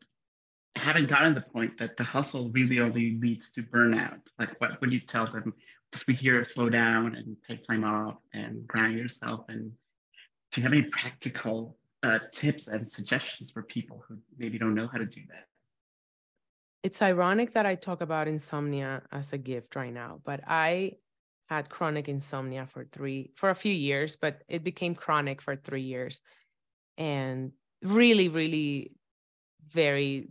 haven't 0.77 1.09
gotten 1.09 1.35
the 1.35 1.41
point 1.41 1.79
that 1.79 1.97
the 1.97 2.05
hustle 2.05 2.51
really 2.51 2.81
only 2.81 3.19
leads 3.19 3.49
to 3.51 3.63
burnout? 3.63 4.21
Like 4.39 4.61
what 4.61 4.79
would 4.81 4.93
you 4.93 5.01
tell 5.01 5.33
them? 5.33 5.55
Because 5.91 6.07
we 6.07 6.15
hear 6.15 6.45
slow 6.45 6.69
down 6.69 7.15
and 7.15 7.37
take 7.47 7.67
time 7.67 7.85
off 7.85 8.17
and 8.33 8.67
ground 8.67 8.99
yourself. 8.99 9.47
And 9.49 9.73
do 10.53 10.61
you 10.61 10.63
have 10.65 10.73
any 10.73 10.83
practical 10.83 11.79
uh, 12.03 12.19
tips 12.35 12.69
and 12.69 12.89
suggestions 12.89 13.51
for 13.51 13.63
people 13.63 14.05
who 14.09 14.19
maybe 14.37 14.59
don't 14.59 14.75
know 14.75 14.89
how 14.89 14.99
to 14.99 15.07
do 15.07 15.21
that? 15.29 15.45
It's 16.83 17.03
ironic 17.03 17.53
that 17.53 17.67
I 17.67 17.75
talk 17.75 18.01
about 18.01 18.29
insomnia 18.29 19.03
as 19.11 19.33
a 19.33 19.39
gift 19.39 19.75
right 19.75 19.93
now, 19.93 20.21
but 20.25 20.41
I 20.47 20.93
had 21.49 21.69
chronic 21.69 22.09
insomnia 22.09 22.67
for 22.67 22.85
three 22.85 23.31
for 23.35 23.51
a 23.51 23.55
few 23.55 23.73
years, 23.73 24.17
but 24.17 24.43
it 24.49 24.63
became 24.65 24.95
chronic 24.95 25.41
for 25.41 25.57
three 25.57 25.83
years. 25.83 26.23
And 26.99 27.53
really, 27.83 28.29
really 28.29 28.93
very 29.69 30.29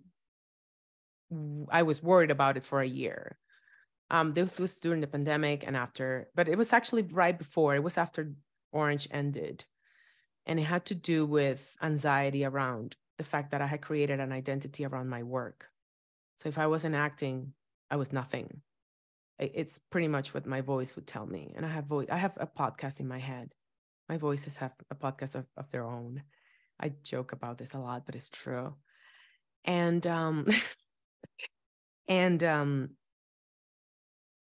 I 1.69 1.83
was 1.83 2.01
worried 2.03 2.31
about 2.31 2.57
it 2.57 2.63
for 2.63 2.81
a 2.81 2.87
year. 2.87 3.37
Um, 4.11 4.33
this 4.33 4.59
was 4.59 4.79
during 4.79 5.01
the 5.01 5.07
pandemic 5.07 5.65
and 5.65 5.75
after, 5.75 6.29
but 6.35 6.47
it 6.47 6.57
was 6.57 6.73
actually 6.73 7.03
right 7.03 7.37
before. 7.37 7.75
It 7.75 7.83
was 7.83 7.97
after 7.97 8.33
Orange 8.71 9.07
ended, 9.11 9.65
and 10.45 10.59
it 10.59 10.63
had 10.63 10.85
to 10.85 10.95
do 10.95 11.25
with 11.25 11.75
anxiety 11.81 12.45
around 12.45 12.95
the 13.17 13.23
fact 13.23 13.51
that 13.51 13.61
I 13.61 13.67
had 13.67 13.81
created 13.81 14.19
an 14.19 14.31
identity 14.31 14.85
around 14.85 15.09
my 15.09 15.23
work. 15.23 15.69
So 16.35 16.49
if 16.49 16.57
I 16.57 16.67
wasn't 16.67 16.95
acting, 16.95 17.53
I 17.89 17.95
was 17.95 18.11
nothing. 18.11 18.61
It's 19.39 19.79
pretty 19.89 20.07
much 20.07 20.33
what 20.33 20.45
my 20.45 20.61
voice 20.61 20.95
would 20.95 21.07
tell 21.07 21.25
me. 21.25 21.53
And 21.55 21.65
I 21.65 21.69
have 21.69 21.85
voice. 21.85 22.07
I 22.11 22.17
have 22.17 22.33
a 22.37 22.47
podcast 22.47 22.99
in 22.99 23.07
my 23.07 23.19
head. 23.19 23.53
My 24.07 24.17
voices 24.17 24.57
have 24.57 24.71
a 24.89 24.95
podcast 24.95 25.35
of, 25.35 25.45
of 25.57 25.71
their 25.71 25.85
own. 25.85 26.23
I 26.79 26.93
joke 27.03 27.31
about 27.31 27.57
this 27.57 27.73
a 27.73 27.79
lot, 27.79 28.05
but 28.05 28.15
it's 28.15 28.29
true. 28.29 28.75
And 29.65 30.05
um, 30.07 30.47
and 32.07 32.43
um, 32.43 32.89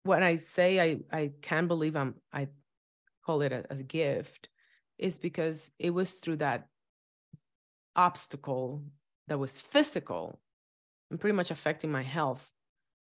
when 0.04 0.22
I 0.22 0.36
say 0.36 0.80
I 0.80 0.98
I 1.16 1.32
can't 1.42 1.68
believe 1.68 1.96
I'm 1.96 2.14
I 2.32 2.48
call 3.24 3.42
it 3.42 3.52
a, 3.52 3.64
a 3.70 3.82
gift 3.82 4.48
is 4.98 5.18
because 5.18 5.70
it 5.78 5.90
was 5.90 6.14
through 6.14 6.36
that 6.36 6.68
obstacle 7.94 8.82
that 9.28 9.38
was 9.38 9.60
physical 9.60 10.40
and 11.10 11.20
pretty 11.20 11.36
much 11.36 11.50
affecting 11.50 11.92
my 11.92 12.02
health 12.02 12.50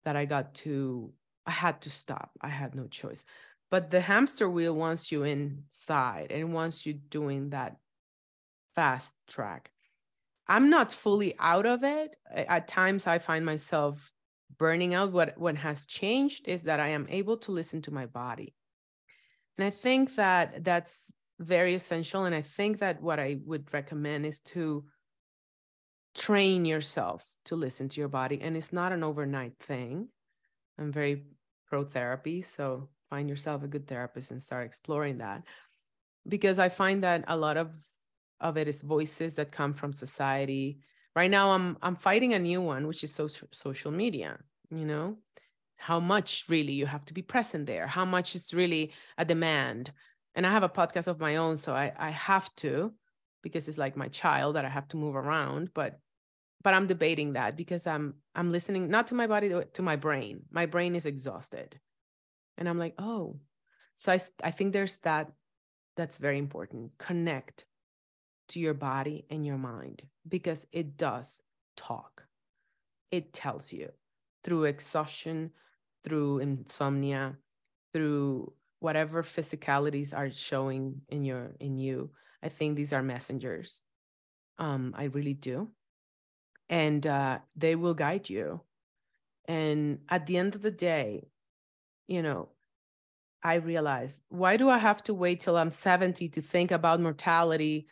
that 0.05 0.17
I 0.17 0.25
got 0.25 0.55
to 0.55 1.13
I 1.47 1.51
had 1.51 1.81
to 1.83 1.91
stop. 1.91 2.31
I 2.41 2.49
had 2.49 2.75
no 2.75 2.87
choice. 2.87 3.25
But 3.71 3.91
the 3.91 4.01
hamster 4.01 4.49
wheel 4.49 4.75
wants 4.75 5.11
you 5.11 5.25
inside 5.25 6.31
and 6.31 6.53
wants 6.53 6.85
you 6.87 6.93
doing 6.93 7.51
that 7.51 7.77
fast 8.75 9.15
track. 9.27 9.71
I'm 10.47 10.69
not 10.71 10.93
fully 10.93 11.35
out 11.39 11.67
of 11.67 11.83
it. 11.83 12.17
At 12.31 12.69
times 12.69 13.07
I 13.07 13.19
find 13.19 13.47
myself 13.47 14.13
burning 14.59 14.95
out. 14.95 15.13
What 15.13 15.39
what 15.39 15.57
has 15.57 15.87
changed 15.87 16.49
is 16.49 16.65
that 16.65 16.81
I 16.81 16.89
am 16.89 17.07
able 17.09 17.37
to 17.39 17.53
listen 17.53 17.83
to 17.83 17.95
my 17.95 18.07
body. 18.07 18.55
And 19.59 19.67
I 19.67 19.71
think 19.71 20.15
that 20.17 20.65
that's 20.65 21.13
very 21.39 21.75
essential 21.75 22.25
and 22.25 22.35
I 22.35 22.43
think 22.43 22.79
that 22.79 23.03
what 23.03 23.19
I 23.19 23.39
would 23.45 23.73
recommend 23.73 24.27
is 24.27 24.41
to 24.41 24.85
train 26.15 26.65
yourself 26.65 27.25
to 27.47 27.57
listen 27.57 27.89
to 27.89 28.01
your 28.01 28.09
body 28.09 28.41
and 28.41 28.57
it's 28.57 28.73
not 28.73 28.93
an 28.93 29.03
overnight 29.03 29.59
thing. 29.59 30.09
I'm 30.79 30.93
very 30.93 31.25
pro 31.67 31.85
therapy, 31.85 32.43
so 32.43 32.89
find 33.11 33.29
yourself 33.29 33.63
a 33.63 33.69
good 33.69 33.87
therapist 33.87 34.31
and 34.31 34.43
start 34.43 34.67
exploring 34.67 35.19
that. 35.19 35.43
Because 36.27 36.59
I 36.59 36.69
find 36.69 37.03
that 37.03 37.25
a 37.29 37.37
lot 37.37 37.57
of 37.57 37.71
of 38.41 38.57
it 38.57 38.69
is 38.69 38.83
voices 38.83 39.37
that 39.37 39.53
come 39.53 39.73
from 39.73 39.93
society. 39.93 40.81
Right 41.15 41.31
now, 41.31 41.51
I'm 41.51 41.77
I'm 41.83 41.97
fighting 41.97 42.33
a 42.33 42.39
new 42.39 42.63
one, 42.63 42.87
which 42.87 43.05
is 43.05 43.13
social 43.13 43.49
social 43.53 43.91
media. 43.91 44.39
You 44.71 44.87
know, 44.87 45.19
how 45.77 46.01
much 46.01 46.45
really 46.49 46.73
you 46.73 46.87
have 46.87 47.05
to 47.07 47.15
be 47.15 47.23
present 47.23 47.67
there, 47.67 47.87
how 47.87 48.05
much 48.05 48.35
is 48.35 48.55
really 48.55 48.93
a 49.19 49.25
demand. 49.25 49.93
And 50.35 50.47
I 50.47 50.51
have 50.51 50.63
a 50.63 50.69
podcast 50.69 51.09
of 51.09 51.21
my 51.21 51.37
own, 51.37 51.57
so 51.57 51.75
I 51.75 51.93
I 51.99 52.11
have 52.11 52.55
to 52.57 52.93
because 53.43 53.69
it's 53.69 53.79
like 53.79 53.97
my 53.97 54.09
child 54.09 54.57
that 54.57 54.65
I 54.65 54.69
have 54.71 54.89
to 54.89 54.97
move 54.97 55.17
around. 55.17 55.71
But 55.75 55.99
but 56.63 56.73
I'm 56.75 56.87
debating 56.87 57.35
that 57.35 57.57
because 57.57 57.87
I'm 57.87 58.15
I'm 58.35 58.51
listening 58.51 58.89
not 58.89 59.09
to 59.09 59.15
my 59.15 59.27
body 59.27 59.53
to 59.75 59.83
my 59.83 59.97
brain. 59.97 60.43
My 60.51 60.67
brain 60.67 60.95
is 60.95 61.05
exhausted, 61.05 61.79
and 62.57 62.69
I'm 62.69 62.79
like, 62.79 62.95
oh, 62.99 63.41
so 63.95 64.13
I 64.13 64.21
I 64.43 64.51
think 64.51 64.73
there's 64.73 64.97
that 64.99 65.31
that's 65.97 66.19
very 66.19 66.39
important. 66.39 66.93
Connect 66.99 67.65
to 68.49 68.61
your 68.61 68.75
body 68.75 69.25
and 69.31 69.45
your 69.47 69.59
mind 69.59 70.03
because 70.29 70.67
it 70.73 70.97
does 70.97 71.43
talk. 71.77 72.25
It 73.11 73.33
tells 73.33 73.73
you 73.73 73.91
through 74.45 74.65
exhaustion, 74.65 75.51
through 76.05 76.39
insomnia, 76.39 77.37
through 77.93 78.53
whatever 78.81 79.23
physicalities 79.23 80.17
are 80.17 80.31
showing 80.31 81.03
in 81.09 81.25
your 81.25 81.53
in 81.61 81.79
you. 81.79 82.11
I 82.43 82.49
think 82.49 82.77
these 82.77 82.93
are 82.93 83.03
messengers. 83.03 83.83
Um, 84.59 84.95
I 84.97 85.05
really 85.05 85.35
do. 85.35 85.69
And 86.69 87.07
uh, 87.07 87.39
they 87.55 87.77
will 87.77 87.95
guide 87.95 88.29
you. 88.29 88.63
And 89.47 90.01
at 90.09 90.27
the 90.27 90.37
end 90.37 90.55
of 90.55 90.63
the 90.63 90.71
day, 90.71 91.29
you 92.09 92.23
know, 92.23 92.49
I 93.43 93.55
realized 93.55 94.23
why 94.29 94.57
do 94.57 94.69
I 94.69 94.79
have 94.79 95.03
to 95.05 95.15
wait 95.15 95.41
till 95.41 95.57
I'm 95.57 95.71
70 95.71 96.29
to 96.29 96.41
think 96.41 96.71
about 96.71 97.01
mortality 97.01 97.87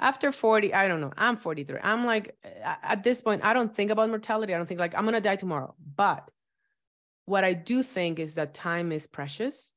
after 0.00 0.32
40 0.32 0.74
i 0.74 0.88
don't 0.88 1.00
know 1.00 1.12
i'm 1.16 1.36
43 1.36 1.78
i'm 1.82 2.04
like 2.04 2.36
at 2.82 3.02
this 3.02 3.20
point 3.20 3.44
i 3.44 3.52
don't 3.52 3.74
think 3.74 3.90
about 3.90 4.08
mortality. 4.08 4.54
I 4.54 4.58
don't 4.58 4.66
think 4.66 4.80
like 4.80 4.94
i'm 4.94 5.04
gonna 5.04 5.20
die 5.20 5.36
tomorrow. 5.36 5.74
But 5.96 6.28
what 7.26 7.44
i 7.44 7.52
do 7.52 7.82
think 7.82 8.18
is 8.18 8.34
that 8.34 8.54
time 8.54 8.92
is 8.92 9.06
precious. 9.06 9.72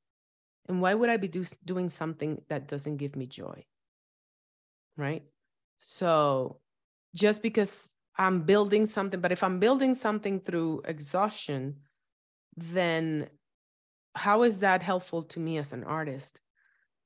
And 0.69 0.81
why 0.81 0.95
would 0.95 1.09
i 1.09 1.17
be 1.17 1.27
do, 1.27 1.45
doing 1.63 1.87
something 1.87 2.41
that 2.49 2.67
doesn't 2.67 2.97
give 2.97 3.15
me 3.15 3.25
joy? 3.25 3.65
Right? 4.97 5.23
So 5.77 6.59
just 7.17 7.41
because 7.41 7.93
i'm 8.17 8.41
building 8.41 8.85
something 8.85 9.19
but 9.19 9.31
if 9.31 9.43
i'm 9.43 9.59
building 9.59 9.93
something 9.93 10.39
through 10.39 10.81
exhaustion 10.85 11.75
then 12.55 13.27
how 14.15 14.43
is 14.43 14.59
that 14.59 14.81
helpful 14.81 15.21
to 15.21 15.39
me 15.39 15.57
as 15.57 15.73
an 15.73 15.83
artist 15.83 16.39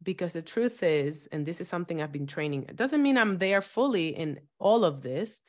because 0.03 0.33
the 0.33 0.41
truth 0.41 0.83
is 0.83 1.27
and 1.31 1.45
this 1.45 1.61
is 1.61 1.67
something 1.67 2.01
i've 2.01 2.11
been 2.11 2.27
training 2.27 2.63
it 2.63 2.75
doesn't 2.75 3.03
mean 3.03 3.17
i'm 3.17 3.37
there 3.37 3.61
fully 3.61 4.09
in 4.09 4.39
all 4.59 4.83
of 4.83 5.01
this 5.01 5.41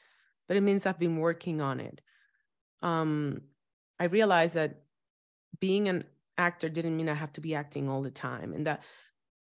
but 0.48 0.56
it 0.56 0.60
means 0.60 0.86
i've 0.86 0.98
been 0.98 1.16
working 1.18 1.60
on 1.60 1.80
it. 1.80 2.00
Um 2.82 3.42
i 3.98 4.04
realized 4.04 4.54
that 4.54 4.82
being 5.60 5.88
an 5.88 6.04
actor 6.36 6.68
didn't 6.68 6.96
mean 6.96 7.08
i 7.08 7.14
have 7.14 7.32
to 7.34 7.40
be 7.40 7.54
acting 7.54 7.88
all 7.88 8.02
the 8.02 8.10
time 8.10 8.52
and 8.52 8.66
that 8.66 8.82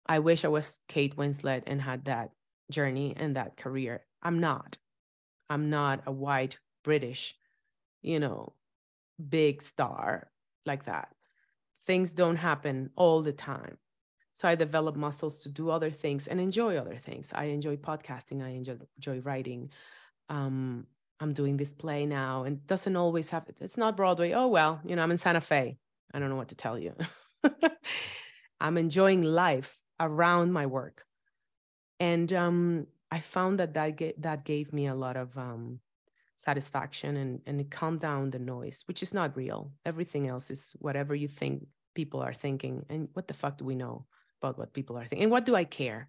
i 0.07 0.19
wish 0.19 0.45
i 0.45 0.49
was 0.49 0.79
kate 0.89 1.17
winslet 1.17 1.63
and 1.67 1.81
had 1.81 2.05
that 2.05 2.31
journey 2.71 3.15
and 3.17 3.37
that 3.37 3.57
career. 3.57 4.05
I'm 4.23 4.41
not. 4.41 4.79
I'm 5.51 5.71
not 5.71 6.03
a 6.07 6.13
white 6.13 6.59
british 6.85 7.35
you 8.03 8.19
know 8.19 8.53
big 9.29 9.63
star 9.63 10.29
like 10.67 10.87
that. 10.87 11.09
Things 11.87 12.15
don't 12.15 12.37
happen 12.37 12.91
all 12.97 13.23
the 13.23 13.33
time 13.33 13.79
so 14.33 14.49
I 14.49 14.55
develop 14.55 14.97
muscles 14.97 15.39
to 15.41 15.51
do 15.51 15.71
other 15.71 15.91
things 15.91 16.27
and 16.27 16.41
enjoy 16.41 16.77
other 16.77 16.97
things. 16.97 17.31
I 17.35 17.45
enjoy 17.45 17.77
podcasting. 17.77 18.43
I 18.43 18.51
enjoy, 18.51 18.79
enjoy 18.97 19.21
writing. 19.21 19.71
Um, 20.29 20.87
I'm 21.21 21.35
doing 21.35 21.57
this 21.57 21.73
play 21.73 22.07
now 22.07 22.45
and 22.45 22.67
doesn't 22.67 22.97
always 22.97 23.29
have, 23.31 23.45
it's 23.61 23.77
not 23.77 23.97
Broadway. 23.97 24.33
Oh, 24.33 24.49
well, 24.49 24.81
you 24.85 24.97
know, 24.97 25.03
I'm 25.03 25.11
in 25.11 25.19
Santa 25.19 25.41
Fe. 25.41 25.77
I 26.13 26.19
don't 26.19 26.31
know 26.31 26.37
what 26.37 26.49
to 26.49 26.57
tell 26.57 26.79
you. 26.79 26.95
I'm 28.61 28.79
enjoying 28.79 29.23
life 29.23 29.83
around 30.01 30.53
my 30.53 30.67
work. 30.67 31.05
And 32.01 32.33
um, 32.33 32.87
I 33.11 33.21
found 33.21 33.61
that 33.61 33.75
that, 33.75 34.15
that 34.19 34.45
gave 34.45 34.73
me 34.73 34.87
a 34.87 34.95
lot 34.95 35.17
of 35.17 35.37
um, 35.37 35.81
satisfaction 36.37 37.17
and, 37.17 37.41
and 37.47 37.61
it 37.61 37.71
calmed 37.71 38.01
down 38.01 38.31
the 38.31 38.39
noise, 38.39 38.83
which 38.87 39.03
is 39.03 39.13
not 39.13 39.37
real. 39.37 39.73
Everything 39.85 40.27
else 40.27 40.51
is 40.51 40.75
whatever 40.79 41.15
you 41.15 41.29
think 41.29 41.67
people 41.95 42.21
are 42.21 42.35
thinking. 42.35 42.87
And 42.89 43.09
what 43.13 43.29
the 43.29 43.35
fuck 43.35 43.59
do 43.59 43.65
we 43.65 43.75
know? 43.75 44.07
About 44.43 44.59
what 44.59 44.73
people 44.73 44.97
are 44.99 45.03
thinking. 45.07 45.23
And 45.23 45.31
what 45.31 45.45
do 45.45 45.55
I 45.55 45.65
care 45.65 46.09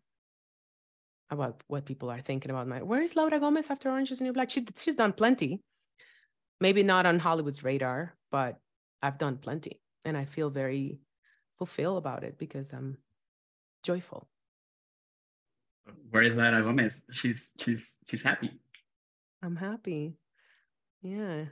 about 1.29 1.61
what 1.67 1.85
people 1.85 2.09
are 2.09 2.21
thinking 2.21 2.51
about 2.51 2.67
my 2.67 2.81
where 2.81 3.01
is 3.01 3.15
Laura 3.15 3.39
Gómez 3.39 3.69
after 3.69 3.89
Orange 3.89 4.11
is 4.11 4.19
the 4.19 4.25
New 4.25 4.33
Black? 4.33 4.49
She, 4.49 4.65
she's 4.75 4.95
done 4.95 5.13
plenty. 5.13 5.61
maybe 6.59 6.83
not 6.83 7.05
on 7.05 7.19
Hollywood's 7.19 7.63
radar, 7.63 8.15
but 8.31 8.57
I've 9.01 9.17
done 9.17 9.37
plenty 9.37 9.81
and 10.05 10.17
I 10.17 10.25
feel 10.25 10.49
very 10.49 10.99
fulfilled 11.57 11.97
about 11.97 12.23
it 12.23 12.37
because 12.37 12.73
I'm 12.73 12.97
joyful. 13.83 14.27
Where 16.09 16.23
is 16.23 16.35
that 16.37 16.53
Gómez? 16.53 17.01
She's 17.11 17.51
she's 17.59 17.95
she's 18.09 18.23
happy. 18.23 18.51
I'm 19.41 19.55
happy. 19.55 20.17
Yeah. 21.01 21.45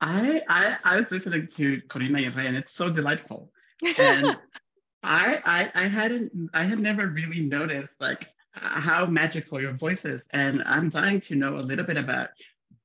I 0.00 0.42
I 0.48 0.76
I 0.84 0.96
was 1.00 1.10
listening 1.10 1.48
to 1.56 1.80
Corinna 1.88 2.30
Rey 2.30 2.46
and 2.46 2.56
it's 2.56 2.74
so 2.74 2.88
delightful. 2.90 3.52
And 3.98 4.38
I, 5.02 5.40
I 5.74 5.84
I 5.84 5.88
hadn't 5.88 6.50
I 6.52 6.64
had 6.64 6.78
never 6.78 7.06
really 7.06 7.40
noticed 7.40 7.94
like 8.00 8.26
how 8.52 9.06
magical 9.06 9.60
your 9.60 9.72
voice 9.72 10.04
is. 10.04 10.26
And 10.32 10.62
I'm 10.66 10.90
dying 10.90 11.20
to 11.22 11.34
know 11.34 11.56
a 11.56 11.60
little 11.60 11.84
bit 11.84 11.96
about 11.96 12.28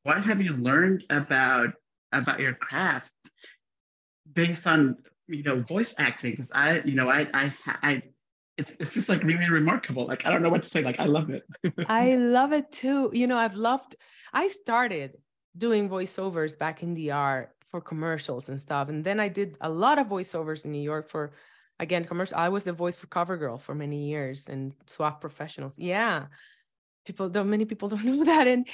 what 0.04 0.24
have 0.24 0.42
you 0.42 0.54
learned 0.54 1.04
about 1.10 1.74
about 2.12 2.40
your 2.40 2.54
craft 2.54 3.10
based 4.34 4.68
on 4.68 4.98
you 5.28 5.44
know 5.44 5.62
voice 5.62 5.94
acting? 5.98 6.32
Because 6.32 6.52
i 6.54 6.82
you 6.86 6.96
know 6.96 7.10
i 7.10 7.28
i 7.34 7.54
i 7.84 8.02
it's, 8.58 8.72
it's 8.80 8.94
just 8.94 9.10
like 9.10 9.22
really 9.24 9.50
remarkable. 9.50 10.06
Like 10.06 10.26
i 10.26 10.30
don't 10.30 10.42
know 10.42 10.50
what 10.50 10.64
to 10.64 10.70
say. 10.70 10.82
Like 10.82 11.00
i 11.00 11.06
love 11.06 11.30
it. 11.30 11.44
I 11.88 12.16
love 12.16 12.54
it 12.54 12.72
too. 12.72 13.10
You 13.14 13.28
know 13.28 13.38
i've 13.38 13.56
loved 13.56 13.96
i 14.34 14.48
started 14.48 15.18
doing 15.58 15.90
voiceovers 15.90 16.58
back 16.58 16.84
in 16.84 16.94
the 16.94 17.12
art 17.12 17.52
for 17.66 17.82
commercials 17.82 18.50
and 18.50 18.62
stuff. 18.62 18.88
And 18.88 19.04
then 19.04 19.20
i 19.20 19.28
did 19.28 19.58
a 19.60 19.70
lot 19.70 20.00
of 20.00 20.08
voiceovers 20.08 20.64
in 20.64 20.72
new 20.72 20.82
york 20.82 21.10
for 21.10 21.34
again 21.80 22.06
commercial 22.06 22.38
i 22.38 22.50
was 22.50 22.64
the 22.64 22.74
voice 22.74 22.98
for 22.98 23.08
covergirl 23.08 23.62
for 23.62 23.76
many 23.76 24.08
years 24.08 24.48
and 24.48 24.74
swap 24.88 25.22
professionals. 25.22 25.74
Yeah. 25.78 26.28
People 27.06 27.30
don't 27.30 27.50
many 27.50 27.66
people 27.66 27.90
don't 27.94 28.06
know 28.06 28.24
that. 28.26 28.48
And 28.48 28.68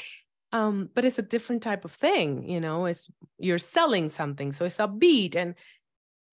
um 0.52 0.89
but 0.93 1.06
it's 1.06 1.20
a 1.20 1.24
different 1.24 1.64
type 1.64 1.86
of 1.86 1.91
thing 1.91 2.49
you 2.49 2.60
know 2.60 2.86
it's 2.86 3.10
you're 3.38 3.58
selling 3.58 4.10
something. 4.10 4.52
So 4.52 4.66
it's 4.66 4.80
a 4.80 4.88
beat 4.88 5.36
and 5.36 5.56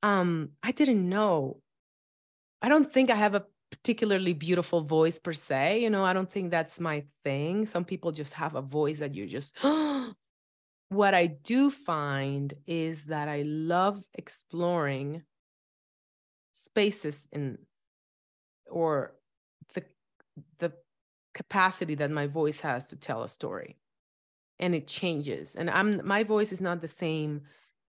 um 0.03 0.51
i 0.63 0.73
didn't 0.73 1.09
know. 1.09 1.61
I 2.63 2.69
don't 2.69 2.93
think 2.93 3.11
i 3.11 3.15
have 3.15 3.35
a 3.35 3.45
particularly 3.71 4.33
beautiful 4.33 4.81
voice 4.81 5.19
per 5.19 5.33
se. 5.33 5.83
You 5.83 5.91
know 5.91 6.05
i 6.05 6.13
don't 6.13 6.31
think 6.31 6.51
that's 6.51 6.81
my 6.81 7.05
thing. 7.25 7.67
Some 7.67 7.85
people 7.85 8.13
just 8.13 8.35
have 8.35 8.55
a 8.55 8.63
voice 8.63 8.99
that 8.99 9.15
you 9.15 9.27
just 9.27 9.57
what 10.91 11.13
i 11.15 11.27
do 11.27 11.71
find 11.71 12.55
is 12.67 13.07
that 13.07 13.29
i 13.29 13.43
love 13.43 14.03
exploring 14.15 15.23
spaces 16.65 17.29
in 17.33 17.59
or 18.71 19.15
the 19.75 19.83
the 20.59 20.73
capacity 21.35 21.95
that 21.95 22.11
my 22.11 22.27
voice 22.27 22.61
has 22.61 22.87
to 22.87 22.97
tell 22.97 23.23
a 23.23 23.29
story. 23.29 23.77
And 24.59 24.75
it 24.75 24.87
changes. 24.87 25.55
And 25.55 25.71
i'm 25.71 26.01
my 26.05 26.25
voice 26.25 26.53
is 26.53 26.61
not 26.61 26.81
the 26.81 26.89
same 26.89 27.43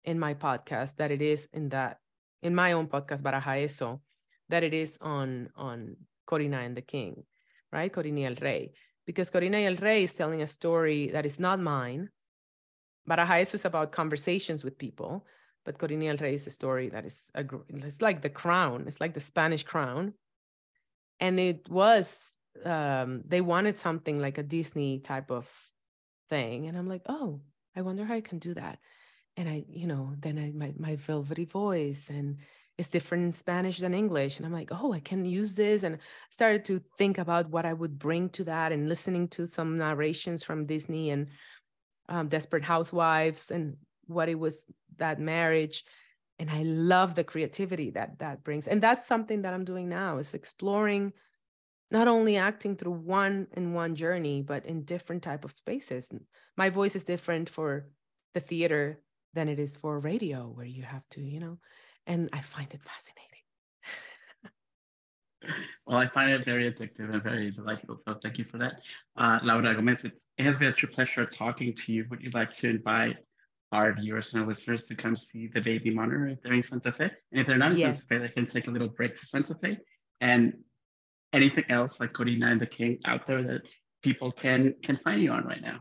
in 0.03 0.19
my 0.19 0.33
podcast 0.33 0.97
that 0.97 1.11
it 1.11 1.21
is 1.21 1.47
in 1.53 1.69
that 1.69 1.99
in 2.41 2.55
my 2.55 2.71
own 2.73 2.87
podcast 2.87 3.21
baraja 3.21 3.63
eso 3.63 4.01
that 4.49 4.63
it 4.63 4.73
is 4.73 4.97
on 5.01 5.49
on 5.55 5.97
corinna 6.25 6.59
and 6.59 6.77
the 6.77 6.81
king 6.81 7.25
right? 7.71 7.91
Corinna 7.91 8.25
el 8.25 8.35
rey. 8.35 8.71
Because 9.05 9.29
corinna 9.29 9.59
el 9.65 9.75
rey 9.75 10.03
is 10.03 10.13
telling 10.13 10.41
a 10.41 10.47
story 10.47 11.09
that 11.11 11.25
is 11.25 11.39
not 11.39 11.59
mine. 11.59 12.09
Baraja 13.09 13.41
eso 13.41 13.55
is 13.55 13.65
about 13.65 13.91
conversations 13.91 14.63
with 14.63 14.77
people 14.77 15.25
but 15.65 15.77
corinna 15.77 16.05
y 16.05 16.09
el 16.09 16.17
rey 16.17 16.33
is 16.33 16.47
a 16.47 16.51
story 16.51 16.89
that 16.89 17.05
is 17.05 17.29
a, 17.35 17.43
it's 17.69 18.01
like 18.01 18.21
the 18.21 18.29
crown 18.29 18.85
it's 18.87 19.01
like 19.01 19.13
the 19.13 19.19
spanish 19.19 19.63
crown. 19.63 20.13
And 21.21 21.39
it 21.39 21.69
was 21.69 22.17
um, 22.65 23.23
they 23.27 23.41
wanted 23.41 23.77
something 23.77 24.19
like 24.19 24.37
a 24.37 24.43
disney 24.43 24.99
type 24.99 25.31
of 25.31 25.49
thing. 26.29 26.67
And 26.67 26.77
i'm 26.77 26.87
like 26.87 27.03
oh 27.07 27.41
i 27.75 27.81
wonder 27.81 28.05
how 28.05 28.15
i 28.15 28.21
can 28.21 28.39
do 28.39 28.53
that. 28.53 28.79
And 29.37 29.49
i 29.49 29.65
you 29.69 29.87
know 29.87 30.13
then 30.19 30.37
i 30.37 30.51
my, 30.51 30.73
my 30.77 30.95
velvety 30.95 31.45
voice 31.45 32.09
and 32.09 32.37
it's 32.77 32.89
different 32.89 33.25
in 33.25 33.31
spanish 33.33 33.79
than 33.79 33.93
english. 33.93 34.37
And 34.37 34.45
i'm 34.45 34.53
like 34.53 34.71
oh 34.71 34.93
i 34.93 35.01
can 35.01 35.25
use 35.25 35.55
this. 35.55 35.83
And 35.83 35.97
started 36.29 36.63
to 36.65 36.81
think 36.97 37.17
about 37.17 37.49
what 37.49 37.65
i 37.65 37.73
would 37.73 37.99
bring 37.99 38.29
to 38.29 38.43
that 38.45 38.71
and 38.71 38.87
listening 38.87 39.27
to 39.29 39.45
some 39.45 39.77
narrations 39.77 40.43
from 40.43 40.65
disney 40.65 41.09
and 41.09 41.27
um, 42.07 42.27
desperate 42.27 42.63
housewives 42.63 43.51
and 43.51 43.77
what 44.07 44.29
it 44.29 44.39
was 44.39 44.65
that 44.99 45.19
marriage 45.19 45.83
and 46.39 46.49
i 46.49 46.63
love 46.63 47.15
the 47.15 47.23
creativity 47.23 47.89
that 47.91 48.19
that 48.19 48.43
brings. 48.43 48.67
And 48.67 48.81
that's 48.81 49.05
something 49.05 49.41
that 49.43 49.53
i'm 49.53 49.65
doing 49.65 49.89
now 49.89 50.17
is 50.17 50.33
exploring 50.33 51.13
not 51.91 52.07
only 52.07 52.37
acting 52.37 52.75
through 52.75 52.91
one 52.91 53.47
in 53.53 53.73
one 53.73 53.95
journey 53.95 54.41
but 54.41 54.65
in 54.65 54.83
different 54.83 55.23
type 55.23 55.43
of 55.43 55.51
spaces. 55.51 56.09
My 56.55 56.69
voice 56.69 56.95
is 56.95 57.03
different 57.03 57.49
for 57.49 57.87
the 58.33 58.39
theater 58.39 59.01
than 59.33 59.49
it 59.49 59.59
is 59.59 59.75
for 59.75 59.99
radio 59.99 60.47
where 60.47 60.65
you 60.65 60.83
have 60.83 61.07
to 61.11 61.21
you 61.21 61.39
know 61.39 61.57
and 62.07 62.29
i 62.33 62.41
find 62.41 62.73
it 62.73 62.81
fascinating. 62.81 63.25
Well 65.85 65.97
i 65.97 66.07
find 66.07 66.31
it 66.31 66.45
very 66.45 66.71
addictive 66.71 67.11
and 67.11 67.23
very 67.23 67.51
delightful 67.51 67.97
so 68.05 68.15
thank 68.21 68.37
you 68.37 68.45
for 68.45 68.57
that. 68.59 68.73
Uh, 69.17 69.39
laura 69.43 69.73
gómez 69.75 70.05
it 70.05 70.13
has 70.37 70.57
been 70.57 70.67
a 70.67 70.73
true 70.73 70.89
pleasure 70.89 71.25
talking 71.25 71.75
to 71.75 71.91
you. 71.93 72.05
Would 72.09 72.21
you 72.21 72.31
like 72.31 72.55
to 72.57 72.69
invite 72.69 73.17
our 73.71 73.93
viewers 73.93 74.33
and 74.33 74.41
our 74.41 74.47
listeners 74.47 74.85
to 74.87 74.95
come 74.95 75.15
see 75.15 75.47
the 75.47 75.61
baby 75.61 75.91
monitor 75.91 76.27
if 76.27 76.41
they're 76.41 76.53
in 76.53 76.63
Santa 76.63 76.91
Fe. 76.91 77.11
And 77.31 77.41
if 77.41 77.47
they're 77.47 77.57
not 77.57 77.73
in 77.73 77.77
yes. 77.77 78.07
Santa 78.07 78.21
Fe, 78.21 78.27
they 78.27 78.33
can 78.33 78.47
take 78.47 78.67
a 78.67 78.71
little 78.71 78.87
break 78.89 79.17
to 79.19 79.25
Santa 79.25 79.55
Fe 79.55 79.77
and 80.21 80.53
anything 81.33 81.65
else 81.69 81.99
like 81.99 82.13
Corinna 82.13 82.47
and 82.47 82.61
the 82.61 82.65
King 82.65 82.99
out 83.05 83.27
there 83.27 83.43
that 83.43 83.61
people 84.01 84.31
can 84.31 84.75
can 84.83 84.97
find 85.03 85.21
you 85.21 85.31
on 85.31 85.45
right 85.45 85.61
now? 85.61 85.79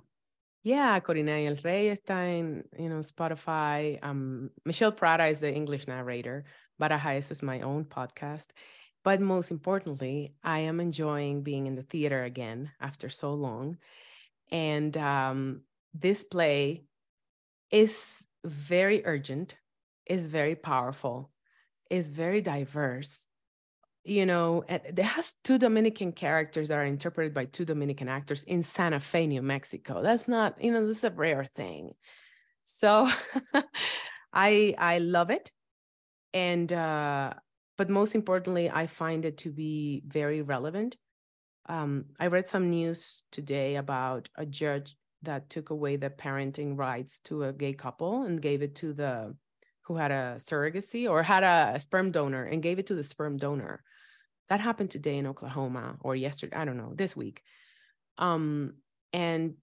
Yeah, 0.62 1.00
Corinna 1.00 1.32
y 1.32 1.46
el 1.46 1.56
Rey 1.56 1.88
está 1.90 2.38
en 2.38 2.64
you 2.78 2.88
know 2.88 3.00
Spotify. 3.00 3.98
Um, 4.02 4.50
Michelle 4.64 4.92
Prada 4.92 5.26
is 5.26 5.40
the 5.40 5.52
English 5.52 5.86
narrator. 5.86 6.44
Baraja 6.80 7.18
is 7.18 7.42
my 7.42 7.60
own 7.60 7.84
podcast. 7.84 8.48
But 9.04 9.20
most 9.20 9.50
importantly, 9.50 10.34
I 10.42 10.60
am 10.60 10.80
enjoying 10.80 11.42
being 11.42 11.66
in 11.66 11.76
the 11.76 11.84
theater 11.84 12.24
again 12.24 12.72
after 12.80 13.08
so 13.08 13.32
long. 13.32 13.78
And 14.50 14.96
um, 14.96 15.62
this 15.94 16.24
play 16.24 16.84
is 17.70 18.24
very 18.44 19.04
urgent, 19.04 19.56
is 20.06 20.28
very 20.28 20.54
powerful, 20.54 21.30
is 21.90 22.08
very 22.08 22.40
diverse, 22.40 23.28
you 24.08 24.24
know, 24.24 24.64
it 24.68 24.98
has 24.98 25.34
two 25.44 25.58
Dominican 25.58 26.12
characters 26.12 26.68
that 26.68 26.78
are 26.78 26.84
interpreted 26.84 27.34
by 27.34 27.44
two 27.44 27.66
Dominican 27.66 28.08
actors 28.08 28.42
in 28.44 28.62
Santa 28.62 29.00
Fe, 29.00 29.26
New 29.26 29.42
Mexico. 29.42 30.02
That's 30.02 30.26
not, 30.26 30.62
you 30.62 30.72
know, 30.72 30.86
this 30.86 30.98
is 30.98 31.04
a 31.04 31.10
rare 31.10 31.44
thing. 31.44 31.92
So 32.64 33.10
I 34.32 34.74
I 34.78 34.98
love 34.98 35.28
it. 35.30 35.50
And 36.32 36.72
uh, 36.72 37.34
but 37.76 37.90
most 37.90 38.14
importantly, 38.14 38.70
I 38.70 38.86
find 38.86 39.26
it 39.26 39.38
to 39.38 39.50
be 39.50 40.02
very 40.06 40.40
relevant. 40.40 40.96
Um, 41.68 42.06
I 42.18 42.28
read 42.28 42.48
some 42.48 42.70
news 42.70 43.24
today 43.30 43.76
about 43.76 44.30
a 44.36 44.46
judge 44.46 44.96
that 45.22 45.50
took 45.50 45.70
away 45.70 45.96
the 45.96 46.10
parenting 46.10 46.78
rights 46.78 47.20
to 47.20 47.44
a 47.44 47.52
gay 47.52 47.72
couple 47.72 48.22
and 48.22 48.42
gave 48.42 48.62
it 48.62 48.74
to 48.76 48.92
the 48.92 49.34
who 49.82 49.96
had 49.96 50.10
a 50.10 50.36
surrogacy 50.38 51.08
or 51.08 51.22
had 51.22 51.42
a 51.42 51.80
sperm 51.80 52.10
donor 52.10 52.44
and 52.44 52.62
gave 52.62 52.78
it 52.78 52.86
to 52.86 52.94
the 52.94 53.02
sperm 53.02 53.38
donor 53.38 53.82
that 54.48 54.60
happened 54.60 54.90
today 54.90 55.18
in 55.18 55.26
Oklahoma 55.26 55.96
or 56.00 56.16
yesterday, 56.16 56.56
I 56.56 56.64
don't 56.64 56.76
know, 56.76 56.92
this 56.94 57.16
week. 57.16 57.42
Um, 58.16 58.74
and 59.12 59.54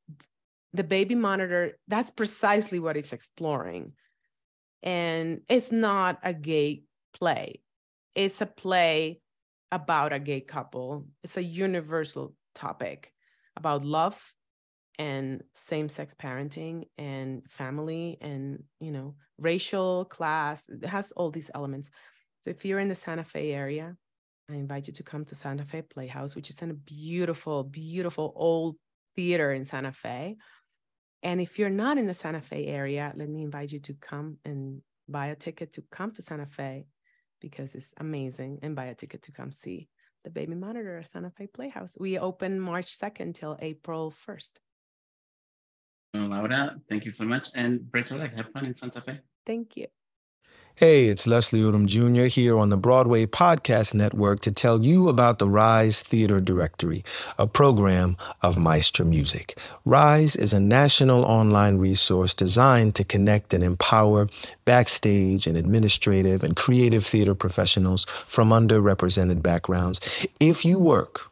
the 0.73 0.83
baby 0.83 1.15
monitor, 1.15 1.77
that's 1.87 2.11
precisely 2.11 2.79
what 2.79 2.97
it's 2.97 3.13
exploring. 3.13 3.93
And 4.83 5.41
it's 5.49 5.71
not 5.71 6.19
a 6.23 6.33
gay 6.33 6.83
play, 7.13 7.61
it's 8.13 8.41
a 8.41 8.45
play 8.45 9.21
about 9.71 10.13
a 10.13 10.19
gay 10.19 10.41
couple. 10.41 11.07
It's 11.23 11.37
a 11.37 11.43
universal 11.43 12.33
topic 12.53 13.11
about 13.57 13.83
love 13.83 14.33
and 14.97 15.43
same-sex 15.53 16.13
parenting 16.13 16.85
and 16.97 17.43
family 17.49 18.17
and 18.21 18.63
you 18.79 18.91
know 18.91 19.15
racial 19.37 20.05
class 20.05 20.69
it 20.69 20.85
has 20.85 21.11
all 21.13 21.29
these 21.29 21.51
elements 21.53 21.91
so 22.37 22.49
if 22.49 22.63
you're 22.63 22.79
in 22.79 22.87
the 22.87 22.95
santa 22.95 23.23
fe 23.23 23.51
area 23.51 23.95
I 24.49 24.53
invite 24.53 24.87
you 24.87 24.93
to 24.93 25.03
come 25.03 25.25
to 25.25 25.35
Santa 25.35 25.65
Fe 25.65 25.81
Playhouse, 25.81 26.35
which 26.35 26.49
is 26.49 26.61
in 26.61 26.69
a 26.69 26.75
beautiful, 26.75 27.63
beautiful 27.63 28.31
old 28.35 28.75
theater 29.15 29.51
in 29.51 29.65
Santa 29.65 29.91
Fe. 29.91 30.37
And 31.23 31.41
if 31.41 31.57
you're 31.57 31.69
not 31.69 31.97
in 31.97 32.05
the 32.05 32.13
Santa 32.13 32.41
Fe 32.41 32.67
area, 32.67 33.11
let 33.15 33.27
me 33.27 33.41
invite 33.41 33.71
you 33.71 33.79
to 33.79 33.93
come 33.93 34.37
and 34.45 34.81
buy 35.09 35.27
a 35.27 35.35
ticket 35.35 35.73
to 35.73 35.83
come 35.91 36.11
to 36.11 36.21
Santa 36.21 36.45
Fe 36.45 36.85
because 37.41 37.73
it's 37.73 37.93
amazing 37.97 38.59
and 38.61 38.75
buy 38.75 38.85
a 38.85 38.95
ticket 38.95 39.23
to 39.23 39.31
come 39.31 39.51
see 39.51 39.89
the 40.23 40.29
baby 40.29 40.55
monitor 40.55 40.99
at 40.99 41.07
Santa 41.07 41.31
Fe 41.31 41.47
Playhouse. 41.47 41.97
We 41.99 42.19
open 42.19 42.59
March 42.59 42.97
2nd 42.97 43.33
till 43.33 43.57
April 43.59 44.13
1st. 44.27 44.53
Well, 46.15 46.27
Laura, 46.27 46.75
thank 46.87 47.03
you 47.03 47.11
so 47.11 47.25
much. 47.25 47.43
And 47.55 47.89
Rachel, 47.91 48.19
have 48.19 48.51
fun 48.53 48.65
in 48.65 48.75
Santa 48.75 49.01
Fe. 49.01 49.19
Thank 49.45 49.75
you. 49.75 49.87
Hey, 50.75 51.07
it's 51.07 51.27
Leslie 51.27 51.61
Odom 51.61 51.87
Jr. 51.87 52.25
here 52.25 52.57
on 52.57 52.69
the 52.69 52.77
Broadway 52.77 53.25
Podcast 53.25 53.93
Network 53.93 54.39
to 54.41 54.51
tell 54.51 54.81
you 54.81 55.09
about 55.09 55.39
the 55.39 55.49
Rise 55.49 56.01
Theater 56.01 56.39
Directory, 56.39 57.03
a 57.37 57.47
program 57.47 58.15
of 58.41 58.57
Maestra 58.57 59.05
Music. 59.05 59.57
Rise 59.83 60.37
is 60.37 60.53
a 60.53 60.59
national 60.59 61.25
online 61.25 61.77
resource 61.77 62.33
designed 62.33 62.95
to 62.95 63.03
connect 63.03 63.53
and 63.53 63.63
empower 63.63 64.29
backstage 64.63 65.47
and 65.47 65.57
administrative 65.57 66.43
and 66.43 66.55
creative 66.55 67.05
theater 67.05 67.35
professionals 67.35 68.05
from 68.25 68.49
underrepresented 68.49 69.41
backgrounds. 69.41 69.99
If 70.39 70.63
you 70.63 70.79
work 70.79 71.31